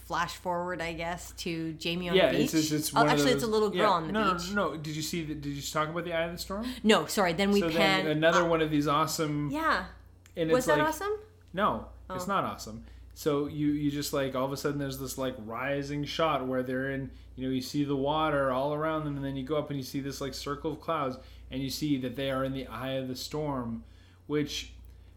flash 0.05 0.35
forward, 0.35 0.81
I 0.81 0.93
guess, 0.93 1.31
to 1.37 1.73
Jamie 1.73 2.09
on 2.09 2.15
Yeah, 2.15 2.31
the 2.31 2.37
beach. 2.37 2.53
it's, 2.53 2.53
it's, 2.53 2.71
it's 2.71 2.95
oh, 2.95 3.05
actually, 3.05 3.31
it's 3.31 3.43
a 3.43 3.47
little 3.47 3.69
girl 3.69 3.79
yeah. 3.81 3.89
on 3.89 4.07
the 4.07 4.13
no, 4.13 4.33
beach. 4.33 4.51
No, 4.51 4.67
no, 4.67 4.71
no. 4.73 4.77
Did 4.77 4.95
you 4.95 5.01
see? 5.01 5.23
The, 5.23 5.35
did 5.35 5.53
you 5.53 5.61
talk 5.61 5.89
about 5.89 6.05
the 6.05 6.13
Eye 6.13 6.23
of 6.23 6.31
the 6.31 6.37
Storm? 6.37 6.65
No, 6.83 7.05
sorry. 7.05 7.33
Then 7.33 7.51
we 7.51 7.61
so 7.61 7.69
pan. 7.69 8.05
then 8.05 8.17
another 8.17 8.41
uh, 8.41 8.47
one 8.47 8.61
of 8.61 8.69
these 8.69 8.87
awesome. 8.87 9.49
Yeah. 9.51 9.85
And 10.35 10.51
Was 10.51 10.65
that 10.65 10.77
like, 10.77 10.87
awesome? 10.87 11.17
No, 11.53 11.87
it's 12.09 12.25
Oh. 12.25 12.27
not 12.27 12.43
awesome. 12.43 12.83
So 13.15 13.47
you 13.47 13.67
you 13.67 13.91
just 13.91 14.11
like 14.13 14.35
all 14.35 14.45
of 14.45 14.51
a 14.51 14.57
sudden 14.57 14.79
there's 14.79 14.97
this 14.99 15.17
like 15.17 15.35
rising 15.45 16.03
shot 16.03 16.47
where 16.47 16.63
they're 16.63 16.89
in 16.91 17.11
you 17.35 17.47
know 17.47 17.53
you 17.53 17.61
see 17.61 17.83
the 17.83 17.95
water 17.95 18.51
all 18.51 18.73
around 18.73 19.05
them 19.05 19.15
and 19.15 19.23
then 19.23 19.35
you 19.35 19.43
go 19.43 19.55
up 19.55 19.69
and 19.69 19.77
you 19.77 19.83
see 19.83 19.99
this 19.99 20.19
like 20.19 20.33
circle 20.33 20.71
of 20.71 20.81
clouds 20.81 21.17
and 21.51 21.61
you 21.61 21.69
see 21.69 21.97
that 21.99 22.15
they 22.15 22.31
are 22.31 22.43
in 22.43 22.53
the 22.53 22.65
eye 22.67 22.93
of 22.93 23.07
the 23.07 23.15
storm, 23.15 23.83
which 24.25 24.73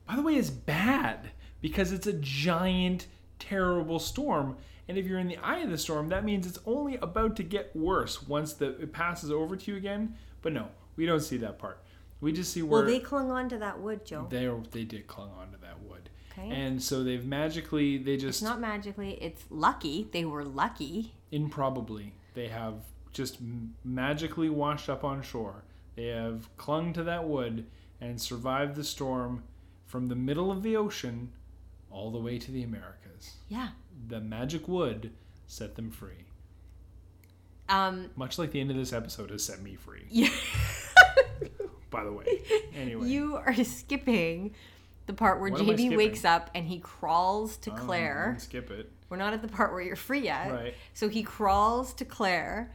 by 0.06 0.14
the 0.16 0.22
way 0.22 0.34
is 0.34 0.50
bad 0.50 1.30
because 1.62 1.90
it's 1.92 2.06
a 2.06 2.12
giant 2.12 3.06
terrible 3.38 3.98
storm 3.98 4.56
and 4.88 4.96
if 4.98 5.06
you're 5.06 5.18
in 5.18 5.28
the 5.28 5.36
eye 5.38 5.58
of 5.58 5.70
the 5.70 5.78
storm 5.78 6.08
that 6.08 6.24
means 6.24 6.46
it's 6.46 6.58
only 6.66 6.96
about 6.98 7.36
to 7.36 7.42
get 7.42 7.74
worse 7.74 8.22
once 8.26 8.52
the 8.54 8.68
it 8.80 8.92
passes 8.92 9.30
over 9.30 9.56
to 9.56 9.70
you 9.70 9.76
again. 9.76 10.14
But 10.42 10.52
no, 10.52 10.68
we 10.96 11.06
don't 11.06 11.20
see 11.20 11.36
that 11.38 11.58
part. 11.58 11.82
We 12.20 12.32
just 12.32 12.52
see 12.52 12.62
where 12.62 12.82
Well, 12.82 12.90
they 12.90 13.00
clung 13.00 13.30
on 13.30 13.48
to 13.50 13.58
that 13.58 13.80
wood, 13.80 14.04
Joe. 14.06 14.26
they 14.30 14.50
they 14.70 14.84
did 14.84 15.06
clung 15.06 15.30
onto 15.38 15.58
that 15.60 15.80
wood. 15.82 16.08
Okay. 16.32 16.50
And 16.50 16.82
so 16.82 17.02
they've 17.02 17.24
magically 17.24 17.98
they 17.98 18.16
just. 18.16 18.28
It's 18.28 18.40
just 18.40 18.50
not 18.50 18.60
magically. 18.60 19.12
It's 19.20 19.44
lucky. 19.50 20.08
They 20.12 20.24
were 20.24 20.44
lucky. 20.44 21.12
improbably 21.32 22.12
they 22.34 22.48
have 22.48 22.74
just 23.12 23.38
magically 23.84 24.48
washed 24.50 24.88
up 24.90 25.02
on 25.04 25.22
shore. 25.22 25.64
They 25.96 26.08
have 26.08 26.54
clung 26.58 26.92
to 26.92 27.02
that 27.04 27.26
wood 27.26 27.64
and 28.00 28.20
survived 28.20 28.76
the 28.76 28.84
storm 28.84 29.42
from 29.86 30.06
the 30.08 30.14
middle 30.14 30.52
of 30.52 30.62
the 30.62 30.76
ocean 30.76 31.32
all 31.90 32.10
the 32.10 32.18
way 32.18 32.38
to 32.38 32.52
the 32.52 32.62
Americas. 32.62 33.36
Yeah. 33.48 33.68
The 34.06 34.20
magic 34.20 34.68
wood 34.68 35.12
set 35.46 35.74
them 35.76 35.90
free. 35.90 36.24
Um. 37.68 38.10
Much 38.16 38.38
like 38.38 38.52
the 38.52 38.60
end 38.60 38.70
of 38.70 38.76
this 38.76 38.92
episode 38.92 39.30
has 39.30 39.42
set 39.44 39.60
me 39.60 39.74
free, 39.74 40.04
You, 40.10 40.28
by 41.90 42.04
the 42.04 42.12
way. 42.12 42.24
Anyway. 42.76 43.08
you 43.08 43.36
are 43.36 43.64
skipping 43.64 44.54
the 45.06 45.14
part 45.14 45.40
where 45.40 45.50
What 45.50 45.60
am 45.60 45.66
I 45.66 45.70
Jamie 45.70 45.78
skipping? 45.88 45.96
wakes 45.98 46.24
up 46.26 46.50
and 46.54 46.66
he 46.66 46.78
crawls 46.78 47.56
to 47.58 47.70
Oh, 47.72 47.74
Claire. 47.74 48.36
skip 48.38 48.70
it. 48.70 48.92
We're 49.08 49.16
not 49.16 49.32
at 49.32 49.40
the 49.40 49.48
part 49.48 49.72
where 49.72 49.80
you're 49.80 49.96
free 49.96 50.20
yet. 50.24 50.52
Right. 50.52 50.74
So 50.94 51.08
he 51.08 51.22
crawls 51.22 51.94
to 51.94 52.04
Claire 52.04 52.74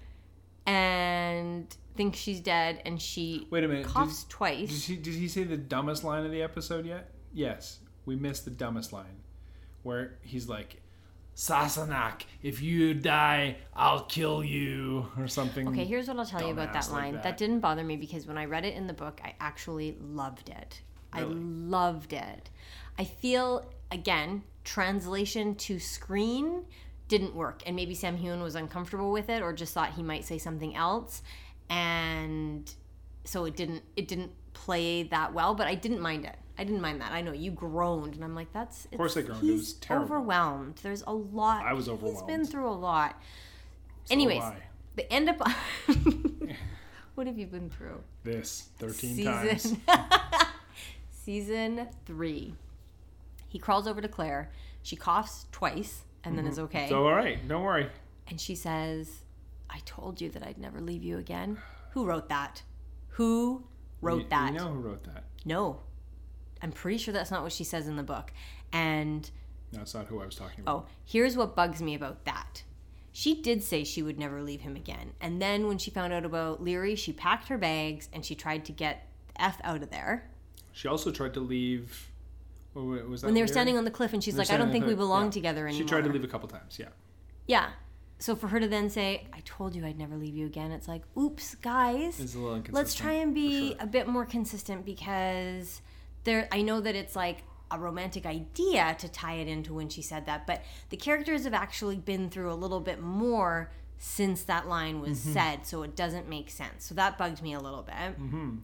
and 0.65 1.73
thinks 1.95 2.17
she's 2.17 2.39
dead, 2.39 2.81
and 2.85 3.01
she 3.01 3.47
Wait 3.51 3.63
a 3.63 3.67
minute. 3.67 3.85
coughs 3.85 4.23
Did, 4.23 4.29
twice. 4.31 4.87
did, 4.87 5.03
did 5.03 5.13
he 5.13 5.27
say 5.27 5.43
the 5.43 5.57
dumbest 5.57 6.03
line 6.03 6.25
of 6.25 6.31
the 6.31 6.41
episode 6.41 6.85
yet? 6.85 7.11
Yes. 7.33 7.79
We 8.05 8.15
missed 8.15 8.45
the 8.45 8.51
dumbest 8.51 8.91
line. 8.93 9.21
Where 9.83 10.17
he's 10.21 10.47
like, 10.49 10.81
Sassenach, 11.41 12.25
if 12.43 12.61
you 12.61 12.93
die, 12.93 13.57
I'll 13.75 14.03
kill 14.03 14.43
you. 14.43 15.07
Or 15.17 15.27
something. 15.27 15.67
Okay, 15.69 15.85
here's 15.85 16.07
what 16.07 16.19
I'll 16.19 16.25
tell 16.25 16.43
you 16.43 16.53
about 16.53 16.71
that 16.73 16.91
like 16.91 17.01
line. 17.01 17.13
that. 17.13 17.23
that. 17.23 17.37
didn't 17.37 17.61
bother 17.61 17.83
me 17.83 17.95
because 17.97 18.27
when 18.27 18.37
I 18.37 18.45
read 18.45 18.63
it 18.63 18.75
in 18.75 18.85
the 18.85 18.93
book, 18.93 19.19
I 19.23 19.33
actually 19.39 19.97
loved 19.99 20.49
it. 20.49 20.81
I 21.11 21.23
loved 21.23 22.13
it. 22.13 22.51
I 22.99 23.05
feel, 23.05 23.65
again, 23.89 24.43
translation 24.63 25.55
to 25.55 25.79
screen 25.79 26.63
didn't 27.07 27.33
work. 27.33 27.63
And 27.65 27.75
maybe 27.75 27.95
Sam 27.95 28.17
Heughan 28.17 28.43
was 28.43 28.53
uncomfortable 28.53 29.11
with 29.11 29.27
it 29.27 29.41
or 29.41 29.51
just 29.51 29.73
thought 29.73 29.93
he 29.93 30.03
might 30.03 30.25
say 30.25 30.37
something 30.37 30.75
else. 30.75 31.23
And 31.71 32.71
so 33.23 33.45
it 33.45 33.55
didn't 33.55 33.81
it 33.95 34.07
didn't 34.07 34.31
play 34.53 35.03
that 35.03 35.33
well, 35.33 35.55
but 35.55 35.65
I 35.65 35.73
didn't 35.73 36.01
mind 36.01 36.25
it. 36.25 36.35
I 36.57 36.63
didn't 36.63 36.81
mind 36.81 37.01
that. 37.01 37.11
I 37.11 37.21
know 37.21 37.31
you 37.31 37.51
groaned, 37.51 38.15
and 38.15 38.23
I'm 38.23 38.35
like, 38.35 38.51
"That's." 38.53 38.85
Of 38.85 38.97
course 38.97 39.17
I 39.17 39.21
groaned. 39.21 39.43
It 39.43 39.47
He's 39.47 39.59
was 39.59 39.73
terrible. 39.73 40.05
overwhelmed. 40.05 40.79
There's 40.83 41.03
a 41.07 41.13
lot. 41.13 41.65
I 41.65 41.73
was 41.73 41.89
overwhelmed. 41.89 42.17
He's 42.17 42.25
been 42.27 42.45
through 42.45 42.69
a 42.69 42.73
lot. 42.73 43.21
So 44.05 44.13
Anyways, 44.13 44.43
they 44.95 45.03
end 45.03 45.29
up. 45.29 45.41
what 47.15 47.27
have 47.27 47.37
you 47.37 47.47
been 47.47 47.69
through? 47.69 48.01
This 48.23 48.69
13 48.79 49.23
times. 49.23 49.61
Season. 49.61 49.81
Season 51.11 51.87
three. 52.05 52.55
He 53.47 53.59
crawls 53.59 53.87
over 53.87 54.01
to 54.01 54.07
Claire. 54.07 54.51
She 54.81 54.95
coughs 54.95 55.45
twice 55.51 56.03
and 56.23 56.37
then 56.37 56.45
mm-hmm. 56.45 56.51
is 56.51 56.59
okay. 56.59 56.89
So, 56.89 57.05
all 57.07 57.13
right. 57.13 57.45
Don't 57.47 57.63
worry. 57.63 57.87
and 58.27 58.39
she 58.39 58.55
says, 58.55 59.21
"I 59.69 59.79
told 59.85 60.19
you 60.21 60.29
that 60.29 60.43
I'd 60.43 60.57
never 60.57 60.79
leave 60.81 61.03
you 61.03 61.17
again." 61.17 61.57
Who 61.91 62.05
wrote 62.05 62.29
that? 62.29 62.63
Who 63.09 63.63
wrote 64.01 64.23
You- 64.23 64.29
that? 64.29 64.53
You 64.53 64.59
know 64.59 64.73
who 64.73 64.79
wrote 64.79 65.03
that? 65.03 65.23
No. 65.45 65.81
I'm 66.61 66.71
pretty 66.71 66.97
sure 66.97 67.13
that's 67.13 67.31
not 67.31 67.43
what 67.43 67.51
she 67.51 67.63
says 67.63 67.87
in 67.87 67.95
the 67.95 68.03
book. 68.03 68.31
And 68.71 69.29
That's 69.71 69.93
not 69.93 70.07
who 70.07 70.21
I 70.21 70.25
was 70.25 70.35
talking 70.35 70.61
about. 70.61 70.75
oh, 70.75 70.85
here's 71.05 71.35
what 71.35 71.55
bugs 71.55 71.81
me 71.81 71.95
about 71.95 72.25
that. 72.25 72.63
She 73.13 73.41
did 73.41 73.61
say 73.63 73.83
she 73.83 74.01
would 74.01 74.17
never 74.17 74.41
leave 74.41 74.61
him 74.61 74.75
again. 74.75 75.11
And 75.19 75.41
then 75.41 75.67
when 75.67 75.77
she 75.77 75.91
found 75.91 76.13
out 76.13 76.23
about 76.23 76.63
Laoghaire, 76.63 76.97
she 76.97 77.11
packed 77.11 77.49
her 77.49 77.57
bags 77.57 78.07
and 78.13 78.25
she 78.25 78.35
tried 78.35 78.63
to 78.65 78.71
get 78.71 79.07
F 79.37 79.59
out 79.63 79.83
of 79.83 79.89
there. 79.89 80.29
She 80.71 80.87
also 80.87 81.11
tried 81.11 81.33
to 81.33 81.41
leave. 81.41 82.09
Was 82.73 83.21
that 83.21 83.27
When 83.27 83.33
they 83.33 83.41
were 83.41 83.47
Laoghaire? 83.47 83.51
standing 83.51 83.77
on 83.77 83.83
the 83.83 83.91
cliff 83.91 84.13
and 84.13 84.23
she's 84.23 84.37
like, 84.37 84.49
I 84.49 84.55
don't 84.55 84.71
think 84.71 84.85
we 84.85 84.95
belong 84.95 85.25
yeah. 85.25 85.31
together 85.31 85.67
anymore. 85.67 85.85
She 85.85 85.89
tried 85.89 86.05
to 86.05 86.09
leave 86.09 86.23
a 86.23 86.27
couple 86.27 86.47
times, 86.47 86.79
yeah. 86.79 86.87
Yeah. 87.47 87.71
So 88.19 88.35
for 88.35 88.47
her 88.47 88.59
to 88.59 88.67
then 88.67 88.89
say, 88.89 89.27
I 89.33 89.39
told 89.43 89.75
you 89.75 89.85
I'd 89.85 89.97
never 89.97 90.15
leave 90.15 90.35
you 90.37 90.45
again, 90.45 90.71
it's 90.71 90.87
like, 90.87 91.01
oops, 91.17 91.55
guys. 91.55 92.19
It's 92.19 92.35
a 92.35 92.37
little 92.37 92.55
inconsistent. 92.55 92.75
let's 92.75 92.93
try 92.93 93.13
and 93.13 93.33
be 93.33 93.69
sure. 93.69 93.77
a 93.79 93.87
bit 93.87 94.07
more 94.07 94.25
consistent 94.25 94.85
because 94.85 95.81
there 96.23 96.47
I 96.51 96.61
know 96.61 96.79
that 96.81 96.95
it's 96.95 97.15
like 97.15 97.43
a 97.69 97.79
romantic 97.79 98.25
idea 98.25 98.95
to 98.99 99.07
tie 99.07 99.35
it 99.35 99.47
into 99.47 99.73
when 99.73 99.87
she 99.89 100.01
said 100.01 100.25
that, 100.25 100.45
but 100.45 100.61
the 100.89 100.97
characters 100.97 101.45
have 101.45 101.53
actually 101.53 101.95
been 101.97 102.29
through 102.29 102.51
a 102.51 102.55
little 102.55 102.81
bit 102.81 103.01
more 103.01 103.71
since 103.97 104.43
that 104.43 104.67
line 104.67 104.99
was 104.99 105.19
Mm-hmm. 105.19 105.33
said, 105.33 105.65
so 105.67 105.83
it 105.83 105.95
doesn't 105.95 106.27
make 106.27 106.49
sense. 106.49 106.85
So 106.85 106.95
that 106.95 107.17
bugged 107.17 107.41
me 107.41 107.53
a 107.53 107.59
little 107.59 107.83
bit. 107.83 107.95
Mm-hmm. 108.19 108.55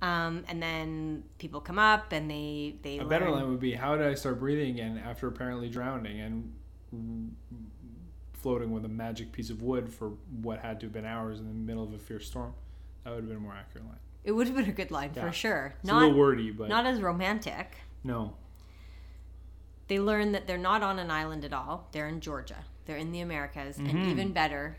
Um, 0.00 0.44
and 0.48 0.62
then 0.62 1.24
people 1.38 1.60
come 1.60 1.78
up 1.78 2.12
and 2.12 2.30
they 2.30 2.76
they 2.82 2.98
A 2.98 3.00
learn, 3.00 3.08
better 3.08 3.30
line 3.30 3.50
would 3.50 3.58
be 3.60 3.72
how 3.72 3.96
did 3.96 4.06
I 4.06 4.14
start 4.14 4.38
breathing 4.38 4.70
again 4.70 5.02
after 5.04 5.26
apparently 5.26 5.68
drowning 5.68 6.20
and 6.20 7.36
floating 8.32 8.70
with 8.70 8.84
a 8.84 8.88
magic 8.88 9.32
piece 9.32 9.50
of 9.50 9.60
wood 9.62 9.92
for 9.92 10.12
what 10.40 10.60
had 10.60 10.78
to 10.80 10.86
have 10.86 10.92
been 10.92 11.04
hours 11.04 11.40
in 11.40 11.48
the 11.48 11.52
middle 11.54 11.82
of 11.82 11.92
a 11.92 11.98
fierce 11.98 12.26
storm? 12.28 12.54
That 13.04 13.10
would 13.10 13.20
have 13.20 13.28
been 13.28 13.38
a 13.38 13.40
more 13.40 13.54
accurate 13.54 13.86
line. 13.86 13.98
It 14.24 14.32
would 14.32 14.46
have 14.46 14.56
been 14.56 14.68
a 14.68 14.72
good 14.72 14.90
line 14.90 15.12
Yeah. 15.14 15.26
for 15.26 15.32
sure. 15.32 15.74
It's 15.80 15.88
a 15.90 15.94
little 15.94 16.10
Not 16.10 16.18
wordy, 16.18 16.50
but 16.50 16.68
not 16.68 16.86
as 16.86 17.00
romantic. 17.00 17.76
no. 18.04 18.34
They 19.88 19.98
learn 19.98 20.32
that 20.32 20.46
they're 20.46 20.58
not 20.58 20.82
on 20.82 20.98
an 20.98 21.10
island 21.10 21.44
at 21.46 21.52
all. 21.54 21.88
They're 21.92 22.08
in 22.08 22.20
Georgia. 22.20 22.64
They're 22.84 22.98
in 22.98 23.10
the 23.10 23.20
Americas, 23.20 23.78
and 23.78 23.88
Mhm. 23.88 24.08
even 24.08 24.32
better, 24.32 24.76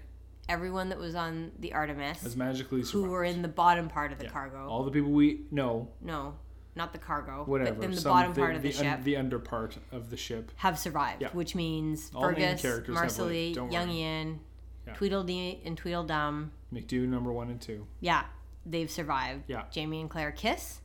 everyone 0.48 0.90
that 0.90 1.00
was 1.00 1.16
on 1.16 1.52
the 1.58 1.74
Artemis 1.74 2.22
Has 2.22 2.36
magically 2.38 2.84
survived. 2.84 3.06
who 3.06 3.12
were 3.12 3.24
in 3.24 3.42
the 3.42 3.48
bottom 3.48 3.88
part 3.90 4.12
of 4.12 4.20
the 4.20 4.26
Yeah. 4.26 4.32
cargo. 4.32 4.68
All 4.68 4.84
the 4.84 4.92
people 4.92 5.10
we 5.12 5.46
know, 5.50 5.88
no, 6.00 6.36
not 6.76 6.94
the 6.94 7.00
cargo, 7.00 7.44
whatever, 7.46 7.74
but 7.74 7.86
in 7.86 7.92
the 7.92 7.98
some- 7.98 8.12
bottom 8.12 8.34
part 8.34 8.56
of 8.56 8.62
the, 8.62 8.70
the, 8.70 8.74
ship 8.78 8.86
un- 8.98 9.04
the 9.04 9.18
under 9.18 9.40
part 9.40 9.78
of 9.92 10.12
the 10.12 10.18
ship. 10.18 10.52
have 10.58 10.78
survived, 10.78 11.24
Yeah. 11.24 11.30
which 11.32 11.56
means 11.56 12.12
All 12.14 12.28
the 12.30 12.36
Fergus, 12.36 12.62
Marsali, 12.88 13.56
Young. 13.72 13.90
Ian. 13.90 14.40
Tweedledee, 14.96 15.62
and 15.66 15.78
Tweedledum. 15.78 16.52
McDo 16.74 17.08
number 17.08 17.32
one 17.32 17.50
and 17.52 17.62
two. 17.62 17.86
Yeah, 18.00 18.26
they've 18.66 18.90
survived. 18.90 19.44
Yeah. 19.48 19.64
Jamie 19.72 20.02
and 20.02 20.10
Claire 20.10 20.32
kiss, 20.32 20.82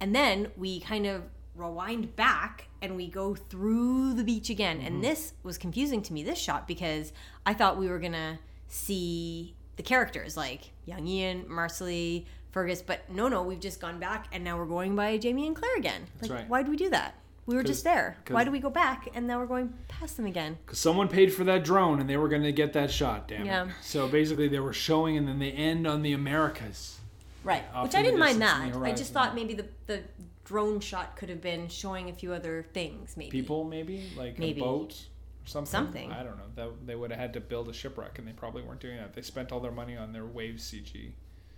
and 0.00 0.14
then 0.14 0.50
we 0.56 0.80
kind 0.80 1.06
of 1.06 1.22
rewind 1.54 2.16
back 2.16 2.68
and 2.80 2.96
we 2.96 3.06
go 3.08 3.34
through 3.34 4.14
the 4.14 4.24
beach 4.24 4.48
again. 4.50 4.78
Mm-hmm. 4.78 4.86
And 4.86 5.04
this 5.04 5.34
was 5.42 5.58
confusing 5.58 6.00
to 6.02 6.12
me 6.12 6.22
this 6.22 6.38
shot 6.38 6.66
because 6.66 7.12
I 7.44 7.52
thought 7.54 7.76
we 7.78 7.88
were 7.88 7.98
gonna 7.98 8.38
see 8.68 9.54
the 9.76 9.82
characters 9.82 10.36
like 10.36 10.70
young 10.86 11.06
Ian, 11.06 11.44
Marsali, 11.44 12.24
Fergus, 12.50 12.82
but 12.82 13.08
no, 13.10 13.28
no, 13.28 13.42
we've 13.42 13.60
just 13.60 13.80
gone 13.80 13.98
back 13.98 14.26
and 14.32 14.42
now 14.44 14.56
we're 14.58 14.66
going 14.66 14.96
by 14.96 15.18
Jamie 15.18 15.46
and 15.46 15.54
Claire 15.56 15.76
again. 15.76 16.06
That's 16.18 16.30
like, 16.30 16.40
right. 16.40 16.48
why'd 16.48 16.68
we 16.68 16.76
do 16.76 16.90
that? 16.90 17.14
We 17.44 17.56
were 17.56 17.64
just 17.64 17.82
there. 17.82 18.16
Why 18.28 18.44
do 18.44 18.52
we 18.52 18.60
go 18.60 18.70
back 18.70 19.08
and 19.14 19.26
now 19.26 19.40
we're 19.40 19.46
going 19.46 19.74
past 19.88 20.16
them 20.16 20.26
again? 20.26 20.58
Because 20.64 20.78
someone 20.78 21.08
paid 21.08 21.34
for 21.34 21.42
that 21.44 21.64
drone 21.64 21.98
and 22.00 22.08
they 22.08 22.16
were 22.16 22.28
going 22.28 22.44
to 22.44 22.52
get 22.52 22.72
that 22.74 22.88
shot, 22.90 23.26
damn 23.26 23.44
Yeah. 23.44 23.64
it. 23.66 23.72
So 23.82 24.06
basically, 24.06 24.46
they 24.46 24.60
were 24.60 24.72
showing 24.72 25.16
and 25.16 25.26
then 25.26 25.40
they 25.40 25.50
end 25.50 25.84
on 25.86 26.02
the 26.02 26.12
Americas. 26.12 27.00
Right. 27.44 27.64
Which 27.82 27.94
I 27.94 28.02
didn't 28.02 28.20
mind 28.20 28.40
that. 28.42 28.76
I 28.76 28.92
just 28.92 29.12
thought 29.12 29.34
maybe 29.34 29.54
the, 29.54 29.66
the 29.86 30.02
drone 30.44 30.80
shot 30.80 31.16
could 31.16 31.28
have 31.28 31.40
been 31.40 31.68
showing 31.68 32.10
a 32.10 32.12
few 32.12 32.32
other 32.32 32.64
things, 32.72 33.16
maybe. 33.16 33.30
People, 33.30 33.64
maybe? 33.64 34.10
Like 34.16 34.38
Maybe. 34.38 34.60
a 34.60 34.64
boat 34.64 34.92
or 34.92 35.48
something? 35.48 35.70
Something. 35.70 36.12
I 36.12 36.22
don't 36.22 36.36
know. 36.36 36.44
That, 36.54 36.86
they 36.86 36.94
would 36.94 37.10
have 37.10 37.18
had 37.20 37.32
to 37.34 37.40
build 37.40 37.68
a 37.68 37.72
shipwreck 37.72 38.18
and 38.18 38.26
they 38.28 38.32
probably 38.32 38.62
weren't 38.62 38.80
doing 38.80 38.96
that. 38.96 39.14
They 39.14 39.22
spent 39.22 39.52
all 39.52 39.60
their 39.60 39.72
money 39.72 39.96
on 39.96 40.12
their 40.12 40.26
wave 40.26 40.56
CG. 40.56 41.12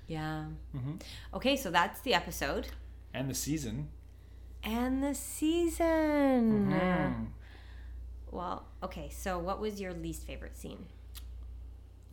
Yeah. 0.07 0.45
Mm-hmm. 0.77 0.95
Okay, 1.35 1.57
so 1.57 1.71
that's 1.71 2.01
the 2.01 2.15
episode. 2.15 2.69
And 3.13 3.29
the 3.31 3.35
season. 3.35 3.89
And 4.63 5.03
the 5.03 5.15
season. 5.15 6.71
Mhm. 6.73 7.27
Well, 8.31 8.67
okay, 8.83 9.09
so 9.11 9.39
what 9.39 9.61
was 9.61 9.81
your 9.81 9.93
least 9.95 10.27
favorite 10.27 10.57
scene? 10.57 10.87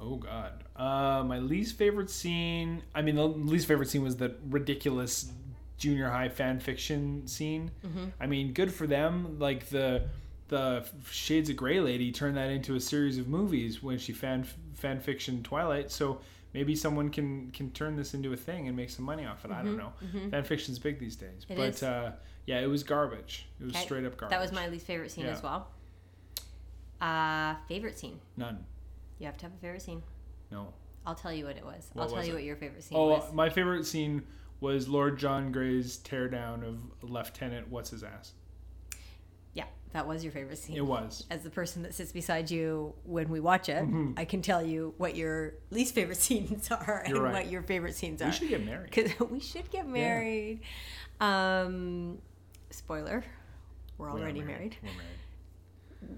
Oh 0.04 0.16
God. 0.16 0.64
Uh, 0.76 1.24
my 1.24 1.38
least 1.39 1.78
favorite 1.78 2.10
scene. 2.10 2.82
I 2.95 3.02
mean, 3.04 3.16
the 3.16 3.28
least 3.28 3.68
favorite 3.68 3.88
scene 3.89 4.02
was 4.04 4.18
the 4.18 4.36
ridiculous 4.49 5.32
junior 5.78 6.10
high 6.10 6.30
fan 6.30 6.60
fiction 6.60 7.28
scene. 7.28 7.70
Mm-hmm. 7.86 8.06
I 8.20 8.26
mean, 8.28 8.54
good 8.54 8.74
for 8.74 8.88
them. 8.88 9.38
Like 9.39 9.68
the 9.70 10.04
the 10.47 10.86
Shades 11.10 11.49
of 11.49 11.56
Grey 11.56 11.80
lady 11.80 12.12
turned 12.12 12.36
that 12.38 12.49
into 12.49 12.76
a 12.76 12.80
series 12.80 13.18
of 13.18 13.28
movies 13.28 13.82
when 13.84 13.97
she 13.99 14.12
fan 14.12 14.45
fan 14.74 14.99
fiction 14.99 15.43
Twilight. 15.43 15.91
So 15.91 16.20
maybe 16.54 16.76
someone 16.76 17.10
can 17.10 17.52
can 17.52 17.70
turn 17.72 17.95
this 17.95 18.14
into 18.16 18.34
a 18.34 18.38
thing 18.38 18.68
and 18.68 18.76
make 18.76 18.89
some 18.89 19.06
money 19.06 19.26
off 19.26 19.45
it. 19.45 19.52
I 19.52 19.62
don't 19.62 19.78
know. 19.78 19.93
Fan 20.32 20.43
fiction's 20.43 20.80
big 20.80 20.99
these 20.99 21.16
days, 21.16 21.45
Mm-hmm, 21.47 21.62
It 21.62 21.80
but 21.80 21.84
uh, 21.84 22.12
yeah, 22.47 22.60
it 22.60 22.68
was 22.68 22.82
garbage. 22.84 23.45
It 23.60 23.66
was 23.66 23.74
Okay. 23.76 23.84
straight 23.86 24.06
up 24.06 24.18
garbage. 24.18 24.36
That 24.36 24.41
was 24.41 24.52
my 24.52 24.68
least 24.68 24.88
favorite 24.88 25.12
scene 25.12 25.26
Yeah. 25.26 25.32
as 25.32 25.43
well. 25.43 25.70
Uh, 26.99 27.56
favorite 27.68 27.97
scene. 27.97 28.20
none. 28.38 28.66
You 29.22 29.28
have 29.28 29.38
to 29.38 29.45
have 29.45 29.53
a 29.53 29.57
favorite 29.57 29.84
scene. 29.84 30.01
No. 30.49 30.74
I'll 31.05 31.13
tell 31.13 31.32
you 31.32 31.45
what 31.45 31.55
it 31.55 31.63
was. 31.63 31.91
What 31.93 32.03
I'll 32.03 32.07
tell 32.09 32.17
was 32.17 32.28
you 32.28 32.34
it? 32.34 32.38
what 32.38 32.43
your 32.43 32.55
favorite 32.55 32.84
scene 32.84 32.97
Oh, 32.97 33.07
was. 33.09 33.32
my 33.32 33.49
favorite 33.51 33.86
scene 33.86 34.24
was 34.61 34.88
Lord 34.88 35.19
John 35.19 35.51
Grey's 35.51 35.99
teardown 35.99 36.67
of 36.67 36.80
Lieutenant 37.07 37.69
What's 37.69 37.91
His 37.91 38.03
Ass. 38.03 38.34
Yeah, 39.53 39.65
that 39.93 40.07
was 40.07 40.24
your 40.24 40.32
favorite 40.34 40.57
scene. 40.57 40.76
It 40.76 40.86
was. 40.86 41.28
As 41.30 41.43
the 41.43 41.51
person 41.51 41.84
that 41.84 41.93
sits 41.93 42.11
beside 42.11 42.49
you 42.49 42.95
when 43.03 43.30
we 43.30 43.39
watch 43.39 43.69
it, 43.69 43.84
Mm-hmm. 43.84 44.13
I 44.17 44.26
can 44.26 44.41
tell 44.41 44.63
you 44.65 44.95
what 44.97 45.15
your 45.15 45.53
least 45.69 45.93
favorite 45.93 46.17
scenes 46.28 46.72
are 46.72 47.03
and 47.05 47.13
You're 47.13 47.24
right. 47.24 47.34
what 47.34 47.47
your 47.51 47.61
favorite 47.61 47.95
scenes 47.95 48.24
are. 48.24 48.26
We 48.30 48.32
should 48.32 48.49
get 48.49 48.65
married. 48.65 48.89
Because 48.91 49.30
we 49.30 49.39
should 49.39 49.69
get 49.69 49.88
married. 49.88 50.61
Um, 51.19 52.17
spoiler, 52.72 53.24
we're 53.99 54.11
We 54.13 54.19
are 54.19 54.24
already 54.24 54.41
married. 54.41 54.78
We're 54.82 54.89
married. 54.89 55.19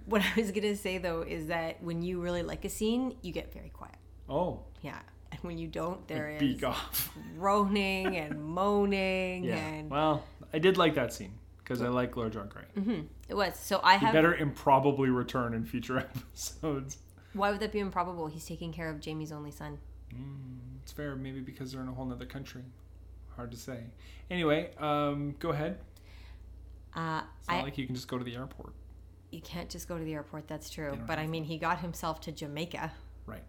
What 0.06 0.22
I 0.36 0.40
was 0.40 0.52
gonna 0.52 0.76
say 0.76 0.98
though 0.98 1.22
is 1.22 1.48
that 1.48 1.82
when 1.84 2.02
you 2.02 2.20
really 2.22 2.44
like 2.44 2.66
a 2.66 2.70
scene, 2.70 3.16
you 3.22 3.32
get 3.34 3.54
very 3.54 3.70
quiet. 3.70 3.96
Oh, 4.30 4.62
Yeah, 4.82 5.00
and 5.32 5.40
when 5.42 5.58
you 5.58 5.68
don't, 5.68 6.08
there 6.08 6.30
is 6.30 6.40
beak 6.40 6.64
off. 6.64 7.10
groaning 7.38 8.16
and 8.18 8.42
moaning, 8.44 9.44
Yeah. 9.44 9.58
and 9.58 9.90
Well, 9.90 10.24
I 10.54 10.60
did 10.60 10.78
like 10.78 10.96
that 10.96 11.14
scene 11.14 11.34
because 11.60 11.82
I 11.82 11.88
like 11.90 12.16
Lord 12.16 12.34
John 12.34 12.48
Grey. 12.50 13.04
it 13.30 13.34
was. 13.36 13.58
So 13.58 13.80
I 13.84 13.98
He 13.98 14.06
have. 14.06 14.14
better 14.14 14.34
improbably 14.36 15.10
return 15.10 15.54
in 15.54 15.66
future 15.66 15.98
episodes. 16.00 16.98
Why 17.34 17.52
would 17.52 17.60
that 17.62 17.72
be 17.72 17.80
improbable? 17.80 18.28
He's 18.28 18.46
taking 18.46 18.72
care 18.72 18.90
of 18.90 19.00
Jamie's 19.02 19.32
only 19.32 19.52
son. 19.52 19.80
It's 20.84 20.92
fair, 20.92 21.16
maybe 21.16 21.40
because 21.40 21.72
they're 21.72 21.82
in 21.82 21.88
a 21.88 21.94
whole 21.94 22.06
nother 22.06 22.26
country. 22.26 22.62
Hard 23.36 23.50
to 23.52 23.58
say. 23.58 23.80
Anyway, 24.30 24.70
um, 24.78 25.34
go 25.40 25.50
ahead. 25.50 25.80
Uh, 26.96 27.22
It's 27.40 27.48
not 27.48 27.58
I, 27.58 27.62
like 27.64 27.78
you 27.78 27.86
can 27.88 27.96
just 27.96 28.08
go 28.08 28.18
to 28.20 28.24
the 28.24 28.36
airport. 28.36 28.74
You 29.34 29.42
can't 29.42 29.70
just 29.70 29.88
go 29.88 29.98
to 29.98 30.04
the 30.04 30.14
airport. 30.14 30.48
That's 30.48 30.70
true. 30.70 30.98
But 31.08 31.20
I 31.20 31.28
mean, 31.28 31.44
he 31.44 31.58
got 31.58 31.80
himself 31.80 32.22
to 32.22 32.32
Jamaica. 32.32 32.92
Right. 33.26 33.44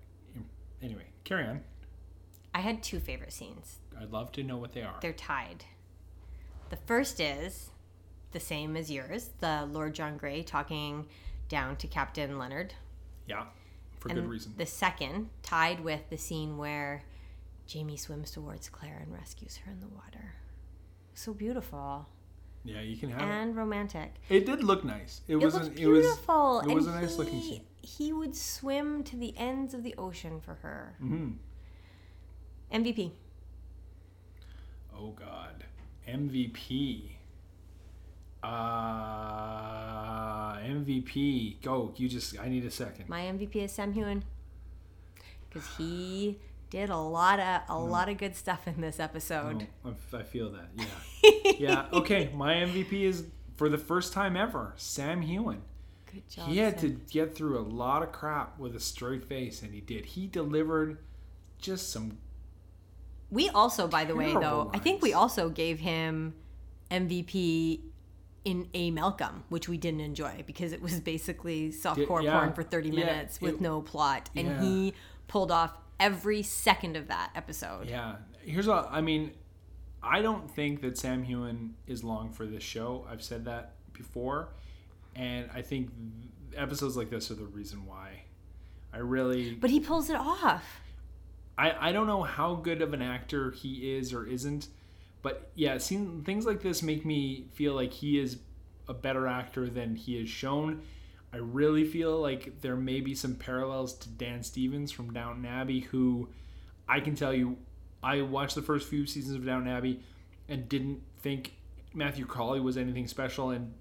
Anyway, 0.82 1.04
carry 1.24 1.44
on. 1.44 1.60
I 2.54 2.60
had 2.60 2.82
two 2.82 3.00
favorite 3.00 3.32
scenes. 3.32 3.78
I'd 4.00 4.10
love 4.10 4.32
to 4.32 4.42
know 4.42 4.56
what 4.56 4.72
they 4.72 4.82
are. 4.82 4.96
They're 5.00 5.12
tied. 5.12 5.64
The 6.70 6.76
first 6.76 7.20
is 7.20 7.70
the 8.32 8.40
same 8.40 8.76
as 8.76 8.90
yours, 8.90 9.30
the 9.40 9.66
Lord 9.70 9.94
John 9.94 10.16
Grey 10.16 10.42
talking 10.42 11.06
down 11.48 11.76
to 11.76 11.86
Captain 11.86 12.38
Leonard. 12.38 12.74
Yeah, 13.26 13.44
for 13.98 14.08
And 14.08 14.20
good 14.20 14.28
reason. 14.28 14.54
The 14.56 14.66
second, 14.66 15.30
tied 15.42 15.80
with 15.80 16.08
the 16.10 16.18
scene 16.18 16.58
where 16.58 17.04
Jamie 17.66 17.96
swims 17.96 18.30
towards 18.30 18.68
Claire 18.68 19.00
and 19.02 19.12
rescues 19.12 19.58
her 19.58 19.70
in 19.70 19.80
the 19.80 19.88
water. 19.88 20.34
So 21.14 21.32
beautiful 21.32 22.06
Yeah, 22.64 22.80
you 22.80 22.96
can 22.96 23.10
have 23.10 23.20
and 23.20 23.54
romantic. 23.54 24.14
it. 24.30 24.36
It 24.36 24.46
did 24.46 24.64
look 24.64 24.84
nice. 24.84 25.20
It, 25.28 25.34
It 25.34 25.36
was. 25.44 25.54
looked 25.54 25.66
an- 25.66 25.78
It 25.78 25.86
was. 25.86 26.00
beautiful. 26.06 26.60
it 26.60 26.72
was 26.74 26.86
a 26.86 26.92
nice 26.92 27.16
looking 27.18 27.38
he- 27.40 27.48
scene. 27.56 27.64
He 27.82 28.12
would 28.14 28.34
swim 28.34 29.04
to 29.04 29.16
the 29.16 29.36
ends 29.36 29.74
of 29.74 29.82
the 29.82 29.94
ocean 29.98 30.40
for 30.40 30.54
her. 30.56 30.94
hmm 30.98 31.32
MVP. 32.72 33.12
Oh 34.96 35.10
God, 35.10 35.64
MVP. 36.08 37.10
Uh, 38.84 40.56
MVP. 40.58 41.60
Go. 41.62 41.92
You 41.96 42.08
just. 42.08 42.38
I 42.38 42.48
need 42.48 42.64
a 42.64 42.70
second. 42.70 43.08
My 43.08 43.22
MVP 43.22 43.56
is 43.56 43.72
Sam 43.72 43.92
Heughan 43.94 44.22
because 45.48 45.66
he 45.76 46.38
did 46.74 46.90
a 46.90 46.96
lot 46.96 47.38
of 47.38 47.62
a 47.68 47.78
lot 47.78 48.08
of 48.08 48.18
good 48.18 48.34
stuff 48.34 48.66
in 48.66 48.80
this 48.80 48.98
episode. 48.98 49.68
Oh, 49.84 49.94
I 50.12 50.18
I 50.18 50.22
feel 50.24 50.50
that. 50.50 50.68
Yeah. 50.76 51.52
yeah. 51.58 51.86
Okay. 51.92 52.30
My 52.34 52.54
MVP 52.54 52.92
is 53.02 53.24
for 53.56 53.68
the 53.68 53.78
first 53.78 54.12
time 54.12 54.36
ever, 54.36 54.72
Sam 54.76 55.22
Heughan. 55.22 55.60
Good 56.12 56.28
job. 56.28 56.48
He 56.48 56.58
had 56.58 56.80
Sam. 56.80 56.96
to 56.96 57.00
get 57.12 57.34
through 57.36 57.58
a 57.58 57.62
lot 57.62 58.02
of 58.02 58.10
crap 58.10 58.58
with 58.58 58.74
a 58.74 58.80
straight 58.80 59.24
face, 59.24 59.62
and 59.62 59.72
he 59.72 59.80
did. 59.80 60.04
He 60.04 60.26
delivered 60.26 60.98
just 61.58 61.90
some. 61.92 62.18
We 63.30 63.48
also, 63.50 63.86
by 63.86 64.04
the 64.04 64.16
way, 64.16 64.32
though, 64.32 64.40
Terrible 64.40 64.70
I 64.74 64.78
think 64.78 65.00
we 65.02 65.12
also 65.12 65.48
gave 65.48 65.78
him 65.78 66.34
MVP 66.90 67.80
in 68.44 68.68
A 68.74 68.90
Malcolm, 68.90 69.44
which 69.48 69.68
we 69.68 69.78
didn't 69.78 70.00
enjoy 70.00 70.42
because 70.46 70.72
it 70.72 70.82
was 70.82 71.00
basically 71.00 71.70
softcore 71.70 72.22
yeah. 72.22 72.32
porn 72.38 72.52
for 72.52 72.62
30 72.62 72.90
Yeah, 72.90 72.94
minutes 72.94 73.40
with 73.40 73.54
it- 73.54 73.60
no 73.60 73.80
plot. 73.80 74.28
And 74.36 74.48
Yeah. 74.48 74.60
he 74.60 74.94
pulled 75.28 75.50
off 75.50 75.72
every 76.00 76.42
second 76.42 76.96
of 76.96 77.08
that 77.08 77.30
episode. 77.34 77.88
Yeah. 77.88 78.16
Here's 78.42 78.66
what 78.66 78.88
I 78.90 79.00
mean. 79.00 79.32
I 80.02 80.20
don't 80.20 80.50
think 80.50 80.82
that 80.82 80.98
Sam 80.98 81.24
Heughan 81.24 81.74
is 81.86 82.04
long 82.04 82.30
for 82.30 82.46
this 82.46 82.62
show. 82.62 83.06
I've 83.10 83.22
said 83.22 83.46
that 83.46 83.72
before, 83.94 84.48
and 85.16 85.48
I 85.54 85.62
think 85.62 85.90
episodes 86.54 86.96
like 86.96 87.08
this 87.08 87.30
are 87.30 87.34
the 87.34 87.46
reason 87.46 87.86
why. 87.86 88.24
I 88.92 88.98
really. 88.98 89.54
But 89.54 89.70
he 89.70 89.80
pulls 89.80 90.10
it 90.10 90.16
off. 90.16 90.80
I, 91.56 91.88
I 91.88 91.92
don't 91.92 92.06
know 92.06 92.22
how 92.22 92.56
good 92.56 92.82
of 92.82 92.92
an 92.92 93.02
actor 93.02 93.52
he 93.52 93.96
is 93.96 94.12
or 94.12 94.26
isn't, 94.26 94.68
but 95.22 95.50
yeah, 95.54 95.78
seeing 95.78 96.22
things 96.22 96.46
like 96.46 96.60
this 96.60 96.82
make 96.82 97.06
me 97.06 97.46
feel 97.54 97.74
like 97.74 97.92
he 97.92 98.18
is 98.18 98.38
a 98.88 98.94
better 98.94 99.26
actor 99.26 99.68
than 99.68 99.94
he 99.94 100.18
is 100.18 100.28
shown. 100.28 100.82
I 101.34 101.38
really 101.38 101.84
feel 101.84 102.20
like 102.20 102.60
there 102.60 102.76
may 102.76 103.00
be 103.00 103.14
some 103.16 103.34
parallels 103.34 103.94
to 103.94 104.08
Dan 104.08 104.44
Stevens 104.44 104.92
from 104.92 105.12
Downton 105.12 105.44
Abbey, 105.44 105.80
who 105.80 106.28
I 106.88 107.00
can 107.00 107.16
tell 107.16 107.34
you, 107.34 107.56
I 108.04 108.22
watched 108.22 108.54
the 108.54 108.62
first 108.62 108.88
few 108.88 109.04
seasons 109.04 109.34
of 109.36 109.44
Downton 109.44 109.68
Abbey 109.72 110.00
and 110.48 110.68
didn't 110.68 111.00
think 111.18 111.54
Matthew 111.92 112.24
Crawley 112.24 112.60
was 112.60 112.76
anything 112.76 113.08
special, 113.08 113.50
and 113.50 113.74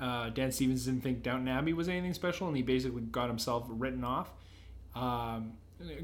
uh, 0.00 0.28
Dan 0.30 0.52
Stevens 0.52 0.84
didn't 0.84 1.02
think 1.02 1.24
Downton 1.24 1.48
Abbey 1.48 1.72
was 1.72 1.88
anything 1.88 2.14
special, 2.14 2.46
and 2.46 2.56
he 2.56 2.62
basically 2.62 3.02
got 3.02 3.28
himself 3.28 3.64
written 3.68 4.04
off. 4.04 4.30
Um, 4.94 5.54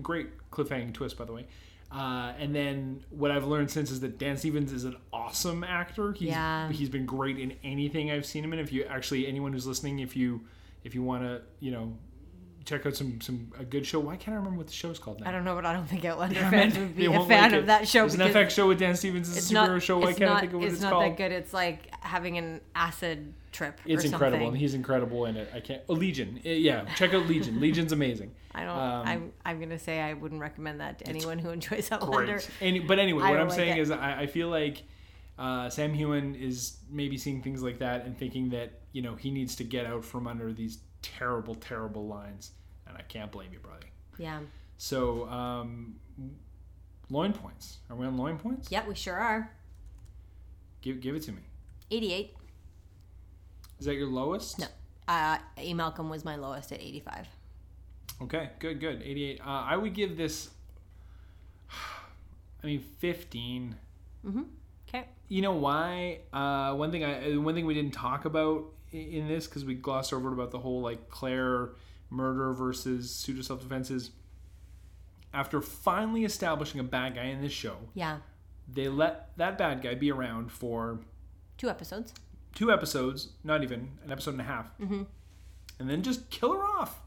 great 0.02 0.28
cliffhanging 0.50 0.92
twist, 0.92 1.16
by 1.16 1.24
the 1.24 1.32
way. 1.32 1.46
Uh, 1.92 2.32
and 2.38 2.52
then 2.52 3.04
what 3.10 3.30
I've 3.30 3.44
learned 3.46 3.70
since 3.70 3.92
is 3.92 4.00
that 4.00 4.18
Dan 4.18 4.36
Stevens 4.36 4.72
is 4.72 4.82
an 4.84 4.96
awesome 5.12 5.62
actor. 5.62 6.12
He's, 6.12 6.30
Yeah. 6.30 6.68
he's 6.72 6.88
been 6.88 7.06
great 7.06 7.38
in 7.38 7.52
anything 7.62 8.10
I've 8.10 8.26
seen 8.26 8.42
him 8.42 8.52
in. 8.52 8.58
If 8.58 8.72
you 8.72 8.82
actually 8.84 9.28
anyone 9.28 9.52
who's 9.52 9.66
listening, 9.68 10.00
if 10.00 10.16
you 10.16 10.40
if 10.84 10.94
you 10.94 11.02
want 11.02 11.24
to, 11.24 11.42
you 11.60 11.72
know, 11.72 11.96
check 12.64 12.86
out 12.86 12.96
some 12.96 13.20
some 13.20 13.52
a 13.58 13.64
good 13.64 13.86
show. 13.86 14.00
Why 14.00 14.16
can't 14.16 14.34
I 14.34 14.38
remember 14.38 14.58
what 14.58 14.66
the 14.66 14.72
show's 14.72 14.98
called 14.98 15.20
now? 15.20 15.28
I 15.28 15.32
don't 15.32 15.44
know, 15.44 15.54
but 15.54 15.66
I 15.66 15.72
don't 15.72 15.86
think 15.86 16.04
Outlander 16.04 16.34
Damn 16.40 16.50
fans 16.50 16.78
would 16.78 16.96
be 16.96 17.06
a 17.06 17.10
fan 17.10 17.52
like 17.52 17.52
of 17.52 17.66
that 17.66 17.88
show 17.88 18.04
It's 18.04 18.14
an 18.14 18.20
FX 18.20 18.50
show 18.50 18.68
with 18.68 18.78
Dan 18.78 18.96
Stevens. 18.96 19.34
It's 19.36 19.50
a 19.50 19.54
superhero 19.54 19.74
not, 19.74 19.82
show. 19.82 19.98
Why 19.98 20.12
can't 20.12 20.30
not, 20.30 20.36
I 20.36 20.40
think 20.40 20.52
of 20.52 20.60
what 20.60 20.68
it's 20.68 20.80
called? 20.80 20.92
it's, 20.92 20.92
not 20.92 21.00
that 21.00 21.16
good. 21.16 21.32
It's 21.32 21.52
like 21.52 21.94
having 22.00 22.38
an 22.38 22.60
acid 22.74 23.34
trip. 23.52 23.80
It's 23.84 24.04
incredible, 24.04 24.38
something. 24.38 24.48
and 24.48 24.56
he's 24.56 24.74
incredible 24.74 25.26
in 25.26 25.36
it. 25.36 25.50
I 25.54 25.60
can't. 25.60 25.82
Oh, 25.88 25.94
Legion. 25.94 26.40
Eh, 26.44 26.54
Yeah, 26.54 26.84
check 26.96 27.14
out 27.14 27.26
Legion. 27.26 27.60
Legion's 27.60 27.92
amazing. 27.92 28.32
I 28.54 28.64
don't. 28.64 28.78
Um, 28.78 29.06
I'm. 29.06 29.32
I'm 29.44 29.60
gonna 29.60 29.78
say 29.78 30.00
I 30.00 30.14
wouldn't 30.14 30.40
recommend 30.40 30.80
that 30.80 30.98
to 31.00 31.08
anyone 31.08 31.38
who 31.38 31.50
enjoys 31.50 31.90
Outlander. 31.90 32.34
Great. 32.34 32.50
Any, 32.60 32.80
but 32.80 32.98
anyway, 32.98 33.22
what 33.22 33.40
I'm 33.40 33.48
like 33.48 33.56
saying 33.56 33.78
it. 33.78 33.80
is, 33.80 33.90
I, 33.90 34.22
I 34.22 34.26
feel 34.26 34.48
like 34.48 34.84
uh, 35.38 35.68
Sam 35.68 35.94
Heughan 35.94 36.34
is 36.34 36.78
maybe 36.90 37.18
seeing 37.18 37.42
things 37.42 37.62
like 37.62 37.78
that 37.78 38.04
and 38.04 38.16
thinking 38.16 38.50
that 38.50 38.80
you 38.92 39.02
know 39.02 39.14
he 39.14 39.30
needs 39.30 39.56
to 39.56 39.64
get 39.64 39.86
out 39.86 40.04
from 40.04 40.26
under 40.26 40.52
these 40.52 40.78
terrible, 41.02 41.54
terrible 41.54 42.06
lines, 42.06 42.52
and 42.86 42.96
I 42.96 43.02
can't 43.02 43.30
blame 43.30 43.52
you, 43.52 43.58
brother. 43.58 43.86
Yeah. 44.18 44.40
So, 44.78 45.28
um, 45.28 45.96
loin 47.10 47.32
points. 47.32 47.78
Are 47.90 47.96
we 47.96 48.06
on 48.06 48.16
loin 48.16 48.38
points? 48.38 48.70
Yeah, 48.70 48.86
we 48.86 48.94
sure 48.94 49.16
are. 49.16 49.50
Give 50.82 51.00
give 51.00 51.14
it 51.14 51.22
to 51.24 51.32
me. 51.32 51.42
88. 51.90 52.34
Is 53.78 53.86
that 53.86 53.94
your 53.94 54.08
lowest? 54.08 54.58
No. 54.58 54.66
Uh, 55.06 55.38
A. 55.58 55.74
Malcolm 55.74 56.08
was 56.08 56.24
my 56.24 56.36
lowest 56.36 56.72
at 56.72 56.80
85. 56.80 57.26
Okay, 58.22 58.50
good, 58.58 58.80
good. 58.80 59.02
88. 59.02 59.40
Uh, 59.40 59.44
I 59.44 59.76
would 59.76 59.94
give 59.94 60.16
this. 60.16 60.50
I 62.62 62.66
mean, 62.66 62.80
15. 62.80 63.74
Okay. 64.94 65.06
You 65.28 65.42
know 65.42 65.52
why? 65.52 66.20
Uh, 66.32 66.74
one 66.74 66.90
thing 66.92 67.04
I 67.04 67.36
one 67.36 67.54
thing 67.54 67.66
we 67.66 67.74
didn't 67.74 67.94
talk 67.94 68.24
about 68.24 68.64
in 68.92 69.26
this 69.26 69.46
because 69.46 69.64
we 69.64 69.74
glossed 69.74 70.12
over 70.12 70.28
it 70.30 70.34
about 70.34 70.50
the 70.52 70.58
whole 70.58 70.80
like 70.80 71.08
Claire 71.10 71.70
murder 72.10 72.52
versus 72.52 73.10
pseudo 73.10 73.42
self 73.42 73.60
defense 73.60 73.90
is 73.90 74.10
after 75.32 75.60
finally 75.60 76.24
establishing 76.24 76.78
a 76.80 76.84
bad 76.84 77.16
guy 77.16 77.24
in 77.24 77.42
this 77.42 77.52
show, 77.52 77.76
Yeah. 77.94 78.18
they 78.72 78.88
let 78.88 79.36
that 79.36 79.58
bad 79.58 79.82
guy 79.82 79.96
be 79.96 80.12
around 80.12 80.52
for 80.52 81.00
Two 81.58 81.68
episodes. 81.68 82.14
two 82.54 82.70
episodes, 82.70 83.30
not 83.42 83.64
even 83.64 83.90
an 84.04 84.12
episode 84.12 84.32
and 84.32 84.40
a 84.42 84.44
half, 84.44 84.66
and 84.78 85.06
then 85.90 86.02
just 86.04 86.30
kill 86.30 86.52
her 86.52 86.62
off. 86.64 87.00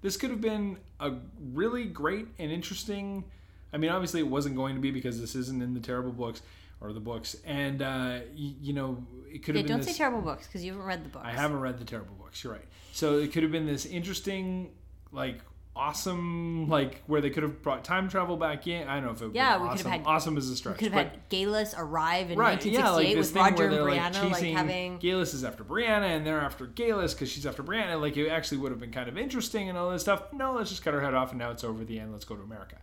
This 0.00 0.16
could 0.16 0.30
have 0.30 0.40
been 0.40 0.78
a 0.98 1.12
really 1.52 1.84
great 1.84 2.28
and 2.38 2.50
interesting. 2.50 3.24
I 3.70 3.76
mean, 3.76 3.90
obviously, 3.90 4.20
it 4.20 4.28
wasn't 4.28 4.56
going 4.56 4.76
to 4.76 4.80
be 4.80 4.90
because 4.90 5.20
this 5.20 5.34
isn't 5.34 5.60
in 5.60 5.74
the 5.74 5.80
terrible 5.80 6.12
books 6.12 6.40
or 6.80 6.92
the 6.92 7.00
books, 7.00 7.36
and 7.44 7.82
uh, 7.82 8.20
you, 8.34 8.54
you 8.60 8.72
know, 8.72 9.04
it 9.32 9.42
could 9.42 9.56
Okay, 9.56 9.58
have 9.58 9.66
been 9.66 9.76
don't 9.76 9.78
this, 9.78 9.88
say 9.96 9.98
terrible 9.98 10.20
books 10.22 10.46
because 10.46 10.64
you 10.64 10.72
haven't 10.72 10.86
read 10.86 11.04
the 11.04 11.08
books. 11.08 11.24
I 11.26 11.32
haven't 11.32 11.60
read 11.60 11.78
the 11.78 11.84
terrible 11.84 12.14
books. 12.14 12.42
You're 12.44 12.52
right. 12.54 12.64
So 12.92 13.18
it 13.18 13.32
could 13.32 13.42
have 13.42 13.52
been 13.52 13.66
this 13.66 13.84
interesting, 13.86 14.70
like 15.12 15.40
awesome, 15.76 16.68
like 16.68 17.02
where 17.06 17.20
they 17.20 17.30
could 17.30 17.42
have 17.44 17.62
brought 17.62 17.84
time 17.84 18.08
travel 18.08 18.36
back 18.36 18.66
in. 18.66 18.88
I 18.88 18.96
don't 18.96 19.04
know 19.06 19.10
if 19.12 19.22
it. 19.22 19.34
Yeah, 19.34 19.56
we 19.58 19.68
could 19.68 19.78
have 19.78 19.86
awesome. 19.86 19.90
had- 19.92 20.06
Awesome 20.06 20.36
is 20.36 20.50
a 20.50 20.56
stretch. 20.56 20.76
We 20.80 20.88
could 20.88 20.92
have 20.92 21.10
had 21.12 21.30
Geillis 21.30 21.74
arrive 21.76 22.30
in 22.30 22.38
Right, 22.38 22.64
yeah, 22.64 22.80
1968 22.80 23.06
like 23.06 23.16
this 23.16 23.26
with 23.26 23.34
thing 23.34 23.42
Roger 23.42 23.64
and 23.64 23.84
like 23.84 24.00
Brianna, 24.14 24.22
like, 24.24 24.32
chasing 24.34 24.56
having. 24.56 24.98
Geillis 24.98 25.34
is 25.34 25.44
after 25.44 25.64
Brianna, 25.64 26.16
and 26.16 26.26
they're 26.26 26.40
after 26.40 26.66
Geillis 26.66 27.12
because 27.12 27.30
she's 27.30 27.46
after 27.46 27.62
Brianna. 27.62 28.00
Like 28.00 28.16
it 28.16 28.28
actually 28.28 28.58
would 28.58 28.72
have 28.72 28.80
been 28.80 28.90
kind 28.92 29.08
of 29.08 29.16
interesting 29.18 29.68
and 29.68 29.76
all 29.78 29.90
this 29.90 30.02
stuff. 30.02 30.32
No, 30.32 30.52
let's 30.54 30.70
just 30.70 30.82
cut 30.82 30.94
her 30.94 31.00
head 31.00 31.14
off, 31.14 31.30
and 31.30 31.38
now 31.38 31.50
it's 31.50 31.64
over 31.64 31.84
the 31.84 31.98
end. 32.00 32.12
Let's 32.12 32.24
go 32.24 32.36
to 32.36 32.42
America. 32.42 32.76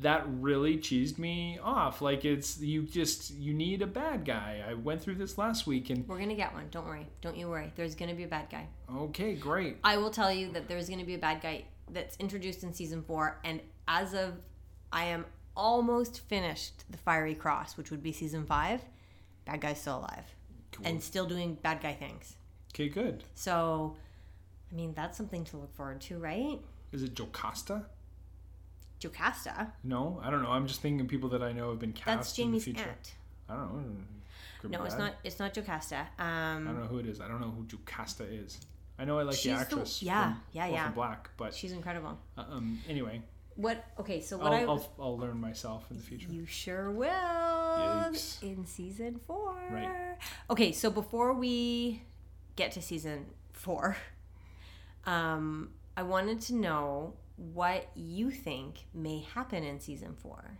That 0.00 0.24
really 0.26 0.78
cheesed 0.78 1.18
me 1.18 1.58
off. 1.62 2.00
Like 2.00 2.24
it's 2.24 2.58
you 2.60 2.82
just 2.82 3.30
you 3.34 3.52
need 3.52 3.82
a 3.82 3.86
bad 3.86 4.24
guy. 4.24 4.62
I 4.68 4.74
went 4.74 5.02
through 5.02 5.16
this 5.16 5.36
last 5.38 5.66
week, 5.66 5.90
and 5.90 6.06
We're 6.08 6.18
gonna 6.18 6.34
get 6.34 6.52
one. 6.54 6.68
Don't 6.70 6.86
worry. 6.86 7.06
Don't 7.20 7.36
you 7.36 7.48
worry. 7.48 7.72
There's 7.76 7.94
gonna 7.94 8.14
be 8.14 8.24
a 8.24 8.28
bad 8.28 8.48
guy. 8.50 8.66
okay, 8.94 9.34
great. 9.34 9.76
I 9.84 9.96
will 9.98 10.10
tell 10.10 10.32
you 10.32 10.50
that 10.52 10.68
there's 10.68 10.88
gonna 10.88 11.04
be 11.04 11.14
a 11.14 11.18
bad 11.18 11.40
guy 11.42 11.64
that's 11.92 12.16
introduced 12.18 12.62
in 12.62 12.72
season 12.72 13.02
four, 13.02 13.38
and 13.44 13.60
as 13.88 14.14
of 14.14 14.34
I 14.92 15.04
am 15.06 15.24
almost 15.56 16.20
finished 16.28 16.84
the 16.90 16.96
Fiery 16.98 17.34
Cross, 17.34 17.76
which 17.76 17.90
would 17.90 18.02
be 18.02 18.12
season 18.12 18.46
five. 18.46 18.80
Bad 19.44 19.60
guy's 19.60 19.80
still 19.80 19.98
alive 19.98 20.24
Cool. 20.72 20.86
and 20.86 21.02
still 21.02 21.26
doing 21.26 21.54
bad 21.62 21.80
guy 21.82 21.92
things. 21.92 22.36
Okay, 22.72 22.88
good. 22.88 23.24
So, 23.34 23.96
I 24.70 24.74
mean, 24.74 24.94
that's 24.94 25.16
something 25.18 25.44
to 25.46 25.56
look 25.56 25.74
forward 25.74 26.00
to, 26.02 26.18
right? 26.18 26.60
Is 26.92 27.02
it 27.02 27.14
Jocasta? 27.14 27.84
Jocasta. 29.00 29.72
No, 29.82 30.20
I 30.22 30.30
don't 30.30 30.42
know. 30.42 30.50
I'm 30.50 30.66
just 30.66 30.80
thinking 30.82 31.00
of 31.00 31.08
people 31.08 31.28
that 31.30 31.42
I 31.42 31.52
know 31.52 31.70
have 31.70 31.78
been 31.78 31.92
cast 31.92 32.06
That's 32.06 32.38
in 32.38 32.44
the 32.44 32.58
Jamie's 32.58 32.64
future. 32.64 32.80
aunt. 32.88 33.14
I 33.48 33.54
don't 33.54 33.74
know. 33.74 33.94
Be 34.62 34.68
No, 34.68 34.84
it's 34.84 34.98
not. 34.98 35.14
It's 35.24 35.38
not 35.38 35.54
Jocasta. 35.54 36.00
Um, 36.00 36.06
I 36.18 36.56
Um, 36.56 36.64
don't 36.66 36.80
know 36.80 36.86
who 36.86 36.98
it 36.98 37.06
is. 37.06 37.20
I 37.20 37.28
don't 37.28 37.40
know 37.40 37.50
who 37.50 37.64
Jocasta 37.64 38.24
is. 38.24 38.60
I 38.98 39.06
know 39.06 39.18
I 39.18 39.22
like 39.22 39.40
the 39.40 39.48
the- 39.48 39.54
actress. 39.56 40.02
yeah, 40.02 40.34
from 40.34 40.42
yeah, 40.52 40.66
yeah. 40.66 40.90
Black, 40.90 41.30
but 41.38 41.54
she's 41.54 41.72
incredible. 41.72 42.18
um, 42.36 42.78
anyway, 42.86 43.22
What? 43.56 43.82
Okay, 43.98 44.20
so 44.20 44.36
what 44.36 44.52
I'll, 44.52 44.58
I 44.70 44.72
I'll, 44.74 44.92
I'll 45.00 45.18
learn 45.18 45.40
myself 45.40 45.90
in 45.90 45.96
the 45.96 46.02
future. 46.02 46.28
You 46.30 46.44
sure 46.44 46.90
will 46.90 47.08
Yikes. 47.08 48.42
in 48.42 48.66
season 48.66 49.18
four. 49.26 49.56
Right. 49.70 50.16
Okay, 50.50 50.72
so 50.72 50.90
before 50.90 51.32
we 51.32 52.02
get 52.56 52.72
to 52.72 52.82
season 52.82 53.24
four, 53.54 53.96
um, 55.06 55.70
I 55.96 56.02
wanted 56.02 56.40
to 56.42 56.54
know 56.54 57.14
what 57.54 57.88
you 57.94 58.30
think 58.30 58.86
may 58.92 59.20
happen 59.34 59.64
in 59.64 59.80
season 59.80 60.14
four. 60.14 60.58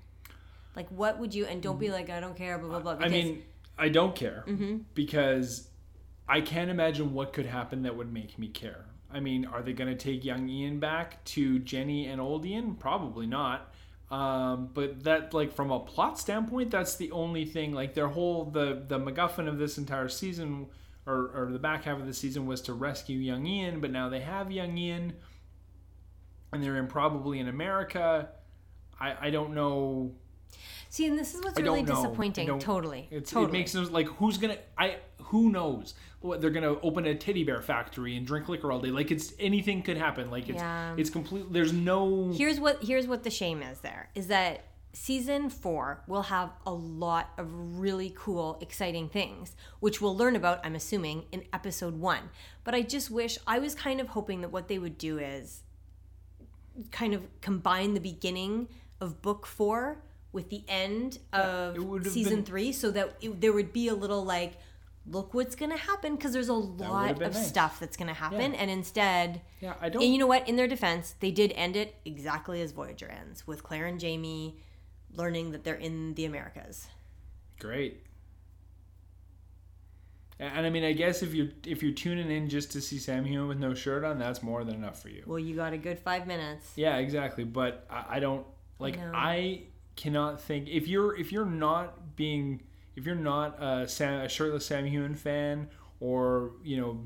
Like, 0.74 0.88
what 0.88 1.18
would 1.18 1.34
you? 1.34 1.46
And 1.46 1.62
don't 1.62 1.78
be 1.78 1.90
like, 1.90 2.10
I 2.10 2.20
don't 2.20 2.36
care, 2.36 2.58
blah 2.58 2.68
blah 2.68 2.80
blah. 2.80 2.94
Mm-hmm. 2.94 3.04
I 3.04 3.08
mean, 3.08 3.42
I 3.78 3.88
don't 3.88 4.14
care 4.14 4.44
Mm-hmm. 4.46 4.78
because 4.94 5.68
I 6.28 6.40
can't 6.40 6.70
imagine 6.70 7.12
what 7.12 7.32
could 7.32 7.46
happen 7.46 7.82
that 7.82 7.96
would 7.96 8.12
make 8.12 8.38
me 8.38 8.48
care. 8.48 8.86
I 9.12 9.18
mean, 9.20 9.44
are 9.46 9.62
they 9.62 9.72
going 9.72 9.90
to 9.90 9.96
take 9.96 10.24
young 10.24 10.48
Ian 10.48 10.78
back 10.78 11.24
to 11.26 11.58
Jenny 11.58 12.06
and 12.06 12.20
old 12.20 12.46
Ian? 12.46 12.76
Probably 12.76 13.26
not. 13.26 13.74
Um, 14.10 14.70
but 14.72 15.02
that, 15.04 15.34
like, 15.34 15.52
from 15.52 15.70
a 15.70 15.80
plot 15.80 16.18
standpoint, 16.18 16.70
that's 16.70 16.96
the 16.96 17.10
only 17.12 17.44
thing. 17.44 17.72
Like, 17.72 17.94
their 17.94 18.08
whole 18.08 18.44
the 18.46 18.84
the 18.86 18.98
MacGuffin 18.98 19.48
of 19.48 19.58
this 19.58 19.78
entire 19.78 20.08
season, 20.08 20.66
or 21.06 21.30
or 21.34 21.50
the 21.52 21.58
back 21.58 21.84
half 21.84 21.98
of 21.98 22.06
the 22.06 22.14
season, 22.14 22.46
was 22.46 22.60
to 22.62 22.72
rescue 22.72 23.18
young 23.18 23.46
Ian. 23.46 23.80
But 23.80 23.90
now 23.90 24.08
they 24.08 24.20
have 24.20 24.50
young 24.52 24.78
Ian, 24.78 25.14
and 26.52 26.62
they're 26.62 26.76
in 26.76 26.86
probably 26.86 27.38
in 27.38 27.48
America. 27.48 28.28
I 28.98 29.28
I 29.28 29.30
don't 29.30 29.54
know 29.54 30.12
see, 30.90 31.06
and 31.06 31.18
this 31.18 31.34
is 31.34 31.42
what's 31.42 31.58
I 31.58 31.62
really 31.62 31.82
disappointing. 31.82 32.58
Totally, 32.58 33.08
it's, 33.10 33.30
totally. 33.30 33.50
It 33.50 33.52
makes 33.60 33.74
no 33.74 33.82
like 33.82 34.08
who's 34.08 34.36
gonna 34.36 34.58
I 34.76 34.96
who 35.22 35.50
knows 35.50 35.94
what 36.20 36.40
they're 36.40 36.50
gonna 36.50 36.78
open 36.80 37.06
a 37.06 37.14
teddy 37.14 37.44
bear 37.44 37.62
factory 37.62 38.16
and 38.16 38.26
drink 38.26 38.48
liquor 38.48 38.70
all 38.70 38.80
day. 38.80 38.90
Like 38.90 39.10
it's 39.10 39.32
anything 39.38 39.82
could 39.82 39.96
happen. 39.96 40.30
Like 40.30 40.48
it's 40.48 40.58
Yeah. 40.58 40.94
it's 40.98 41.08
complete. 41.08 41.50
There's 41.52 41.72
no 41.72 42.32
here's 42.32 42.60
what 42.60 42.82
here's 42.82 43.06
what 43.06 43.22
the 43.22 43.30
shame 43.30 43.62
is 43.62 43.80
there 43.80 44.10
is 44.14 44.26
that 44.26 44.64
season 44.92 45.48
four 45.48 46.02
will 46.08 46.22
have 46.22 46.50
a 46.66 46.72
lot 46.72 47.30
of 47.38 47.78
really 47.78 48.12
cool 48.16 48.58
exciting 48.60 49.08
things 49.08 49.54
which 49.78 50.00
we'll 50.00 50.16
learn 50.16 50.34
about 50.34 50.58
i'm 50.66 50.74
assuming 50.74 51.22
in 51.30 51.44
episode 51.52 51.94
one 51.96 52.28
but 52.64 52.74
i 52.74 52.82
just 52.82 53.08
wish 53.08 53.38
i 53.46 53.56
was 53.56 53.72
kind 53.72 54.00
of 54.00 54.08
hoping 54.08 54.40
that 54.40 54.50
what 54.50 54.66
they 54.66 54.80
would 54.80 54.98
do 54.98 55.16
is 55.16 55.62
kind 56.90 57.14
of 57.14 57.22
combine 57.40 57.94
the 57.94 58.00
beginning 58.00 58.68
of 59.00 59.22
book 59.22 59.46
four 59.46 60.02
with 60.32 60.50
the 60.50 60.62
end 60.68 61.18
of 61.32 61.76
have 61.76 62.12
season 62.12 62.36
been- 62.36 62.44
three 62.44 62.72
so 62.72 62.90
that 62.90 63.16
it, 63.20 63.40
there 63.40 63.52
would 63.52 63.72
be 63.72 63.88
a 63.88 63.94
little 63.94 64.24
like 64.24 64.54
look 65.06 65.32
what's 65.34 65.56
gonna 65.56 65.76
happen 65.76 66.14
because 66.14 66.32
there's 66.32 66.48
a 66.48 66.52
lot 66.52 67.22
of 67.22 67.34
nice. 67.34 67.48
stuff 67.48 67.80
that's 67.80 67.96
gonna 67.96 68.14
happen 68.14 68.54
and 68.54 68.70
instead 68.70 69.40
yeah. 69.60 69.74
I 69.80 69.88
don't. 69.88 70.02
and 70.02 70.12
you 70.12 70.18
know 70.18 70.26
what? 70.26 70.46
In 70.48 70.56
their 70.56 70.68
defense, 70.68 71.14
they 71.20 71.30
did 71.30 71.52
end 71.56 71.74
it 71.74 71.96
exactly 72.04 72.60
as 72.60 72.72
Voyager 72.72 73.08
ends, 73.08 73.46
with 73.46 73.62
Claire 73.62 73.86
and 73.86 73.98
Jamie 73.98 74.60
learning 75.14 75.50
that 75.52 75.64
they're 75.64 75.74
in 75.74 76.14
the 76.14 76.24
Americas. 76.26 76.86
Great. 77.58 78.04
And 80.40 80.56
and 80.56 80.66
I 80.66 80.70
mean, 80.70 80.84
I 80.84 80.92
guess 80.92 81.22
if 81.22 81.34
you 81.34 81.52
if 81.64 81.82
you're 81.82 81.92
tuning 81.92 82.30
in 82.30 82.48
just 82.48 82.72
to 82.72 82.80
see 82.80 82.98
Sam 82.98 83.24
Heughan 83.24 83.46
with 83.46 83.58
no 83.58 83.74
shirt 83.74 84.02
on, 84.02 84.18
that's 84.18 84.42
more 84.42 84.64
than 84.64 84.74
enough 84.74 85.00
for 85.00 85.10
you. 85.10 85.22
Well, 85.26 85.38
you 85.38 85.54
got 85.54 85.72
a 85.72 85.78
good 85.78 85.98
five 85.98 86.26
minutes. 86.26 86.72
Yeah, 86.76 86.96
exactly. 86.96 87.44
But 87.44 87.86
I, 87.90 88.16
I 88.16 88.20
don't 88.20 88.46
like. 88.78 88.98
know. 88.98 89.12
I 89.14 89.64
cannot 89.96 90.40
think 90.40 90.68
if 90.68 90.88
you're 90.88 91.14
if 91.16 91.30
you're 91.30 91.44
not 91.44 92.16
being 92.16 92.62
if 92.96 93.04
you're 93.04 93.14
not 93.14 93.62
a, 93.62 93.86
Sam, 93.86 94.22
a 94.22 94.28
shirtless 94.28 94.66
Sam 94.66 94.86
Heughan 94.86 95.14
fan 95.14 95.68
or 96.00 96.52
you 96.64 96.78
know 96.78 97.00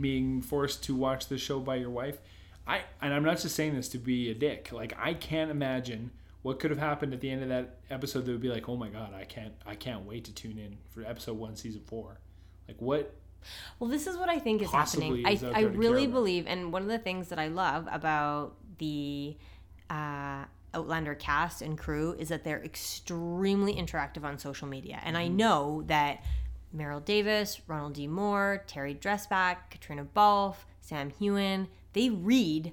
being 0.00 0.40
forced 0.40 0.84
to 0.84 0.94
watch 0.94 1.26
the 1.26 1.38
show 1.38 1.60
by 1.60 1.76
your 1.76 1.90
wife. 1.90 2.18
I 2.66 2.82
and 3.02 3.12
I'm 3.12 3.24
not 3.24 3.38
just 3.38 3.54
saying 3.56 3.74
this 3.74 3.88
to 3.90 3.98
be 3.98 4.30
a 4.30 4.34
dick. 4.34 4.70
Like 4.72 4.94
I 4.98 5.14
can't 5.14 5.50
imagine 5.50 6.12
what 6.42 6.60
could 6.60 6.70
have 6.70 6.78
happened 6.78 7.12
at 7.12 7.20
the 7.20 7.28
end 7.28 7.42
of 7.42 7.48
that 7.48 7.80
episode 7.90 8.24
that 8.24 8.30
would 8.30 8.40
be 8.40 8.48
like, 8.48 8.68
oh 8.68 8.76
my 8.76 8.88
god, 8.88 9.12
I 9.14 9.24
can't 9.24 9.54
I 9.66 9.74
can't 9.74 10.04
wait 10.04 10.24
to 10.26 10.32
tune 10.32 10.58
in 10.58 10.78
for 10.90 11.04
episode 11.04 11.36
one, 11.36 11.56
season 11.56 11.82
four. 11.86 12.20
Like 12.68 12.80
what? 12.80 13.14
Well, 13.78 13.88
this 13.88 14.06
is 14.06 14.16
what 14.16 14.28
I 14.28 14.38
think 14.38 14.62
is 14.62 14.70
happening. 14.70 15.26
is 15.26 15.44
I, 15.44 15.50
I 15.54 15.60
really 15.62 16.06
believe, 16.06 16.46
and 16.46 16.72
one 16.72 16.82
of 16.82 16.88
the 16.88 16.98
things 16.98 17.28
that 17.28 17.38
I 17.38 17.48
love 17.48 17.88
about 17.90 18.54
the 18.78 19.36
uh, 19.88 20.44
Outlander 20.74 21.14
cast 21.14 21.62
and 21.62 21.78
crew 21.78 22.16
is 22.18 22.28
that 22.28 22.44
they're 22.44 22.62
extremely 22.62 23.74
interactive 23.74 24.24
on 24.24 24.38
social 24.38 24.66
media. 24.68 25.00
And 25.04 25.16
Mm-hmm. 25.16 25.24
I 25.24 25.28
know 25.28 25.82
that 25.86 26.24
Maril 26.74 27.00
Davis, 27.00 27.60
Ronald 27.66 27.94
D. 27.94 28.06
Moore, 28.06 28.64
Terry 28.66 28.94
Dresbach, 28.94 29.56
Caitríona 29.70 30.06
Balfe, 30.14 30.66
Sam 30.80 31.10
Heughan, 31.10 31.68
they 31.92 32.10
read 32.10 32.72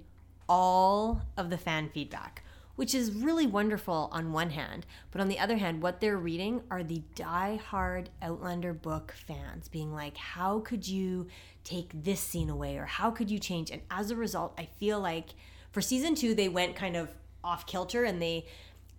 all 0.49 1.21
of 1.37 1.49
the 1.49 1.57
fan 1.57 1.89
feedback, 1.93 2.43
which 2.76 2.95
is 2.95 3.11
really 3.11 3.45
wonderful 3.45 4.09
on 4.11 4.32
one 4.32 4.49
hand. 4.49 4.86
But 5.11 5.21
on 5.21 5.28
the 5.28 5.39
other 5.39 5.57
hand, 5.57 5.82
what 5.82 6.01
they're 6.01 6.17
reading 6.17 6.61
are 6.71 6.84
the 6.84 7.03
die-hard 7.15 8.09
Outlander 8.21 8.74
book 8.74 9.13
fans 9.28 9.67
being 9.67 9.93
like, 9.93 10.17
how 10.17 10.59
could 10.59 10.88
you 10.88 11.28
take 11.63 11.91
this 11.93 12.19
scene 12.19 12.49
away? 12.49 12.78
Or 12.78 12.86
how 12.86 13.11
could 13.11 13.30
you 13.30 13.39
change? 13.39 13.69
And 13.69 13.82
as 13.91 14.11
a 14.11 14.15
result, 14.15 14.53
I 14.57 14.69
feel 14.80 14.99
like 14.99 15.36
for 15.71 15.82
season 15.82 16.15
two, 16.15 16.34
they 16.34 16.49
went 16.49 16.76
kind 16.76 16.95
of 16.95 17.09
off 17.43 17.65
kilter 17.65 18.03
and 18.03 18.21
they 18.21 18.45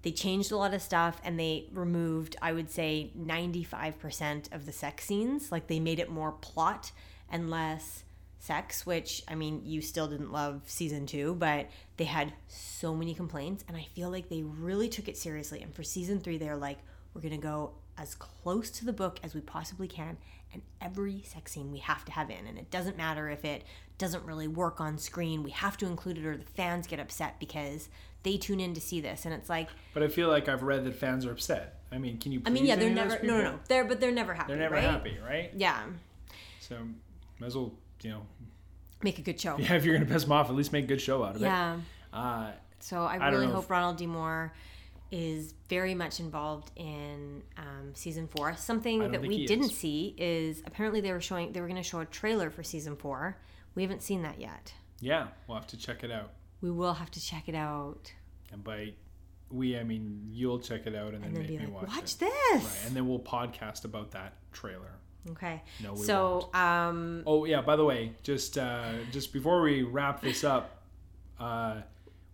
they 0.03 0.13
changed 0.13 0.53
a 0.53 0.57
lot 0.57 0.75
of 0.75 0.83
stuff 0.83 1.21
and 1.25 1.41
they 1.41 1.67
removed 1.73 2.37
i 2.43 2.53
would 2.53 2.71
say 2.71 3.11
95% 3.19 4.53
of 4.53 4.67
the 4.67 4.73
sex 4.73 5.07
scenes 5.07 5.51
like 5.51 5.67
they 5.67 5.81
made 5.81 5.99
it 5.99 6.11
more 6.11 6.33
plot 6.33 6.93
and 7.31 7.51
less 7.51 8.05
sex 8.45 8.85
which 8.85 9.23
i 9.29 9.35
mean 9.35 9.63
you 9.65 9.81
still 9.81 10.07
didn't 10.07 10.31
love 10.33 10.61
season 10.67 11.07
two 11.07 11.35
but 11.37 11.69
they 11.97 12.05
had 12.05 12.33
so 12.49 12.95
many 12.95 13.15
complaints 13.15 13.65
and 13.69 13.77
i 13.77 13.87
feel 13.95 14.11
like 14.11 14.29
they 14.29 14.43
really 14.43 14.89
took 14.89 15.09
it 15.09 15.17
seriously 15.17 15.63
and 15.63 15.75
for 15.75 15.83
season 15.83 16.21
three 16.21 16.37
they're 16.37 16.57
like 16.57 16.79
we're 17.15 17.21
gonna 17.23 17.39
go 17.39 17.73
as 17.97 18.15
close 18.17 18.71
to 18.71 18.85
the 18.85 18.93
book 18.93 19.19
as 19.23 19.35
we 19.35 19.41
possibly 19.41 19.89
can 19.89 20.17
and 20.53 20.61
every 20.81 21.23
sex 21.23 21.53
scene 21.53 21.73
we 21.73 21.79
have 21.79 22.05
to 22.05 22.13
have 22.13 22.29
in 22.31 22.47
and 22.47 22.59
it 22.59 22.71
doesn't 22.71 22.97
matter 22.97 23.29
if 23.31 23.45
it 23.45 23.65
doesn't 23.99 24.25
really 24.25 24.49
work 24.49 24.81
on 24.81 24.99
screen 24.99 25.43
we 25.43 25.51
have 25.51 25.77
to 25.77 25.87
include 25.87 26.19
it 26.19 26.27
or 26.27 26.37
the 26.37 26.45
fans 26.45 26.87
get 26.87 26.99
upset 27.01 27.39
because 27.41 27.89
they 28.25 28.37
tune 28.37 28.59
in 28.61 28.75
to 28.75 28.81
see 28.81 29.01
this 29.01 29.25
and 29.25 29.33
it's 29.35 29.49
like 29.49 29.69
But 29.95 30.03
I 30.03 30.09
feel 30.09 30.29
like 30.29 30.49
I've 30.49 30.63
read 30.63 30.85
that 30.85 30.95
fans 30.95 31.25
are 31.27 31.31
upset. 31.33 31.81
I 31.93 31.99
mean, 31.99 32.19
can 32.19 32.33
you? 32.33 32.43
i 32.45 32.51
mean 32.51 32.67
yeah 32.67 32.75
they're 32.77 32.91
any 32.91 32.99
of 33.01 33.09
those 33.09 33.23
never 33.23 33.27
no 33.27 33.37
no 33.43 33.51
no 33.53 33.61
they're 33.69 33.85
but 33.85 34.01
they're 34.01 34.11
never 34.11 34.35
happy 34.35 34.49
They're 34.49 34.61
never 34.63 34.75
right? 34.75 34.85
happy, 34.85 35.17
right? 35.25 35.51
yeah 35.57 35.85
So 36.61 36.77
might 37.39 37.47
as 37.49 37.57
well, 37.57 37.73
you 38.05 38.11
know, 38.11 38.27
make 39.03 39.19
a 39.19 39.23
good 39.23 39.41
show 39.41 39.59
yeah. 39.59 39.75
If 39.79 39.85
you're 39.85 39.95
gonna 39.99 40.07
piss 40.11 40.23
them 40.23 40.33
off, 40.33 40.49
at 40.49 40.55
least 40.55 40.73
make 40.73 40.85
a 40.85 40.89
good 40.89 41.01
show 41.01 41.25
out 41.25 41.35
of 41.37 41.41
yeah 41.41 41.75
it. 41.77 41.81
Uh, 42.13 42.53
so 42.79 43.03
i, 43.03 43.17
really 43.31 43.47
hope 43.47 43.65
if- 43.65 43.71
ronald 43.71 43.97
d 43.97 44.07
moore 44.07 44.53
is 45.11 45.55
very 45.69 45.95
much 45.95 46.19
involved 46.21 46.71
in 46.77 47.43
um, 47.57 47.93
season 47.95 48.27
four 48.29 48.55
something 48.57 49.11
that 49.13 49.21
we 49.21 49.47
didn't 49.47 49.71
is. 49.71 49.77
see 49.77 50.15
is 50.19 50.63
apparently 50.67 51.01
they 51.01 51.13
were 51.13 51.21
showing 51.21 51.53
they 51.53 51.61
were 51.61 51.69
going 51.69 51.83
to 51.83 51.89
show 51.89 52.01
a 52.01 52.05
trailer 52.07 52.51
for 52.51 52.63
season 52.63 52.97
four 52.97 53.37
we 53.75 53.83
haven't 53.83 54.03
seen 54.03 54.23
that 54.23 54.41
yet 54.41 54.73
yeah, 55.01 55.27
we'll 55.47 55.57
have 55.59 55.67
to 55.69 55.77
check 55.77 56.03
it 56.05 56.11
out. 56.11 56.31
we 56.63 56.71
will 56.71 56.95
have 56.95 57.11
to 57.11 57.21
check 57.21 57.49
it 57.49 57.55
out 57.55 58.13
And 58.53 58.63
by 58.65 58.95
we, 59.51 59.79
I 59.79 59.85
mean 59.85 60.23
you'll 60.31 60.59
check 60.61 60.87
it 60.87 60.95
out 60.95 61.15
and 61.15 61.23
then, 61.23 61.29
and 61.29 61.37
then 61.37 61.43
make 61.43 61.59
be 61.59 61.67
me 61.67 61.71
watch, 61.73 61.89
watch 61.89 62.13
it. 62.15 62.21
this 62.21 62.65
Right, 62.65 62.87
and 62.87 62.97
then 62.97 63.07
we'll 63.09 63.19
podcast 63.21 63.85
about 63.85 64.13
that 64.13 64.35
trailer. 64.53 64.93
Okay. 65.31 65.63
No, 65.83 65.95
we 65.95 66.05
so, 66.05 66.51
um, 66.55 67.23
Oh 67.27 67.45
yeah. 67.45 67.63
By 67.63 67.77
the 67.77 67.85
way, 67.85 68.13
just 68.23 68.59
uh, 68.59 68.93
just 69.13 69.33
before 69.33 69.63
we 69.63 69.83
wrap 69.83 70.21
this 70.21 70.45
up, 70.45 70.83
uh, 71.41 71.81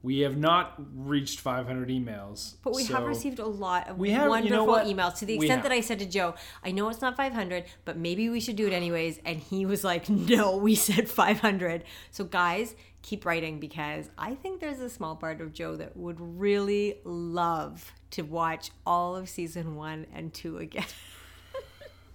we 0.03 0.21
have 0.21 0.37
not 0.39 0.81
reached 0.97 1.41
500 1.41 1.89
emails. 1.91 2.55
but 2.65 2.75
we 2.75 2.85
have 2.87 3.05
received 3.05 3.39
a 3.39 3.47
lot 3.47 3.89
of 3.89 3.99
We 3.99 4.11
have- 4.11 4.25
you 4.25 4.31
wonderful 4.31 4.67
know 4.67 4.85
emails 4.85 5.19
to 5.19 5.27
the 5.27 5.35
extent 5.35 5.63
that. 5.63 5.73
I 5.73 5.83
said 5.83 5.99
to 5.99 6.07
Joe, 6.07 6.35
I 6.65 6.71
know 6.73 6.89
it's 6.89 7.03
not 7.03 7.17
500, 7.17 7.65
but 7.85 7.99
maybe 7.99 8.31
we 8.31 8.41
should 8.41 8.57
do 8.57 8.67
it 8.67 8.73
anyways. 8.73 9.21
And 9.27 9.39
he 9.39 9.67
was 9.67 9.85
like, 9.85 10.09
no, 10.09 10.57
we 10.57 10.75
said 10.75 11.07
500. 11.09 11.85
So, 12.11 12.25
guys, 12.25 12.75
keep 13.03 13.27
writing 13.27 13.61
because 13.61 14.09
I 14.17 14.35
think 14.37 14.61
there's 14.61 14.81
a 14.81 14.89
small 14.91 15.17
part 15.17 15.43
of 15.43 15.53
Joe 15.53 15.77
that 15.77 15.97
would 15.99 16.19
really 16.19 16.99
love 17.05 17.93
to 18.13 18.23
watch 18.23 18.71
all 18.87 19.17
of 19.17 19.29
season 19.29 19.77
one 19.77 20.07
and 20.15 20.33
two 20.33 20.57
again. 20.59 20.87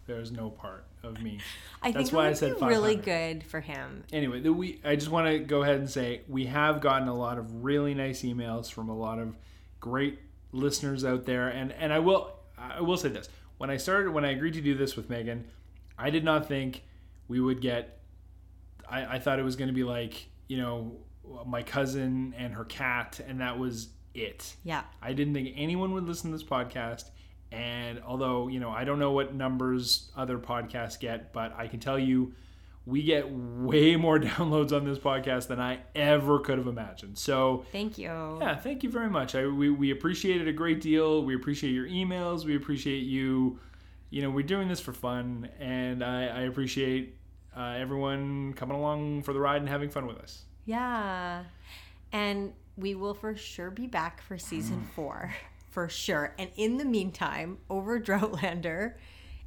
There's 0.07 0.31
no 0.31 0.49
part 0.49 0.85
of 1.03 1.21
me. 1.21 1.39
I 1.81 1.91
That's 1.91 2.09
think 2.09 2.17
why 2.17 2.27
I 2.27 2.33
said 2.33 2.61
really 2.61 2.95
good 2.95 3.43
for 3.43 3.59
him. 3.59 4.03
anyway, 4.13 4.39
the, 4.39 4.53
we 4.53 4.79
I 4.83 4.95
just 4.95 5.09
want 5.09 5.27
to 5.27 5.39
go 5.39 5.63
ahead 5.63 5.77
and 5.77 5.89
say 5.89 6.21
we 6.27 6.45
have 6.45 6.81
gotten 6.81 7.07
a 7.07 7.15
lot 7.15 7.37
of 7.37 7.63
really 7.63 7.93
nice 7.93 8.21
emails 8.21 8.71
from 8.71 8.89
a 8.89 8.95
lot 8.95 9.19
of 9.19 9.35
great 9.79 10.19
listeners 10.51 11.03
out 11.03 11.25
there, 11.25 11.47
and 11.49 11.71
and 11.73 11.91
I 11.91 11.99
will 11.99 12.33
I 12.57 12.81
will 12.81 12.97
say 12.97 13.09
this: 13.09 13.29
when 13.57 13.69
I 13.69 13.77
started 13.77 14.11
when 14.11 14.25
I 14.25 14.31
agreed 14.31 14.53
to 14.53 14.61
do 14.61 14.75
this 14.75 14.95
with 14.95 15.09
Megan, 15.09 15.45
I 15.97 16.09
did 16.09 16.23
not 16.23 16.47
think 16.47 16.83
we 17.27 17.39
would 17.39 17.61
get. 17.61 17.99
I, 18.87 19.15
I 19.15 19.19
thought 19.19 19.39
it 19.39 19.43
was 19.43 19.55
going 19.55 19.69
to 19.69 19.73
be 19.73 19.83
like 19.83 20.27
you 20.47 20.57
know 20.57 20.97
my 21.45 21.63
cousin 21.63 22.33
and 22.37 22.53
her 22.53 22.65
cat, 22.65 23.19
and 23.27 23.41
that 23.41 23.57
was 23.57 23.89
it. 24.13 24.55
Yeah. 24.63 24.83
I 25.01 25.13
didn't 25.13 25.33
think 25.33 25.53
anyone 25.55 25.93
would 25.93 26.05
listen 26.05 26.31
to 26.31 26.37
this 26.37 26.45
podcast. 26.45 27.09
And 27.55 28.01
although, 28.05 28.49
you 28.49 28.59
know, 28.59 28.69
I 28.69 28.83
don't 28.83 28.99
know 28.99 29.11
what 29.11 29.33
numbers 29.33 30.11
other 30.15 30.37
podcasts 30.37 30.99
get, 30.99 31.31
but 31.31 31.53
I 31.57 31.67
can 31.67 31.79
tell 31.79 31.97
you 31.97 32.33
we 32.85 33.01
get 33.01 33.31
way 33.31 33.95
more 33.95 34.19
downloads 34.19 34.71
on 34.71 34.85
this 34.85 34.99
podcast 34.99 35.47
than 35.47 35.59
I 35.59 35.79
ever 35.95 36.39
could 36.39 36.57
have 36.57 36.67
imagined. 36.67 37.17
So, 37.17 37.65
Thank 37.71 37.97
you. 37.97 38.37
yeah, 38.41 38.55
thank 38.55 38.83
you 38.83 38.91
very 38.91 39.09
much. 39.09 39.35
I, 39.35 39.47
we, 39.47 39.69
we 39.69 39.91
appreciate 39.91 40.41
it 40.41 40.47
a 40.47 40.53
great 40.53 40.81
deal. 40.81 41.23
We 41.23 41.33
appreciate 41.35 41.71
your 41.71 41.87
emails. 41.87 42.43
We 42.45 42.55
appreciate 42.55 43.03
you. 43.03 43.59
You 44.09 44.21
know, 44.21 44.29
we're 44.29 44.43
doing 44.43 44.67
this 44.67 44.79
for 44.79 44.93
fun, 44.93 45.49
and 45.59 46.03
I, 46.03 46.27
I 46.27 46.41
appreciate 46.41 47.17
uh, 47.57 47.75
everyone 47.77 48.53
coming 48.53 48.75
along 48.77 49.23
for 49.23 49.33
the 49.33 49.39
ride 49.39 49.61
and 49.61 49.69
having 49.69 49.89
fun 49.89 50.05
with 50.05 50.17
us. 50.17 50.43
Yeah. 50.65 51.43
And 52.11 52.53
we 52.77 52.95
will 52.95 53.13
for 53.13 53.35
sure 53.35 53.71
be 53.71 53.87
back 53.87 54.21
for 54.21 54.37
season 54.37 54.87
four. 54.95 55.33
For 55.75 55.89
sure. 55.89 56.33
And 56.39 56.51
in 56.55 56.77
the 56.77 56.85
meantime, 56.85 57.57
over 57.69 57.99
Droughtlander, 57.99 58.93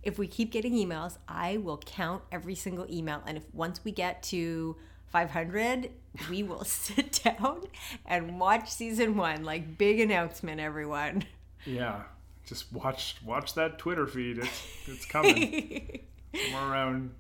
if 0.03 0.19
we 0.19 0.27
keep 0.27 0.53
getting 0.53 0.75
emails, 0.75 1.17
I 1.27 1.57
will 1.57 1.79
count 1.79 2.23
every 2.31 2.55
single 2.55 2.85
email. 2.91 3.23
And 3.27 3.39
if 3.39 3.45
once 3.55 3.83
we 3.83 3.93
get 3.93 4.23
to 4.25 4.77
500, 5.07 5.91
we 6.29 6.43
will 6.43 6.65
sit 6.67 7.23
down 7.25 7.63
and 8.05 8.39
watch 8.39 8.71
season 8.71 9.17
one. 9.17 9.43
Like, 9.43 9.79
big 9.79 10.01
announcement, 10.01 10.61
everyone. 10.61 11.25
Yeah, 11.65 12.03
just 12.45 12.71
watch 12.75 13.17
watch 13.25 13.55
that 13.55 13.79
Twitter 13.79 14.07
feed. 14.07 14.37
It's 14.37 14.67
it's 14.87 15.07
coming. 15.11 16.01
Somewhere 16.35 16.71
around 16.71 17.15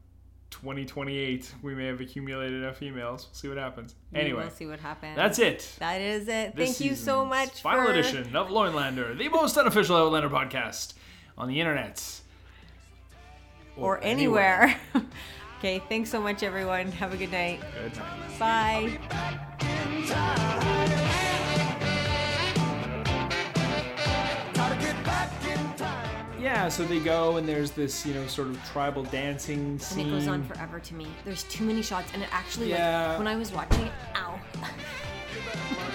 2028, 0.51 1.55
we 1.63 1.75
may 1.75 1.87
have 1.87 2.01
accumulated 2.01 2.63
enough 2.63 2.81
emails. 2.81 3.27
We'll 3.27 3.33
see 3.33 3.49
what 3.49 3.59
happens. 3.59 3.95
Anyway, 4.15 4.43
we'll 4.43 4.51
see 4.51 4.67
what 4.67 4.81
happens. 4.81 5.17
that's 5.17 5.39
it. 5.39 5.77
That 5.79 6.01
is 6.01 6.29
it. 6.29 6.57
This 6.57 6.79
Thank 6.79 6.91
you 6.91 6.97
so 6.97 7.25
much 7.25 7.63
Final 7.63 7.85
for 7.85 7.93
edition 7.93 8.35
of 8.35 8.49
Loinlander, 8.49 9.17
the 9.17 9.29
most 9.29 9.57
unofficial 9.57 9.97
Outlander 9.97 10.31
podcast 10.31 10.95
on 11.37 11.49
the 11.49 11.61
internet. 11.61 12.21
or 13.77 14.03
anywhere. 14.03 14.79
okay, 15.59 15.83
thanks 15.89 16.11
so 16.11 16.21
much, 16.21 16.43
everyone. 16.43 16.91
Have 16.93 17.13
a 17.13 17.17
good 17.17 17.33
night. 17.33 17.61
Good 17.83 17.97
night. 17.97 18.39
Bye. 18.39 18.99
Yeah, 26.41 26.68
so 26.68 26.84
they 26.84 27.01
go 27.01 27.36
and 27.36 27.49
there's 27.49 27.72
this, 27.72 28.07
you 28.07 28.14
know, 28.14 28.26
sort 28.26 28.49
of 28.49 28.62
tribal 28.72 29.03
dancing 29.05 29.59
And 29.61 29.82
scene. 29.82 30.07
it 30.09 30.11
goes 30.11 30.28
on 30.28 30.45
forever 30.45 30.78
to 30.78 30.95
me. 30.95 31.07
There's 31.24 31.43
too 31.45 31.64
many 31.64 31.82
shots, 31.82 32.11
and 32.14 32.22
it 32.22 32.28
actually, 32.32 32.70
Yeah. 32.70 33.09
like, 33.11 33.18
when 33.18 33.26
I 33.26 33.36
was 33.36 33.51
watching 33.53 33.82
it, 33.86 33.93
ow. 34.16 34.39